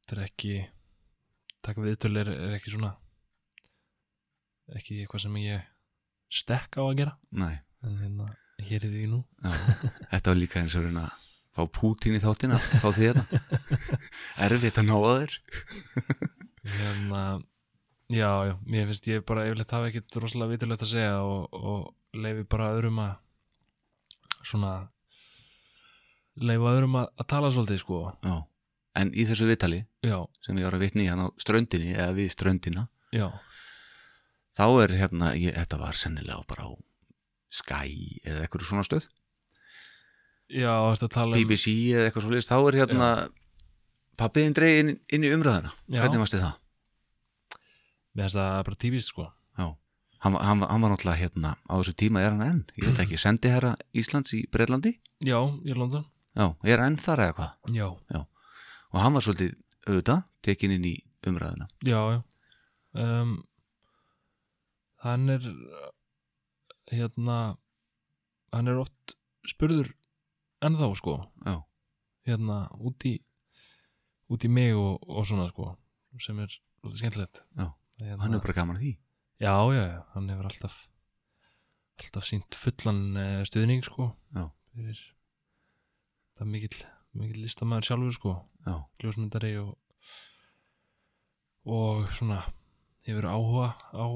þetta 0.03 0.17
er 0.17 0.25
ekki 0.27 0.55
taka 1.65 1.85
viðtöl 1.85 2.15
er, 2.21 2.31
er 2.33 2.57
ekki 2.59 2.73
svona 2.75 2.95
ekki 4.77 5.01
eitthvað 5.03 5.25
sem 5.25 5.37
ég 5.41 5.67
stekk 6.29 6.77
á 6.77 6.83
að 6.85 6.97
gera. 7.01 7.15
Nei, 7.33 7.55
en 7.85 7.97
hérna, 8.03 8.27
hér 8.61 8.85
er 8.89 8.97
ég 9.01 9.09
nú. 9.13 9.23
Já, 9.41 9.53
þetta 10.13 10.33
var 10.33 10.39
líka 10.39 10.61
eins 10.61 10.77
og 10.77 10.85
reyna 10.85 11.07
að 11.09 11.27
fá 11.59 11.63
Pútín 11.75 12.17
í 12.19 12.23
þáttina, 12.23 12.59
fá 12.83 12.91
því 12.95 13.13
þetta 13.13 13.41
erfitt 14.47 14.81
að 14.83 14.91
ná 14.91 14.97
að 14.99 15.09
þér. 15.23 15.39
Hérna 16.69 17.23
já, 18.13 18.31
já, 18.51 18.55
mér 18.69 18.91
finnst 18.91 19.09
ég 19.09 19.25
bara 19.29 19.47
yfirleitt 19.49 19.73
hafa 19.77 19.89
ekkit 19.89 20.21
rosalega 20.21 20.53
viturlegt 20.53 20.85
að 20.85 20.93
segja 20.93 21.17
og, 21.25 21.49
og 21.57 21.89
leifi 22.25 22.45
bara 22.51 22.73
öðrum 22.77 23.01
að 23.03 23.16
svona 24.47 24.73
leifa 26.39 26.73
öðrum 26.75 26.99
að, 27.01 27.11
að 27.19 27.29
tala 27.35 27.51
svolítið 27.55 27.81
sko. 27.83 28.01
Já, 28.25 28.37
en 29.03 29.12
í 29.14 29.27
þessu 29.29 29.49
viðtali 29.49 29.81
já, 30.07 30.19
sem 30.45 30.61
ég 30.61 30.69
var 30.69 30.79
að 30.79 30.85
vitni 30.87 31.09
hann 31.11 31.25
á 31.25 31.29
ströndinni 31.41 31.95
eða 31.97 32.16
við 32.19 32.31
ströndina 32.35 32.87
já, 33.14 33.27
þá 34.59 34.66
er 34.85 34.95
hérna, 35.03 35.33
ég, 35.39 35.57
þetta 35.57 35.81
var 35.83 35.99
sennilega 35.99 36.47
bara 36.51 36.69
á 36.69 36.73
Sky 37.49 38.19
eða 38.29 38.43
eitthvað 38.45 38.66
svona 38.69 38.83
stöð. 38.85 39.07
Tala 40.53 41.33
um 41.33 41.37
BBC 41.39 41.73
eða 41.97 42.11
eitthvað 42.11 42.27
svo 42.27 42.41
þá 42.45 42.57
er 42.59 42.77
hérna 42.83 43.09
pappiðin 44.19 44.57
dreigð 44.57 44.81
inn, 44.83 45.25
í 45.25 45.31
umræðina 45.33 45.73
Já. 45.87 46.03
hvernig 46.03 46.23
varst 46.23 46.37
þið 46.37 46.45
það? 46.45 46.57
mér 48.19 48.27
finnst 48.27 48.39
það 48.39 48.62
bara 48.66 48.81
tífist 48.83 49.12
sko 49.12 49.27
hann, 50.25 50.35
hann, 50.35 50.62
hann 50.66 50.83
var 50.85 50.93
náttúrulega 50.93 51.21
hérna 51.23 51.55
á 51.69 51.75
þessu 51.79 51.95
tíma 51.99 52.23
er 52.25 52.35
hann 52.35 52.47
enn, 52.47 52.62
ég 52.79 52.89
veit 52.89 53.03
ekki 53.05 53.19
sendi 53.21 53.53
herra 53.53 53.75
Íslands 53.97 54.35
í 54.37 54.45
Breitlandi 54.51 54.97
já, 55.25 55.39
ég 55.66 55.79
London. 55.79 56.07
Já, 56.39 56.53
er 56.64 56.83
enn 56.85 56.99
þar 57.03 57.25
eða 57.27 57.37
hvað? 57.39 57.77
Já, 57.77 58.23
og 58.93 58.99
hann 59.03 59.16
var 59.16 59.27
svolítið 59.27 59.55
auðvitað 59.89 60.27
tekin 60.45 60.75
inn 60.77 60.89
í 60.89 60.97
umræðina 61.29 61.69
já, 61.87 62.01
já. 62.16 62.21
Um, 62.99 63.39
hann 65.05 65.29
er 65.31 65.45
hérna 66.91 67.39
hann 68.53 68.71
er 68.71 68.81
oft 68.81 69.16
spurður 69.49 69.91
ennþá 70.64 70.89
sko. 70.99 71.19
Já, 71.47 71.61
hérna 72.29 72.64
út 72.81 73.05
í 73.07 73.19
út 74.29 74.45
í 74.45 74.51
mig 74.53 74.75
og, 74.77 75.05
og 75.09 75.27
svona 75.29 75.49
sko 75.53 75.75
sem 76.21 76.39
er 76.43 76.51
svolítið 76.51 77.03
skemmtilegt. 77.03 77.43
Já, 77.57 77.69
hérna, 78.03 78.23
hann 78.25 78.35
er 78.35 78.43
bara 78.43 78.57
gaman 78.57 78.81
að 78.81 78.87
því 78.87 78.95
já, 79.41 79.55
já, 79.74 79.84
já, 79.86 80.03
hann 80.14 80.28
hefur 80.28 80.51
alltaf 80.51 80.76
alltaf 81.99 82.28
sínt 82.28 82.55
fullan 82.55 83.01
uh, 83.18 83.43
stuðning 83.47 83.82
sko. 83.86 84.12
Fyrir 84.74 85.01
það 86.39 86.45
er 86.47 86.51
mikill, 86.53 86.78
mikill 87.18 87.43
listamæður 87.43 87.89
sjálfur 87.89 88.14
sko. 88.14 88.34
Já, 88.66 88.76
ljósmyndari 89.03 89.57
og 89.62 89.74
og 91.68 92.07
svona 92.16 92.45
hefur 93.09 93.26
áhuga 93.28 93.72
á, 93.93 94.07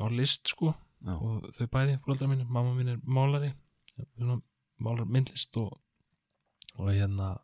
á 0.00 0.04
list 0.10 0.48
sko. 0.48 0.72
Já, 1.04 1.14
og 1.18 1.50
þau 1.52 1.68
bæði, 1.68 1.98
fóreldrar 2.00 2.30
mín, 2.32 2.46
mamma 2.48 2.72
mín 2.72 2.94
er 2.94 3.02
málari 3.04 3.52
svona, 4.16 4.38
málar 4.80 5.08
myndlist 5.08 5.56
og, 5.60 5.76
og 6.78 6.90
hérna 6.90 7.34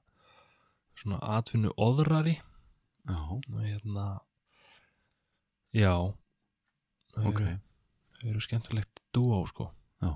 svona 0.99 1.21
atvinnu 1.37 1.73
óðrari 1.79 2.37
já, 2.39 3.19
og 3.31 3.61
hérna 3.63 4.07
já 5.73 5.95
þau 7.15 7.31
ok. 7.31 7.41
eru, 7.45 7.55
þau 8.19 8.27
eru 8.33 8.43
skemmtilegt 8.45 9.01
dúó 9.15 9.41
sko. 9.49 9.71
Já. 10.03 10.11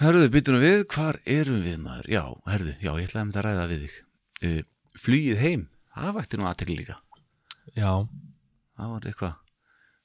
Herðu, 0.00 0.30
byttunum 0.32 0.64
við, 0.64 0.80
hvar 0.94 1.20
erum 1.28 1.60
við 1.66 1.76
maður? 1.84 2.10
Já, 2.12 2.24
herðu, 2.50 2.74
já, 2.80 2.90
ég 2.90 3.10
ætlaði 3.10 3.20
að 3.20 3.28
mynda 3.28 3.42
að 3.42 3.46
ræða 3.48 3.68
við 3.70 3.84
þig. 3.84 4.00
Uh, 4.40 4.58
Flugið 5.00 5.44
heim, 5.44 5.68
það 5.94 6.16
vakti 6.16 6.40
nú 6.40 6.48
aðtekli 6.50 6.80
líka. 6.80 6.98
Já, 7.76 7.92
Það 8.80 8.92
var 8.94 9.06
eitthvað. 9.10 9.32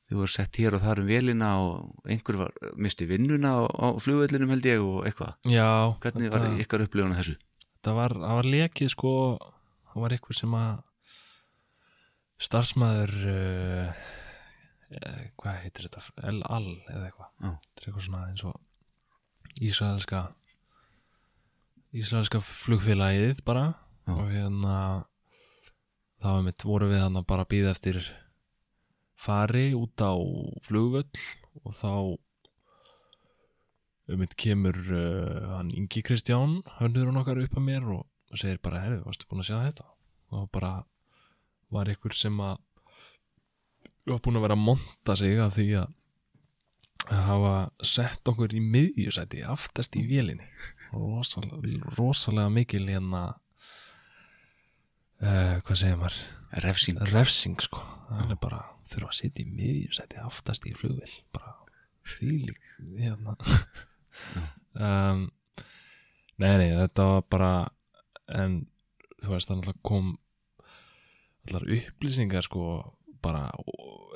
Þið 0.05 0.17
voru 0.19 0.31
sett 0.33 0.57
hér 0.59 0.75
og 0.75 0.81
þar 0.83 0.99
um 1.01 1.05
vélina 1.07 1.49
og 1.63 2.09
einhver 2.11 2.37
var, 2.37 2.49
misti 2.75 3.07
vinnuna 3.09 3.53
á, 3.55 3.61
á 3.65 3.87
flugvellinum 4.03 4.51
held 4.51 4.67
ég 4.67 4.83
og 4.83 5.05
eitthvað. 5.07 5.37
Já 5.47 5.95
Hvernig 6.03 6.33
var 6.33 6.43
þetta, 6.43 6.59
ykkar 6.65 6.83
upplifun 6.83 7.15
á 7.15 7.19
þessu? 7.23 7.37
þetta 7.85 7.99
var, 7.99 8.15
það 8.17 8.39
var 8.39 8.47
lekið 8.49 8.89
sko 8.89 9.09
það 9.37 10.01
var 10.01 10.13
eitthvað 10.15 10.37
sem 10.39 10.53
að 10.57 10.77
starfsmæður 12.45 13.11
uh, 13.29 13.35
eh, 13.35 13.99
hvað 15.41 15.61
heitir 15.63 15.87
þetta? 15.87 16.03
L-Al 16.31 16.67
eða 16.91 17.07
eitthvað. 17.07 17.31
Þetta 17.41 17.81
er 17.81 17.87
eitthvað 17.87 18.07
svona 18.07 18.25
eins 18.29 18.45
og 18.47 19.61
Ísraelska 19.65 20.21
Ísraelska 21.95 22.41
flugfélagið 22.43 23.41
bara. 23.47 23.73
Já. 24.05 24.13
og 24.13 24.27
hérna 24.29 24.75
þá 26.21 26.27
var 26.29 26.43
mitt 26.45 26.65
voru 26.65 26.89
við 26.91 27.01
hann 27.01 27.17
bara 27.25 27.45
að 27.45 27.51
býða 27.55 27.71
eftir 27.73 27.97
fari 29.17 29.71
út 29.73 29.97
á 29.97 30.13
flugvöll 30.65 31.23
og 31.63 31.73
þá 31.73 31.91
um 34.05 34.21
mitt 34.21 34.35
kemur 34.37 34.77
uh, 34.77 35.55
hann 35.55 35.71
Ingi 35.73 36.03
Kristján 36.05 36.59
hönnurinn 36.77 37.17
okkar 37.17 37.41
upp 37.41 37.57
að 37.57 37.65
mér 37.65 37.87
og, 37.95 38.05
segir 38.37 38.61
bara, 38.61 38.83
herri, 38.83 38.99
varstu 39.01 39.25
búin 39.29 39.41
að 39.41 39.49
sjá 39.49 39.57
þetta? 39.63 39.87
Og 40.35 40.49
bara 40.53 40.73
var 41.73 41.89
ykkur 41.89 42.13
sem 42.13 42.37
að 42.43 42.59
var 44.14 44.22
búin 44.26 44.38
að 44.39 44.45
vera 44.45 44.58
að 44.58 44.66
monta 44.66 45.16
sig 45.18 45.39
af 45.41 45.56
því 45.56 45.68
að 45.82 45.93
hafa 47.26 47.56
sett 47.86 48.30
okkur 48.30 48.53
í 48.58 48.62
miðjusæti 48.64 49.43
aftast 49.45 49.95
í 49.97 50.06
vélinni. 50.10 50.47
Rosalega, 50.95 51.91
rosalega 51.97 52.53
mikil 52.53 52.86
hérna 52.88 53.24
uh, 55.22 55.58
hvað 55.66 55.82
segir 55.82 55.99
maður? 56.01 56.22
Refsing. 56.66 57.01
Refsing 57.12 57.62
sko. 57.64 57.82
Það 58.10 58.34
er 58.36 58.41
bara 58.41 58.62
þurfa 58.89 59.12
að 59.12 59.20
sitja 59.20 59.43
í 59.43 59.53
miðjusæti 59.53 60.22
aftast 60.24 60.68
í 60.70 60.74
flugvél. 60.78 61.12
Bara 61.36 61.56
þvílík 62.16 62.62
hérna. 62.95 63.36
Um, 64.76 65.28
nei 66.39 66.53
nei 66.60 66.70
þetta 66.76 67.03
var 67.10 67.26
bara 67.32 67.51
en 68.32 68.66
þú 69.24 69.34
veist 69.34 69.49
það 69.49 69.60
náttúrulega 69.62 69.88
kom 69.88 70.10
allar 71.45 71.68
upplýsingar 71.78 72.45
sko 72.47 72.64
bara 73.26 73.47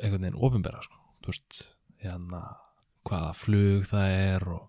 einhvern 0.04 0.24
veginn 0.24 0.42
ofinbera 0.48 0.84
sko. 0.86 1.00
Þú 1.24 1.34
veist 1.34 1.62
hérna 2.04 2.44
hvaða 3.10 3.32
flug 3.36 3.88
það 3.90 4.16
er 4.16 4.48
og, 4.54 4.68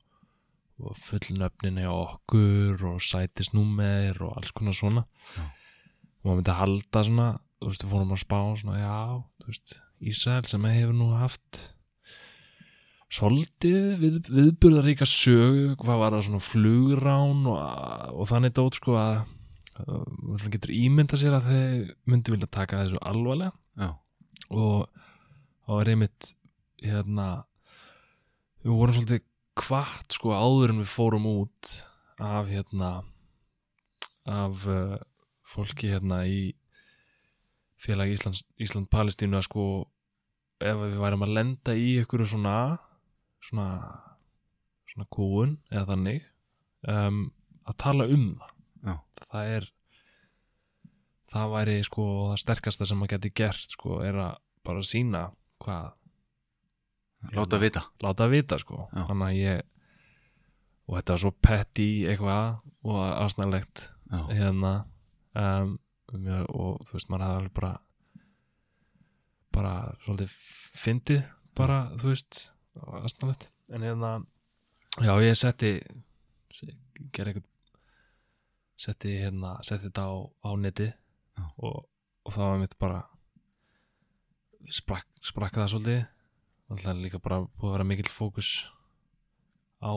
og 0.80 0.98
fullnöfnin 0.98 1.82
hjá 1.82 1.90
okkur 1.92 2.86
og 2.94 3.04
sætisnúmer 3.04 4.18
og 4.24 4.38
alls 4.40 4.54
konar 4.56 4.76
svona. 4.76 5.06
Já. 5.36 5.44
og 6.20 6.26
maður 6.28 6.40
myndi 6.40 6.56
halda 6.56 7.04
svona 7.06 7.28
þú 7.60 7.68
veist, 7.70 7.84
við 7.84 7.92
fórum 7.92 8.14
að 8.14 8.22
spá 8.24 8.38
svona, 8.60 8.80
já, 8.80 8.96
þú 9.40 9.52
veist 9.52 9.76
Ísrael 10.00 10.48
sem 10.48 10.64
hefur 10.64 10.96
nú 10.96 11.10
haft 11.12 11.60
svolítið 13.10 13.88
við, 14.00 14.18
viðburðaríka 14.30 15.08
sögu 15.08 15.74
hvað 15.80 16.00
var 16.00 16.14
það 16.14 16.26
svona 16.28 16.44
flugrán 16.46 17.42
og, 17.50 17.58
og 18.14 18.30
þannig 18.30 18.54
dót 18.56 18.78
sko 18.78 18.96
að 19.00 19.14
að 19.80 20.06
maður 20.20 20.52
getur 20.54 20.72
ímyndað 20.76 21.22
sér 21.22 21.36
að 21.38 21.48
þeir 21.50 21.92
myndi 22.10 22.34
vilja 22.34 22.48
taka 22.52 22.82
þessu 22.82 23.00
alvarlega. 23.10 23.52
Já, 23.80 23.90
og 24.50 24.88
það 25.64 25.78
var 25.78 25.90
einmitt 25.92 26.32
hérna 26.82 27.28
við 28.64 28.74
vorum 28.74 28.96
svolítið 28.96 29.24
kvart 29.60 30.16
sko 30.16 30.34
áður 30.34 30.74
en 30.74 30.82
við 30.82 30.92
fórum 30.92 31.28
út 31.30 31.72
af 32.20 32.50
hérna 32.50 32.90
af 34.28 34.66
uh, 34.68 34.98
fólki 35.46 35.90
hérna 35.90 36.22
í 36.28 36.52
félag 37.80 38.12
Íslands, 38.12 38.44
Ísland 38.60 38.90
Palestínu 38.92 39.38
að 39.38 39.46
sko 39.48 39.64
ef 40.60 40.76
við 40.82 40.98
værum 41.00 41.24
að 41.24 41.34
lenda 41.38 41.74
í 41.76 41.94
ykkur 42.02 42.26
svona 42.28 42.54
svona 43.40 43.68
svona 44.90 45.08
kúun 45.12 45.56
eða 45.70 45.86
þannig 45.94 46.26
um, 46.90 47.22
að 47.64 47.78
tala 47.80 48.08
um 48.12 48.26
það 48.40 48.56
Já. 48.80 48.94
það 49.30 49.54
er 49.56 49.68
það 51.30 51.52
væri 51.54 51.78
sko 51.86 52.04
það 52.30 52.40
sterkasta 52.44 52.88
sem 52.88 53.00
maður 53.00 53.16
geti 53.16 53.32
gert 53.40 53.74
sko 53.76 54.00
er 54.04 54.18
að 54.18 54.38
bara 54.66 54.84
sína 54.86 55.24
hvað 55.62 55.92
láta 57.36 57.58
vita. 57.60 57.82
láta 58.02 58.26
vita 58.32 58.58
sko. 58.58 58.88
Já. 58.92 59.04
þannig 59.08 59.26
að 59.26 59.38
ég 59.38 59.62
og 60.90 60.96
þetta 60.96 61.14
var 61.14 61.22
svo 61.22 61.32
petty 61.44 61.88
eitthvað 62.10 62.46
og 62.82 63.00
aðsnælegt 63.06 63.86
Já, 64.10 64.20
hérna 64.34 64.72
um, 65.38 65.76
og 66.10 66.80
þú 66.88 66.96
veist 66.96 67.10
maður 67.12 67.24
hafði 67.26 67.38
alveg 67.40 67.54
bara 67.60 67.72
bara 69.54 69.74
svolítið 70.04 70.34
fyndið 70.80 71.22
bara 71.58 71.78
þú 72.00 72.10
veist 72.10 72.40
aðsnælegt 73.02 73.46
en 73.70 73.86
hérna 73.86 74.12
já 74.98 75.12
ég 75.22 75.38
setti 75.38 75.76
gerði 77.14 77.36
eitthvað 77.36 77.46
setti 78.80 79.14
hérna 79.20 79.54
setti 79.62 79.86
þetta 79.90 80.08
á, 80.10 80.14
á 80.26 80.50
neti 80.58 80.88
Já. 80.90 80.99
Og, 81.58 81.86
og 82.26 82.32
það 82.34 82.46
var 82.50 82.58
mitt 82.62 82.76
bara 82.78 83.00
sprakk, 84.70 85.06
sprakk 85.24 85.56
það 85.58 85.70
svolítið. 85.74 86.02
Alltaf 86.70 87.00
líka 87.02 87.18
bara 87.22 87.40
búið 87.46 87.70
að 87.70 87.74
vera 87.76 87.88
mikill 87.90 88.10
fókus 88.14 88.50
á 89.82 89.90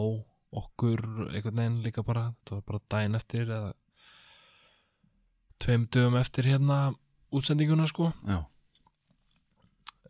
okkur 0.54 1.02
einhvern 1.34 1.60
veginn 1.60 1.82
líka 1.86 2.04
bara. 2.06 2.30
Það 2.48 2.60
var 2.60 2.66
bara 2.72 2.84
daginn 2.94 3.16
eftir 3.20 3.46
eða 3.50 3.74
tveim 5.64 5.86
dögum 5.94 6.18
eftir 6.20 6.48
hérna 6.50 6.80
útsendinguna 7.34 7.86
sko. 7.90 8.12
Já. 8.28 8.42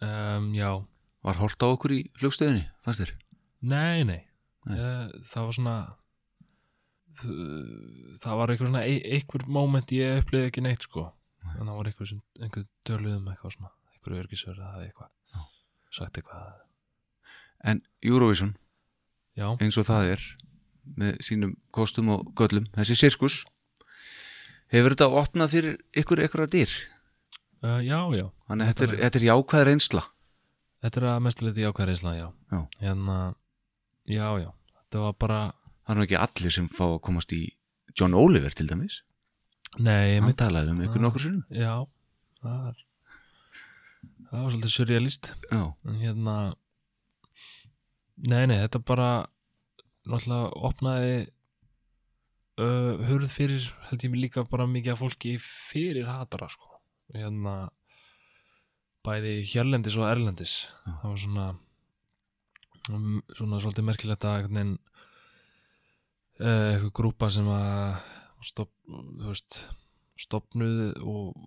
Um, 0.03 0.49
já, 0.57 0.71
Var 1.23 1.37
hort 1.39 1.63
á 1.63 1.67
okkur 1.71 1.93
í 1.95 1.99
flugstöðinni, 2.19 2.65
fannst 2.83 2.99
þér? 2.99 3.11
nei, 3.63 4.03
nei, 4.03 4.23
Nei. 4.67 4.75
Eh, 4.75 5.11
það 5.23 5.45
var 5.45 5.53
svona 5.55 5.75
það 8.23 8.37
var 8.39 8.51
eitthvað 8.51 8.67
svona 8.71 8.81
ein- 8.83 9.05
einhver 9.15 9.45
moment 9.47 9.91
ég 9.95 10.19
upplýði 10.23 10.49
ekki 10.49 10.63
neitt 10.65 10.81
sko 10.83 11.05
Nei. 11.43 11.55
en 11.59 11.67
það 11.67 11.77
var 11.79 11.89
einhver, 11.89 12.13
einhver 12.39 12.65
dörluðum 12.87 13.31
eitthvað 13.31 13.55
svona 13.57 13.71
einhver 13.93 14.17
örgisverð 14.21 14.63
að 14.67 14.85
eitthvað 14.87 15.09
Já. 15.33 15.41
sagt 15.99 16.19
eitthvað. 16.19 16.53
En 17.63 17.81
Eurovision, 18.03 18.55
já, 19.39 19.47
eins 19.63 19.77
og 19.79 19.87
það 19.87 20.13
er 20.15 20.23
með 20.99 21.19
sínum 21.23 21.53
kostum 21.71 22.09
og 22.11 22.33
göllum 22.35 22.65
þessi 22.75 22.97
sirkus 22.99 23.43
hefur 24.73 24.95
þetta 24.95 25.07
opnað 25.21 25.53
fyrir 25.53 25.77
ykkur 26.01 26.23
ykkur 26.25 26.43
að 26.47 26.55
dyr? 26.57 26.73
Uh, 27.63 27.79
já, 27.79 27.99
já. 28.17 28.25
Þannig 28.49 28.65
að 28.65 28.73
þetta 28.73 28.83
er, 28.83 28.95
þetta 29.05 29.19
er 29.19 29.25
jákvæð 29.29 29.65
reynsla. 29.69 30.01
Þetta 30.83 30.99
er 30.99 31.05
að 31.13 31.21
mestuleiti 31.23 31.63
ákvæður 31.69 31.91
Ísland, 31.93 32.17
já. 32.19 32.25
Já. 32.51 32.59
hérna, 32.83 33.17
já, 34.11 34.25
já. 34.43 34.49
Þetta 34.81 35.03
var 35.05 35.13
bara, 35.23 35.39
það 35.85 35.93
er 35.93 35.99
nú 35.99 36.05
ekki 36.09 36.19
allir 36.19 36.55
sem 36.57 36.67
fá 36.67 36.83
að 36.89 36.99
komast 37.07 37.31
í 37.31 37.41
John 37.95 38.17
Oliver 38.19 38.51
til 38.57 38.67
dæmis 38.67 38.99
nei, 39.79 40.19
hann 40.19 40.35
talaði 40.37 40.73
um 40.73 40.81
ykkur 40.85 41.01
nokkur 41.01 41.25
sinnum. 41.25 41.45
Já 41.53 41.85
það 42.43 42.65
er 42.71 42.81
það 44.33 44.41
var 44.41 44.51
svolítið 44.53 44.73
surrealist 44.73 45.29
en 45.53 46.01
hérna 46.01 46.35
nei, 48.29 48.43
nei, 48.49 48.57
þetta 48.57 48.83
bara 48.85 49.09
náttúrulega 50.03 50.51
opnaði 50.69 51.15
uh, 52.59 52.99
hurð 53.07 53.31
fyrir 53.31 53.67
held 53.89 54.05
ég 54.05 54.13
mig 54.13 54.25
líka 54.25 54.45
bara 54.49 54.67
mikið 54.69 54.95
af 54.95 55.03
fólki 55.03 55.35
fyrir 55.41 56.09
hatara 56.09 56.49
sko. 56.51 56.69
Hérna 57.13 57.69
bæði 59.03 59.41
hérlendis 59.51 59.97
og 59.99 60.07
erlendis. 60.07 60.55
Já. 60.85 60.91
það 61.01 61.09
var 61.09 61.21
svona 61.23 61.47
um, 62.91 63.21
svona 63.35 63.61
svolítið 63.63 63.87
merkilegt 63.89 64.27
að 64.27 64.37
einhvern 64.39 64.59
veginn 64.59 64.75
uh, 66.41 66.71
eitthvað 66.73 66.93
grúpa 66.99 67.31
sem 67.33 67.49
að 67.53 68.11
þú 68.43 69.29
veist 69.29 69.59
stopnuð 70.19 70.93
og 71.01 71.37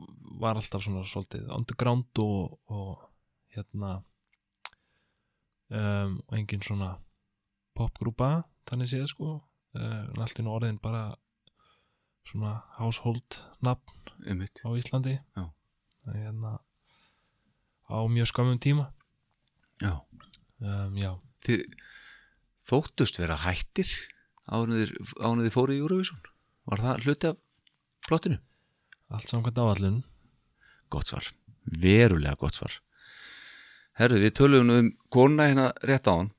var 0.41 0.59
alltaf 0.59 0.85
svona 0.85 1.05
svolítið 1.07 1.51
underground 1.55 2.21
og, 2.23 2.57
og 2.67 3.05
hérna 3.55 4.01
um, 5.71 6.19
og 6.27 6.39
engin 6.39 6.65
svona 6.65 6.97
popgrúpa 7.77 8.47
þannig 8.67 8.91
séð 8.91 9.07
sko. 9.13 9.37
Uh, 9.77 10.09
allt 10.17 10.41
inn 10.41 10.51
orðin 10.51 10.81
bara 10.83 11.11
svona 12.27 12.59
household 12.79 13.39
nafn 13.63 14.15
einmitt. 14.27 14.63
á 14.67 14.69
Íslandi. 14.75 15.19
Er 15.37 16.17
hérna 16.17 16.59
á 17.87 17.99
mjög 18.11 18.33
skamum 18.33 18.59
tíma. 18.59 18.91
Já. 19.83 20.01
um, 20.65 20.97
já, 20.97 21.13
þið 21.45 21.67
þóttust 22.67 23.21
vera 23.21 23.37
hættir 23.45 23.91
ánuðir 24.49 25.53
fóru 25.53 25.77
í 25.77 25.83
Eurovision 25.83 26.23
var 26.67 26.83
það 26.83 27.05
hluti 27.07 27.31
af 27.31 27.37
plottinu? 28.09 28.39
allt 29.11 29.29
samkvæmt 29.31 29.59
áallun 29.63 30.03
Gott 30.91 31.07
svar, 31.11 31.27
verulega 31.67 32.37
gott 32.39 32.55
svar 32.55 32.73
Herðu, 33.97 34.19
við 34.27 34.33
töluðum 34.37 34.67
nú 34.69 34.79
um 34.83 34.89
kona 35.11 35.47
hérna 35.49 35.69
rétt 35.89 36.07
á 36.11 36.15
hann 36.19 36.31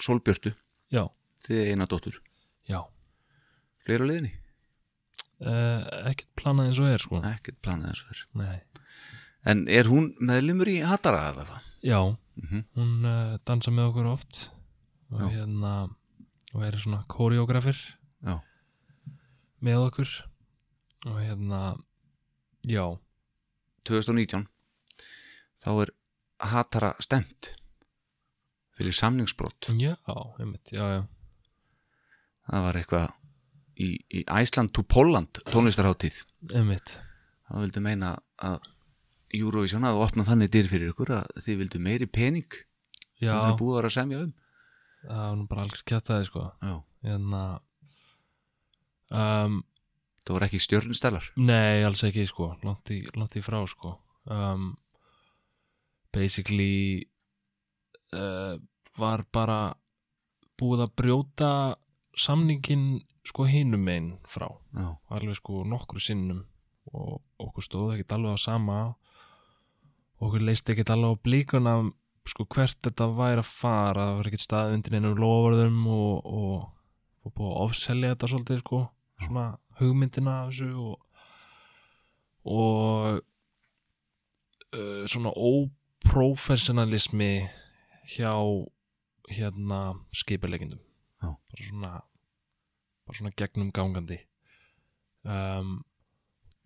Solbjörtu, 0.00 0.52
já, 0.92 1.06
þið 1.46 1.62
eina 1.72 1.86
dóttur 1.88 2.18
já 2.68 2.82
Fleira 3.86 4.04
á 4.04 4.08
liðinni? 4.10 4.32
uh, 5.40 5.82
ekkert 6.12 6.30
planað 6.36 6.68
eins 6.70 6.80
og 6.82 6.90
er 6.92 7.02
sko 7.04 7.20
Ekkert 7.24 7.58
planað 7.64 7.92
eins 7.92 8.02
og 8.04 8.10
þér 8.12 8.22
Nei. 8.42 8.58
En 9.46 9.64
er 9.70 9.86
hún 9.88 10.10
meðlimur 10.20 10.68
í 10.68 10.80
Hatara 10.84 11.30
eða 11.32 11.46
hvað? 11.48 11.62
já, 11.82 12.00
Mm 12.36 12.48
-hmm. 12.50 12.64
hún 12.76 13.04
uh, 13.08 13.38
dansa 13.48 13.70
með 13.70 13.86
okkur 13.88 14.06
oft 14.12 14.50
og 15.10 15.20
Já. 15.20 15.28
hérna 15.32 15.88
og 16.52 16.62
er 16.64 16.76
svona 16.78 17.04
koreografir 17.08 17.76
Já. 18.22 18.40
Með 19.64 19.84
okkur. 19.88 20.14
Og 21.06 21.18
hérna 21.20 21.60
já, 22.66 22.84
2019 23.86 24.46
þá 25.62 25.70
er 25.84 25.92
Hatara 26.50 26.92
stemt 27.00 27.52
fyrir 28.76 28.92
samningsbrot. 28.92 29.70
Já, 29.80 29.96
einmitt, 30.40 30.72
já, 30.74 30.84
já. 30.98 31.02
Það 32.46 32.64
var 32.66 32.78
eitthvað 32.80 33.06
í, 33.80 33.88
í 34.12 34.22
Iceland 34.26 34.74
to 34.76 34.84
Poland 34.86 35.40
tónlistarháttíð 35.48 36.20
einmitt, 36.54 36.98
það 37.48 37.64
vildi 37.64 37.82
meina 37.86 38.16
að 38.36 38.60
Eurovision 39.36 39.86
hafa 39.86 40.04
opnað 40.06 40.30
þannig 40.30 40.52
dyr 40.54 40.68
fyrir 40.70 40.92
ykkur 40.92 41.14
að 41.18 41.40
þið 41.42 41.62
vildu 41.62 41.80
meiri 41.82 42.06
pening. 42.06 42.58
Já, 43.18 43.32
það 43.32 43.48
er 43.48 43.56
búið 43.58 43.72
að 43.72 43.78
vera 43.80 43.90
að 43.90 43.96
semja 43.96 44.20
um. 44.22 44.34
Það 45.06 45.22
var 45.22 45.34
nú 45.38 45.46
bara 45.50 45.64
algjör 45.64 45.82
kjátaði 45.90 46.28
sko. 46.28 46.44
Já. 46.62 46.76
hérna 47.06 47.42
um, 49.10 49.60
það 50.26 50.34
voru 50.34 50.48
ekki 50.48 50.62
stjörnstælar 50.62 51.30
Nei, 51.38 51.84
alls 51.86 52.02
ekki 52.06 52.26
sko, 52.26 52.54
langt 52.66 52.90
í, 52.90 53.04
langt 53.14 53.36
í 53.38 53.44
frá 53.44 53.60
sko. 53.70 53.96
Um, 54.26 54.74
Basically 56.16 57.04
uh, 58.16 58.56
var 58.96 59.26
bara 59.32 59.76
búið 60.56 60.86
að 60.86 60.94
brjóta 60.96 61.50
samningin 62.16 63.02
sko 63.26 63.44
hinum 63.50 63.84
einn 63.92 64.12
frá. 64.24 64.48
Já, 64.72 64.94
alveg 65.12 65.36
sko 65.36 65.64
nokkru 65.68 66.00
sinnum. 66.00 66.46
Og 66.94 67.20
okkur 67.42 67.66
stóð 67.66 67.92
ekkert 67.96 68.16
alveg 68.16 68.38
á 68.38 68.46
sama. 68.46 68.78
Okkur 70.22 70.46
leist 70.46 70.72
ekkert 70.72 70.94
alveg 70.94 71.18
á 71.18 71.22
blíkuna 71.28 71.76
sko 72.26 72.46
hvert 72.48 72.80
þetta 72.80 73.10
væri 73.18 73.42
að 73.42 73.50
fara. 73.50 74.08
Það 74.08 74.18
var 74.20 74.30
ekkert 74.30 74.46
stað 74.46 74.76
undir 74.78 74.96
einum 74.96 75.20
lofurðum 75.20 75.82
og, 75.92 76.32
og, 76.40 76.68
og 77.26 77.36
búið 77.36 77.52
að 77.52 77.64
ofselja 77.66 78.14
þetta 78.14 78.32
svolítið 78.32 78.62
sko 78.64 78.84
svona 79.24 79.58
hugmyndina 79.80 80.42
af 80.42 80.52
þessu 80.52 80.68
og, 80.76 80.98
og 82.44 83.20
uh, 84.76 85.04
svona 85.06 85.30
óprofessionalismi 85.36 87.32
hjá 88.16 88.32
hérna 89.30 89.80
skipuleikindum 90.14 90.80
Já. 91.22 91.34
bara 91.50 91.62
svona 91.68 91.92
bara 93.06 93.16
svona 93.18 93.30
gegnum 93.36 93.72
gangandi. 93.72 94.18
Um, 95.24 95.84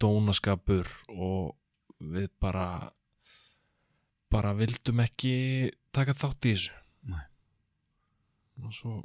dónaskapur 0.01 0.89
og 1.09 1.57
við 2.01 2.29
bara 2.41 2.91
bara 4.31 4.55
vildum 4.57 5.01
ekki 5.05 5.71
taka 5.93 6.15
þátt 6.17 6.49
í 6.49 6.55
þessu. 6.55 6.77
Nei. 7.11 7.25
og 8.61 8.75
svo 8.77 8.99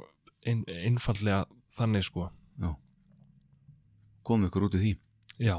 ein, 0.44 0.64
einfallega 0.68 1.46
þannig 1.72 2.04
sko 2.04 2.28
kom 4.26 4.46
ykkur 4.48 4.66
út 4.68 4.76
í 4.78 4.82
því? 4.82 4.92
Já, 5.46 5.56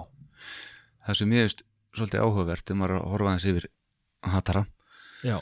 það 1.07 1.19
sem 1.21 1.35
ég 1.37 1.45
veist 1.47 1.63
svolítið 1.97 2.23
áhugavert 2.25 2.71
er 2.75 2.93
að 2.97 3.05
horfa 3.11 3.31
aðeins 3.33 3.47
yfir 3.51 3.69
Hatara. 4.27 4.65
Já, 5.25 5.37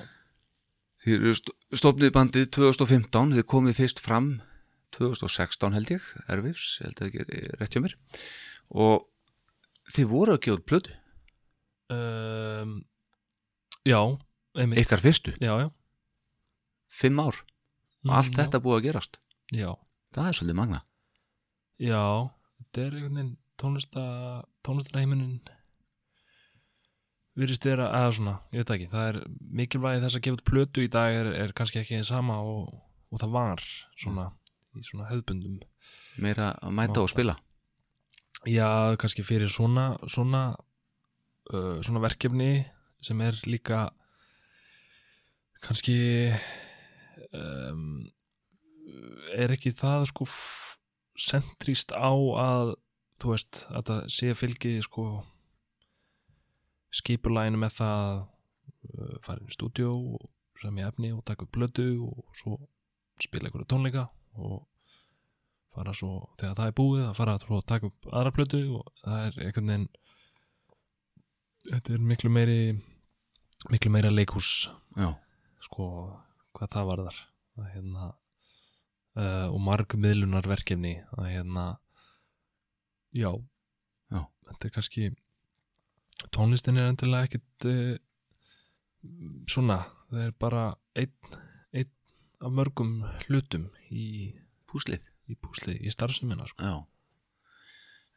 Þið 1.05 1.25
stofnið 1.75 2.11
bandið 2.15 2.45
2015, 2.55 3.33
þið 3.35 3.43
komið 3.51 3.75
fyrst 3.77 3.99
fram 4.01 4.29
2016 4.95 5.75
held 5.75 5.91
ég, 5.91 6.05
erfifs, 6.31 6.69
held 6.81 7.01
að 7.03 7.09
ekki 7.11 7.41
rétt 7.59 7.75
hjá 7.75 7.81
mér. 7.83 7.95
Og 8.73 9.03
þið 9.93 10.07
voru 10.09 10.33
að 10.37 10.39
gefa 10.45 10.57
út 10.57 10.65
plötu, 10.71 10.95
um, 11.93 12.77
Já, 13.85 13.99
einmitt. 14.57 14.81
Ykkar 14.81 15.03
fyrstu, 15.03 15.35
Já, 15.43 15.51
já. 15.61 15.69
Fimm 16.89 17.19
ár. 17.21 17.37
Og 18.07 18.15
allt 18.15 18.31
Mm, 18.31 18.39
þetta 18.39 18.61
búið 18.63 18.79
að 18.79 18.85
gerast, 18.87 19.19
Já, 19.53 19.75
það 20.15 20.27
er 20.31 20.33
svolítið 20.39 20.55
magna. 20.57 20.81
já 21.77 22.31
Þetta 22.75 22.89
er 22.89 22.95
einhvern 22.97 23.15
veginn 23.15 23.35
tónlista 23.55 24.01
tónlistarheiminin 24.67 25.37
virðist 27.39 27.63
vera, 27.67 27.85
eða 27.95 28.09
svona, 28.17 28.33
ég 28.51 28.59
veit 28.59 28.67
það 28.67 28.75
ekki 28.75 28.89
það 28.91 29.05
er 29.11 29.19
mikilvægi 29.61 30.01
þess 30.03 30.17
að 30.17 30.23
gefa 30.25 30.35
út 30.35 30.43
plötu 30.49 30.83
í 30.83 30.89
dag 30.91 31.15
er, 31.21 31.29
er 31.39 31.53
kannski 31.55 31.79
ekki 31.79 31.95
eins 31.95 32.11
sama 32.11 32.41
og, 32.43 32.73
og 33.11 33.21
það 33.21 33.31
var 33.37 33.63
svona, 33.95 34.25
í 34.75 34.83
svona 34.83 35.07
hefðbundum 35.07 35.61
Meira 36.19 36.49
að 36.59 36.75
mæta 36.75 36.99
og 36.99 37.07
Máta. 37.07 37.13
spila. 37.13 37.37
Já, 38.43 38.67
kannski 38.99 39.23
fyrir 39.23 39.51
svona 39.51 39.87
svona, 40.11 40.43
uh, 41.55 41.79
svona 41.79 42.03
verkefni 42.03 42.65
sem 43.03 43.23
er 43.23 43.39
líka 43.47 43.85
kannski 45.63 45.97
um, 47.31 48.03
er 49.31 49.55
ekki 49.55 49.71
það 49.75 50.09
sko 50.11 50.27
sentrist 51.15 51.93
á 51.95 52.11
að 52.11 52.75
þú 53.21 53.31
veist, 53.31 53.63
að 53.71 53.89
það 53.89 54.05
sé 54.11 54.35
fylgi 54.35 54.75
sko 54.83 55.05
skipulæginu 56.95 57.59
með 57.59 57.75
það 57.79 58.21
uh, 58.21 59.17
fara 59.23 59.41
inn 59.41 59.51
í 59.51 59.55
stúdíó 59.55 59.91
og 60.15 60.29
semja 60.61 60.91
efni 60.91 61.11
og 61.15 61.23
taka 61.27 61.45
upp 61.45 61.55
blödu 61.55 61.89
og 62.05 62.39
svo 62.39 62.59
spila 63.21 63.49
einhverju 63.49 63.67
tónleika 63.71 64.07
og 64.35 64.65
fara 65.75 65.93
svo, 65.95 66.29
þegar 66.39 66.57
það 66.59 66.71
er 66.71 66.77
búið 66.79 67.05
að 67.05 67.15
fara 67.19 67.35
að 67.35 67.63
taka 67.67 67.91
upp 67.91 68.09
aðra 68.11 68.35
plötu 68.35 68.61
og 68.79 68.91
það 69.03 69.25
er 69.27 69.39
einhvern 69.47 69.71
veginn 69.71 69.87
þetta 71.71 71.95
er 71.95 72.05
miklu 72.11 72.31
meiri 72.31 72.59
miklu 73.71 73.91
meira 73.91 74.11
leikhús 74.13 74.51
Já, 74.95 75.09
sko, 75.65 75.85
hvað 76.55 76.71
það 76.71 76.89
varðar. 76.91 77.17
Að 77.59 77.67
hérna 77.73 78.05
uh, 79.15 79.47
og 79.51 79.59
margmiðlunar 79.63 80.47
verkefni 80.49 80.97
að 81.17 81.29
hérna 81.33 81.65
já, 83.15 83.31
Já. 84.11 84.21
þetta 84.49 84.67
er 84.69 84.73
kannski 84.75 85.09
tónlistin 86.35 86.79
er 86.79 86.91
endilega 86.91 87.29
ekkit 87.29 87.67
uh, 87.69 87.95
svona, 89.51 89.81
það 90.09 90.27
er 90.27 90.33
bara 90.41 90.65
einn, 90.97 91.37
einn 91.75 91.91
af 92.41 92.51
mörgum 92.57 92.97
hlutum 93.25 93.69
í 93.91 94.33
púslið. 94.69 95.03
í 95.29 95.35
í 95.81 95.89
starfsemina 95.93 96.45
sko. 96.45 96.85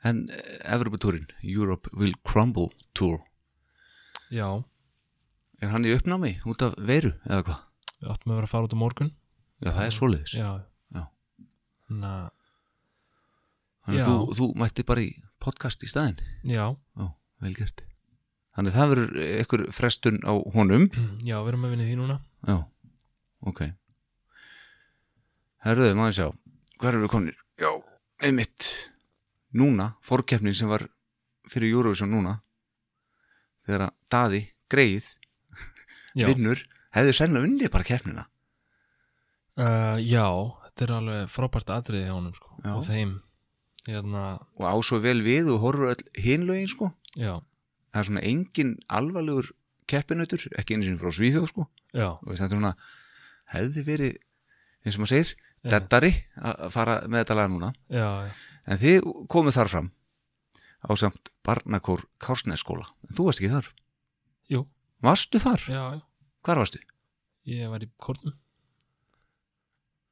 En 0.04 0.28
Evropatúrin, 0.64 1.26
Europe 1.42 1.88
Will 1.92 2.14
Crumble 2.22 2.68
Tour, 2.94 3.18
Já, 4.30 4.62
er 5.62 5.70
hann 5.72 5.86
í 5.88 5.94
uppnámi 5.96 6.34
út 6.46 6.60
af 6.62 6.74
veiru 6.76 7.14
eða 7.24 7.42
hvað? 7.46 7.62
við 7.98 8.10
áttum 8.12 8.32
að 8.32 8.36
vera 8.36 8.46
að 8.46 8.52
fara 8.52 8.68
út 8.68 8.74
á 8.76 8.78
morgun 8.78 9.08
Já, 9.58 9.70
það 9.72 9.84
er 9.86 9.94
svoleiðis. 9.96 10.34
Já, 10.36 10.50
Þannig 11.88 12.08
að, 12.08 12.30
Þannig 13.88 14.02
að 14.04 14.08
þú, 14.08 14.36
þú 14.38 14.46
mætti 14.60 14.84
bara 14.84 15.00
í 15.06 15.10
podcast 15.40 15.84
í 15.86 15.88
staðinn. 15.88 16.18
já, 16.44 16.64
Já, 16.98 17.06
vel 17.40 17.54
gert. 17.56 17.84
Þannig 18.58 18.74
að 18.74 18.78
það 18.80 18.90
verður 18.92 19.20
einhver 19.38 19.62
frestun 19.72 20.18
á 20.26 20.32
honum. 20.54 20.88
já, 21.24 21.36
við 21.40 21.48
erum 21.52 21.64
að 21.64 21.70
vinna 21.74 21.86
því 21.88 21.96
núna 22.00 22.16
Já, 22.48 22.56
ok. 23.46 23.60
Herruðu, 25.64 25.94
maður 25.98 26.16
sjá, 26.18 26.26
hvað 26.78 26.90
eru 26.92 27.02
við 27.04 27.12
konir? 27.14 27.38
Já, 27.58 27.70
einmitt. 28.22 28.68
Núna, 29.58 29.92
fórkeppnin 30.04 30.54
sem 30.54 30.68
var 30.70 30.84
fyrir 31.48 31.72
Eurovision 31.72 32.10
núna, 32.12 32.36
þegar 33.66 33.86
að 33.88 33.94
Daði, 34.12 34.42
greið, 34.70 35.08
Já, 36.18 36.26
vinnur, 36.28 36.60
hefði 36.96 37.14
sennilega 37.16 37.48
unnið 37.48 37.72
bara 37.74 37.88
keppnina. 37.88 38.26
uh, 39.58 39.96
já 40.02 40.26
þetta 40.78 40.86
er 40.86 40.92
alveg 40.94 41.30
frábært 41.34 41.70
atriði 41.74 42.06
hjá 42.06 42.14
honum 42.14 42.34
sko, 42.36 42.52
Já. 42.64 42.72
og 42.76 42.84
þeim 42.86 43.16
hérna, 43.88 44.22
Og 44.58 44.64
á 44.68 44.74
svo 44.84 44.98
vel 45.02 45.20
við 45.26 45.50
og 45.54 45.60
horfur 45.64 45.90
öll 45.94 46.04
hinlögin, 46.14 46.68
sko. 46.70 46.92
já, 47.16 47.40
Það 47.92 48.00
er 48.00 48.04
svona 48.10 48.22
engin 48.28 48.76
alvarlegur 48.88 49.50
keppinautur, 49.88 50.44
ekki 50.60 50.76
einu 50.76 50.84
sinni 50.84 51.00
frá 51.00 51.10
Svíþjóð, 51.10 51.48
sko. 51.50 51.66
já, 51.96 52.08
Og 52.22 52.30
þetta 52.36 52.44
er 52.46 52.54
svona, 52.56 52.72
hefði 53.54 53.84
verið, 53.86 54.18
eins 54.84 54.94
og 54.98 55.02
maður 55.02 55.14
segir, 55.14 55.34
já, 55.64 55.70
deddari 55.72 56.12
að 56.36 56.70
fara 56.70 56.98
með 57.08 57.24
þetta 57.24 57.34
lag 57.40 57.50
núna. 57.50 57.72
já, 57.90 58.08
já. 58.28 58.32
En 58.68 58.78
þið 58.78 59.08
komið 59.32 59.54
þar 59.56 59.68
fram 59.72 59.90
á 60.84 60.90
samt 60.94 61.30
barnakór 61.42 62.04
Kársnesskóla. 62.20 62.84
En 63.08 63.16
þú 63.16 63.24
varst 63.26 63.40
ekki 63.40 63.50
þar. 63.54 63.68
Jú, 64.52 64.66
Varstu 65.02 65.38
þar? 65.40 65.58
já, 65.66 65.82
já, 65.96 66.02
Hvar 66.44 66.56
varstu? 66.60 66.78
ég 67.48 67.70
var 67.70 67.80
í 67.80 67.88
kórnum 67.98 68.34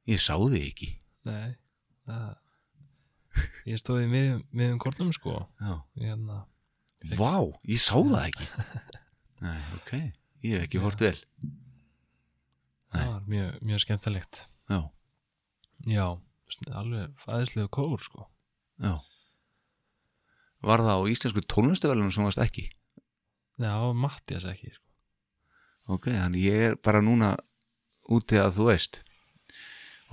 Ég 0.07 0.21
sá 0.23 0.35
þig 0.39 0.67
ekki. 0.71 0.89
Nei, 1.27 1.55
það 2.07 2.27
ég 3.67 3.81
stóði 3.81 4.07
með, 4.09 4.29
með 4.55 4.71
um 4.73 4.79
kórnum 4.81 5.09
sko 5.13 5.33
hérna, 5.99 6.45
Vá, 7.17 7.33
ég 7.69 7.81
sá 7.83 7.93
það 7.99 8.23
ekki. 8.23 8.47
Nei, 9.45 9.59
ok. 9.77 9.91
Ég 10.47 10.55
hef 10.55 10.65
ekki 10.65 10.81
hort 10.81 11.03
vel. 11.03 11.17
Nei. 12.87 13.03
það 13.03 13.11
var 13.11 13.25
mjög, 13.27 13.55
mjög 13.67 13.81
skemmtilegt 13.83 14.37
Já, 14.71 14.79
Já, 15.91 16.05
alveg 16.71 17.11
fæðislegu 17.19 17.67
kór 17.75 17.99
sko 18.01 18.23
já. 18.79 18.93
Var 20.63 20.83
það 20.87 21.03
á 21.03 21.09
íslensku 21.11 21.43
tónlistavelunum 21.51 22.13
sem 22.15 22.25
varst 22.25 22.41
ekki? 22.41 22.63
Já, 23.59 23.73
Mattias 23.93 24.45
ekki 24.47 24.71
sko. 24.71 24.85
Ok, 25.93 26.09
þannig 26.13 26.47
ég 26.47 26.63
er 26.71 26.79
bara 26.83 27.03
núna 27.03 27.35
úti 28.13 28.39
að 28.39 28.55
þú 28.57 28.69
veist. 28.71 29.01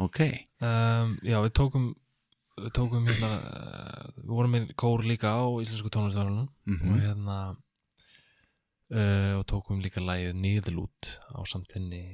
Ok, 0.03 0.21
um, 0.65 1.19
Já, 1.23 1.39
við 1.45 1.53
tókum 1.55 1.93
við 2.59 2.73
tókum 2.75 3.07
hérna 3.07 3.31
uh, 3.39 4.09
við 4.17 4.33
vorum 4.33 4.57
með 4.57 4.73
kór 4.79 5.05
líka 5.07 5.35
á 5.35 5.45
íslensku 5.63 5.91
tónlistarunum 5.91 6.49
mm 6.67 6.91
og 6.91 7.01
hérna 7.03 7.39
uh, 8.95 9.33
og 9.39 9.47
tókum 9.51 9.83
líka 9.83 10.03
lægið 10.03 10.35
niðurlút 10.39 11.15
á 11.35 11.41
samtinni 11.47 12.05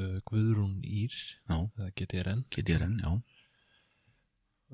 uh, 0.00 0.18
Guðrún 0.28 0.80
Ír 0.84 1.12
já, 1.12 1.56
eða 1.56 1.90
GTRN 1.96 2.44
renn, 2.56 3.00
já. 3.00 3.10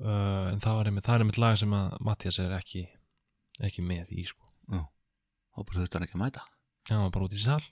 uh, 0.03 0.51
en 0.51 0.63
það 0.63 0.79
var 0.79 0.91
einmitt, 0.91 1.07
það 1.07 1.15
er 1.15 1.25
einmitt 1.25 1.41
lag 1.41 1.59
sem 1.59 1.73
að 1.75 1.97
Mattias 2.07 2.39
er 2.43 2.55
ekki 2.59 2.87
ekki 3.63 3.81
með 3.81 4.11
í 4.13 4.27
sko. 4.27 4.45
Þá 4.69 5.63
bara 5.65 5.81
þurfti 5.81 5.97
hann 5.97 6.05
ekki 6.05 6.17
að 6.17 6.21
mæta. 6.21 6.43
Já, 6.85 6.93
hann 6.93 7.05
var 7.07 7.13
bara 7.15 7.27
út 7.27 7.33
í 7.33 7.41
sal. 7.41 7.63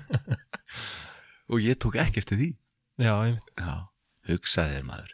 Og 1.52 1.60
ég 1.60 1.76
tók 1.82 1.98
ekki 2.00 2.22
eftir 2.22 2.40
því. 2.40 2.48
Já, 3.00 3.14
Já, 3.56 3.74
hugsaði 4.28 4.74
þér 4.76 4.86
maður. 4.90 5.12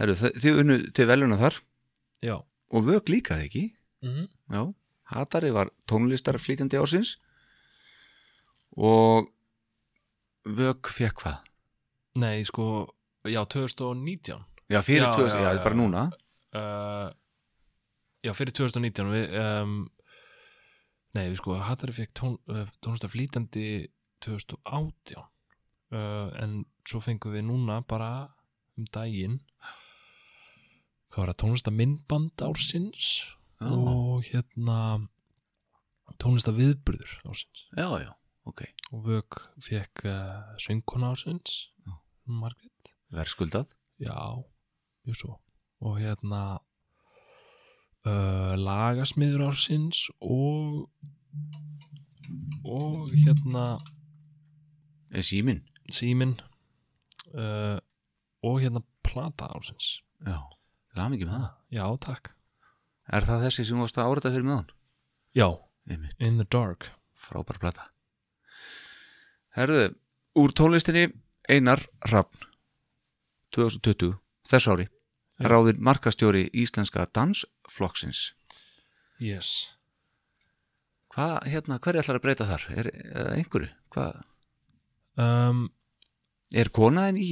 Herru, 0.00 0.14
þi- 0.16 0.34
þið 0.40 0.60
unnu 0.62 0.76
til 0.96 1.06
veluna 1.10 1.36
þar. 1.40 1.58
Já, 2.24 2.36
og 2.72 2.86
vök 2.86 3.10
líka 3.12 3.36
þið 3.36 3.46
ekki. 3.48 3.64
mm 4.02 4.28
Já, 4.54 4.62
Hatari 5.12 5.50
var 5.52 5.70
tónlistarflýtjandi 5.90 6.78
ársins. 6.80 7.16
Og 8.78 9.28
vök 10.46 10.88
fekk 10.94 11.20
hvað? 11.24 11.38
Nei, 12.20 12.42
sko, 12.44 12.88
já, 13.26 13.42
2019 13.44 14.44
Já, 14.70 14.80
fyrir 14.86 15.02
Já, 15.08 15.12
2000, 15.12 15.36
já, 15.36 15.42
já, 15.42 15.54
já, 15.58 15.64
bara 15.64 15.74
núna. 15.74 16.04
uh, 16.54 17.10
Já, 18.24 18.32
fyrir 18.36 18.52
2019 18.52 19.10
við, 19.10 19.34
um, 19.62 19.88
Nei, 21.14 21.24
við 21.32 21.36
sko 21.40 21.56
Hattari 21.58 21.92
fekk 21.92 22.12
tón, 22.14 22.38
uh, 22.48 22.66
tónlistar 22.80 23.10
flýtandi 23.10 23.88
2018 24.22 25.24
uh, 25.92 26.30
en 26.40 26.64
svo 26.88 27.00
fengum 27.04 27.34
við 27.34 27.46
núna 27.48 27.80
bara 27.88 28.30
um 28.78 28.86
daginn 28.94 29.40
hvað 31.10 31.22
var 31.22 31.32
það, 31.32 31.38
tónlistar 31.42 31.76
myndband 31.76 32.44
ársins 32.46 33.10
Já, 33.60 33.68
og 33.76 34.24
hérna 34.30 34.78
tónlistar 36.22 36.56
viðburður 36.56 37.12
ársins 37.28 37.66
já, 37.76 37.88
já, 38.06 38.10
ok. 38.48 38.64
og 38.94 39.04
Vök 39.08 39.40
fekk 39.66 40.06
uh, 40.08 40.56
söngkona 40.62 41.12
ársins 41.12 41.68
Já. 41.84 41.94
Margrét 42.30 42.92
Verðskuldað. 43.10 43.72
Já, 43.98 44.16
mjög 45.04 45.16
svo 45.18 45.36
og 45.80 45.96
hérna 45.98 46.60
uh, 48.06 48.54
lagasmiður 48.60 49.48
ársins 49.50 50.06
og 50.20 50.90
og 52.64 53.10
hérna 53.16 53.80
Er 55.10 55.24
síminn? 55.26 55.64
Símin 55.96 56.36
uh, 57.34 57.78
og 58.46 58.60
hérna 58.62 58.82
plata 59.06 59.48
ársins 59.56 59.98
Já, 60.26 60.36
er 60.96 61.08
mikið 61.12 61.30
með 61.30 61.36
það. 61.38 61.50
Já, 61.78 61.84
takk 62.06 62.30
Er 63.10 63.26
það 63.26 63.44
þessi 63.46 63.64
sem 63.66 63.76
þú 63.78 63.84
varst 63.84 63.98
að 63.98 64.10
áreita 64.12 64.30
fyrir 64.34 64.46
meðan? 64.46 64.68
Já, 65.34 65.46
Einmitt, 65.90 66.14
In 66.22 66.36
the 66.38 66.46
Dark 66.46 66.90
frábær 67.20 67.58
plata. 67.60 67.88
Herðu, 69.56 69.88
úr 70.38 70.52
tónlistinni 70.54 71.08
Einar 71.50 71.82
Hrafn 72.06 72.46
2020, 73.56 74.14
þess 74.46 74.68
ári 74.70 74.86
Já. 74.86 75.48
ráðin 75.50 75.80
markastjóri 75.82 76.44
íslenska 76.54 77.06
dansflokksins 77.16 78.30
yes 79.18 79.50
Hvað, 81.10 81.48
hérna, 81.50 81.80
hverju 81.82 81.98
ætlar 82.04 82.20
að 82.20 82.22
breyta 82.28 82.46
þar? 82.46 82.64
Er, 82.78 82.88
er 83.10 83.30
einhverju? 83.34 83.72
Hvað? 83.90 84.20
um, 85.18 85.64
Er 86.52 86.68
konaðin 86.74 87.18
í 87.22 87.28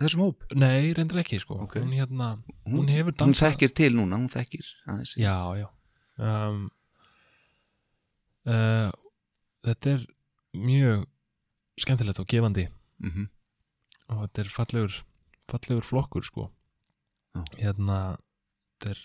þessum 0.00 0.24
hóp? 0.26 0.42
Nei, 0.58 0.92
reyndir 0.96 1.20
ekki 1.22 1.38
sko 1.40 1.56
Ok. 1.64 1.78
Hún 1.80 1.92
hérna, 1.96 2.30
Hún, 2.66 2.82
hún 2.82 2.88
hefur 2.92 3.12
hún 3.14 3.20
dansað 3.22 3.54
þekkir 3.54 3.74
til 3.78 3.92
núna, 3.96 4.18
hún 4.20 4.28
þekkir 4.32 4.66
aðeins. 4.88 5.14
Já, 5.16 5.36
já 5.56 5.68
um, 6.18 6.66
uh, 8.46 8.90
Þetta 9.62 9.94
er 9.96 10.06
mjög 10.58 11.06
skemmtilegt 11.80 12.20
og 12.20 12.26
gefandi 12.28 12.68
Mhm. 13.02 13.28
og 14.12 14.18
þetta 14.28 14.38
er 14.44 14.50
fallegur 14.52 14.96
fallegur 15.48 15.82
flokkur 15.82 16.22
sko 16.26 16.50
Já. 17.34 17.42
hérna 17.58 18.18
þetta 18.78 18.90
er 18.90 18.98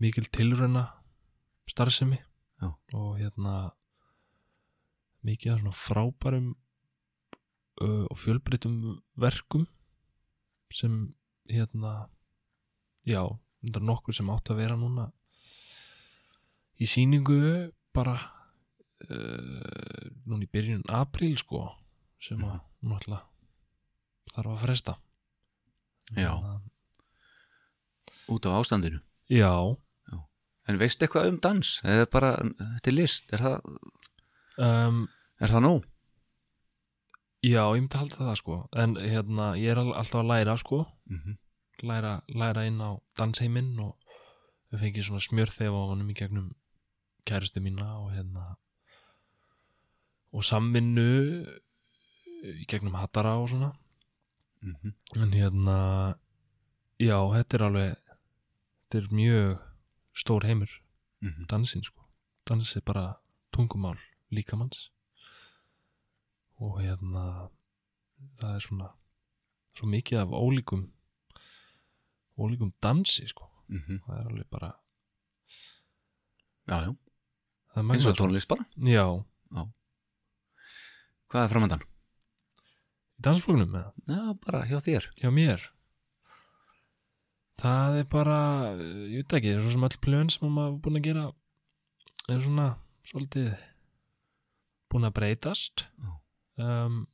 mikil 0.00 0.24
tilrauna 0.32 0.86
starfsemi 1.68 2.18
Já. 2.62 2.72
og 2.94 3.18
hérna 3.20 3.72
mikið 5.24 5.52
af 5.52 5.60
svona 5.60 5.74
frábærum 5.76 6.54
uh, 7.82 8.04
og 8.10 8.18
fjölbreytum 8.20 8.98
verkum 9.20 9.66
sem 10.72 11.14
hérna 11.50 12.08
já, 13.06 13.22
þetta 13.62 13.80
er 13.80 13.88
nokkur 13.88 14.16
sem 14.16 14.30
átt 14.32 14.50
að 14.50 14.62
vera 14.62 14.78
núna 14.78 15.08
í 16.82 16.88
sýningu 16.90 17.40
bara 17.96 18.16
uh, 19.06 20.04
núna 20.26 20.44
í 20.44 20.52
byrjun 20.52 20.86
apríl 20.92 21.36
sko 21.40 21.64
sem 22.22 22.42
að 22.44 22.60
náttúrulega 22.82 23.24
þarf 24.34 24.54
að 24.54 24.62
fresta 24.66 25.00
Já. 26.14 26.30
Hérna, 26.38 26.60
út 28.30 28.46
af 28.46 28.60
ástandinu 28.60 29.00
já, 29.26 29.50
En 30.66 30.80
veistu 30.80 31.06
eitthvað 31.06 31.28
um 31.30 31.36
dans? 31.42 31.68
Eða 31.86 32.06
bara, 32.10 32.32
þetta 32.58 32.90
er 32.90 32.96
list, 32.96 33.28
er 33.34 33.42
það, 33.44 33.68
um, 34.66 35.04
er 35.38 35.52
það 35.54 35.62
nóg? 35.62 35.84
Já, 37.46 37.62
ég 37.76 37.80
myndi 37.82 37.98
halda 38.00 38.16
það 38.16 38.36
sko. 38.40 38.54
En 38.82 38.94
hérna, 38.96 39.46
ég 39.60 39.70
er 39.74 39.78
al- 39.82 39.94
alltaf 40.00 40.20
að 40.22 40.30
læra 40.32 40.56
sko. 40.58 40.86
Mm 41.10 41.36
læra, 41.82 42.22
læra 42.32 42.62
inn 42.66 42.80
á 42.80 42.96
dansheiminn 43.18 43.78
og 43.84 43.96
við 44.72 44.80
fengið 44.80 45.04
svona 45.04 45.20
smjörþef 45.20 45.74
á 45.76 45.82
honum 45.90 46.08
í 46.08 46.14
gegnum 46.16 46.46
kærustu 47.28 47.60
mína 47.60 47.88
og 48.00 48.12
hérna 48.16 48.56
og 50.32 50.42
samvinnu 50.44 51.04
í 52.62 52.64
gegnum 52.68 52.94
hattara 52.96 53.34
og 53.40 53.48
svona. 53.50 53.72
-hmm. 54.62 54.92
en 55.22 55.32
hérna 55.32 56.16
já, 56.98 57.18
þetta 57.34 57.54
er 57.54 57.62
alveg 57.62 57.96
þetta 58.90 58.98
er 58.98 59.08
mjög 59.12 59.58
stór 60.14 60.42
heimur 60.44 60.70
Mhm. 61.22 61.46
dansin 61.46 61.82
sko. 61.84 62.02
Dans 62.48 62.76
er 62.76 62.80
bara 62.86 63.16
tungumál 63.52 63.98
líkamanns 64.32 64.90
og 66.62 66.78
hérna 66.80 67.24
það 68.40 68.54
er 68.56 68.64
svona 68.64 68.88
svo 69.76 69.88
mikið 69.92 70.22
af 70.22 70.28
ólíkum 70.32 70.86
ólíkum 72.38 72.72
dansi 72.82 73.26
sko. 73.28 73.50
Mhm. 73.68 74.00
það 74.06 74.18
er 74.20 74.26
alveg 74.30 74.50
bara 74.50 74.72
Já, 76.66 76.80
já, 76.82 76.96
eins 77.78 78.06
og 78.06 78.16
tónlist 78.18 78.48
bara. 78.48 78.64
Sko. 78.64 78.80
já, 78.90 79.06
Hvað 81.30 81.44
er 81.44 81.50
framöndan? 81.52 81.82
í 83.16 83.22
dansflóknum 83.22 83.70
með 83.70 83.86
Já, 84.06 84.34
bara 84.44 84.64
hjá 84.66 84.78
þér. 84.82 85.06
Hjá 85.18 85.30
mér. 85.32 85.62
Það 87.58 87.96
er 88.00 88.04
bara 88.04 88.38
ég 88.76 89.22
veit 89.24 89.32
ekki, 89.38 89.52
það 89.54 89.56
er 89.56 89.62
svo 89.64 89.72
sem 89.72 89.86
öll 89.88 89.98
plön 90.04 90.30
sem 90.30 90.50
maður 90.52 90.74
er 90.74 90.80
búin 90.84 90.98
að 91.00 91.06
gera 91.06 91.24
er 92.28 92.40
svona 92.44 92.66
svolítið 93.08 93.48
búin 94.92 95.08
að 95.08 95.14
breytast. 95.16 95.86
Já. 96.02 96.10
Um, 96.62 97.04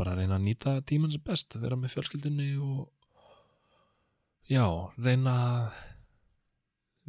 bara 0.00 0.14
að 0.14 0.22
reyna 0.22 0.38
að 0.38 0.46
nýta 0.46 0.74
tímann 0.88 1.12
sem 1.12 1.22
best, 1.24 1.56
vera 1.60 1.76
með 1.76 1.94
fjölskyldunni 1.94 2.50
og 2.64 2.88
já, 4.48 4.64
reyna 4.96 5.34
að 5.44 5.80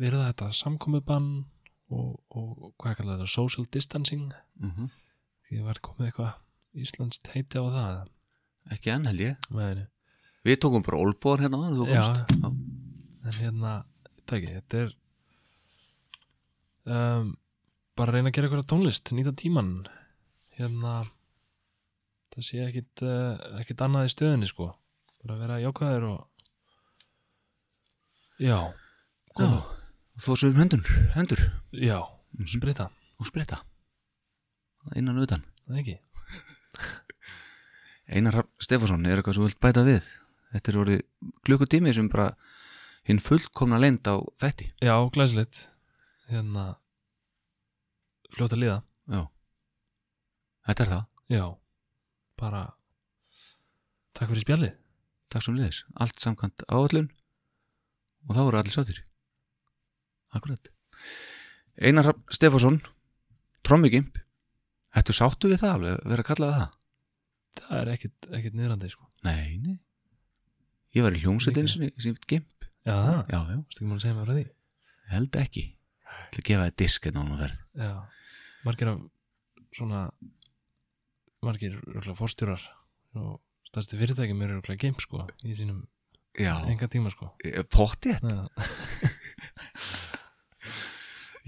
verða 0.01 0.27
þetta 0.31 0.49
samkomubann 0.57 1.29
og, 1.91 2.15
og 2.31 2.71
hvað 2.81 2.97
kallar 2.99 3.19
þetta, 3.19 3.31
social 3.31 3.67
distancing. 3.71 4.31
Mm 4.59 4.71
-hmm. 4.71 4.89
því 5.47 5.61
var 5.67 5.81
komið 5.83 6.09
eitthvað 6.09 6.33
íslenskt 6.73 7.31
heiti 7.33 7.59
á 7.59 7.65
það. 7.77 8.11
Ekki 8.71 8.93
enn 8.93 9.07
held 9.09 9.23
ég. 9.23 9.49
Með 9.49 9.87
Við 10.41 10.59
tókum 10.59 10.81
bara 10.81 10.97
olbúar 10.97 11.41
hérna 11.41 11.57
komst. 11.69 12.31
Já. 12.31 12.49
en 13.25 13.33
hérna, 13.37 13.85
ekki, 14.31 14.47
þetta 14.47 14.77
er 14.77 14.93
um, 16.89 17.35
bara 17.95 18.15
reyna 18.15 18.31
að 18.31 18.35
gera 18.35 18.47
eitthvað 18.47 18.69
tónlist 18.71 19.11
nýta 19.11 19.33
tíman 19.37 19.85
hérna 20.57 21.03
það 22.31 22.45
sé 22.47 22.61
ekkit 22.67 23.03
uh, 23.07 23.35
ekkit 23.61 23.81
annað 23.85 24.07
í 24.07 24.13
stöðinni 24.15 24.47
sko. 24.49 24.69
Bara 25.23 25.37
vera 25.41 25.59
jákvæður 25.61 26.05
og 26.11 26.19
já. 28.41 28.57
Já, 28.57 28.59
koma, 29.37 29.59
þú 30.17 30.35
svo 30.39 30.49
um 30.49 30.59
hendur, 30.63 30.81
hendur. 31.15 31.41
Já, 31.75 31.99
Mhm. 32.31 32.47
sprita 32.47 32.85
og 33.19 33.25
spritta. 33.27 33.57
Innan 34.95 35.17
og 35.19 35.23
utan 35.27 35.43
Einar 38.11 38.33
Hrafn 38.33 38.49
Stefánsson, 38.59 39.05
er 39.05 39.19
eitthvað 39.19 39.35
sem 39.37 39.43
vilt 39.45 39.59
bæta 39.63 39.83
við? 39.87 40.07
Þetta 40.51 40.71
er 40.71 40.77
orðið 40.81 41.01
klukkutími 41.47 41.93
sem 41.95 42.09
bara 42.11 42.31
hinn 43.07 43.19
fullkomna 43.23 43.77
lend 43.79 44.03
á 44.07 44.19
þætti. 44.41 44.71
Já, 44.83 44.95
glæsilegt. 45.13 45.67
Hérna 46.31 46.75
fljóta 48.31 48.55
liða, 48.59 48.81
Já. 49.11 49.27
Þetta 50.67 50.83
er 50.83 50.89
það, 50.91 51.05
já 51.29 51.45
bara 52.41 52.63
takk 54.17 54.31
fyrir 54.31 54.45
spjallið. 54.45 54.73
Takk 55.31 55.45
sem 55.45 55.55
liðis 55.55 55.83
Allt 56.03 56.19
samkvæmt 56.19 56.65
áallun 56.67 57.07
og 58.27 58.35
þá 58.35 58.41
voru 58.41 58.59
allir 58.59 58.73
sáttir. 58.75 58.99
Akkurat. 60.35 60.67
Einar 61.79 62.11
Stefánsson 62.33 62.81
Trommigimp 63.63 64.19
Ættu 64.97 65.15
sáttu 65.15 65.47
við 65.47 65.61
það 65.61 65.75
alveg, 65.77 65.99
vera 66.11 66.23
að 66.25 66.27
kalla 66.27 66.49
það? 66.51 66.71
Það 67.61 67.77
er 67.77 67.91
ekkit, 67.93 68.27
ekkit 68.39 68.55
niðrandi 68.59 68.89
sko. 68.91 69.05
Nei, 69.23 69.55
nei. 69.63 69.77
Ég 70.95 71.05
var 71.05 71.15
í 71.15 71.21
hljómsveitin 71.23 71.69
sem 71.71 72.17
gimp. 72.27 72.67
Já, 72.83 73.23
Já, 73.31 73.37
já, 73.37 73.55
ekki 73.61 73.85
múin 73.85 73.99
að 74.01 74.03
segja 74.03 74.17
mér 74.17 74.27
frá 74.27 74.35
því? 74.35 74.43
Held 75.13 75.37
ekki. 75.39 75.63
Ætla 76.31 76.41
að 76.41 76.47
gefa 76.47 76.65
það 76.65 76.75
disk 76.79 77.07
hérna 77.07 77.23
á 77.23 77.25
nú 77.27 77.37
verð 77.39 77.57
Já, 77.75 77.91
margir 78.63 78.89
af 78.91 78.99
svona 79.75 80.01
margir 81.45 81.77
fórstjórar 82.17 82.61
og 83.17 83.39
stærstu 83.67 83.97
fyrirtækjum 83.99 84.41
eru 84.45 84.59
röglega 84.59 84.85
game 84.85 85.01
sko 85.01 85.25
í 85.45 85.55
sínum 85.57 85.83
enga 86.37 86.87
tíma 86.91 87.11
sko. 87.11 87.31
Pottið 87.73 88.21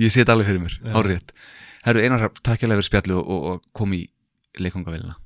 Ég 0.01 0.09
sé 0.11 0.23
þetta 0.23 0.33
alveg 0.35 0.49
fyrir 0.49 0.63
mér, 0.65 0.77
árið 0.91 1.33
Herru, 1.83 2.03
Einar 2.03 2.29
takk 2.41 2.63
hérlega 2.63 2.79
fyrir 2.81 2.89
spjallu 2.89 3.19
og, 3.21 3.49
og, 3.53 3.65
kom 3.75 3.95
í 3.95 4.05
leikongavélina 4.59 5.17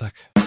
takk 0.00 0.39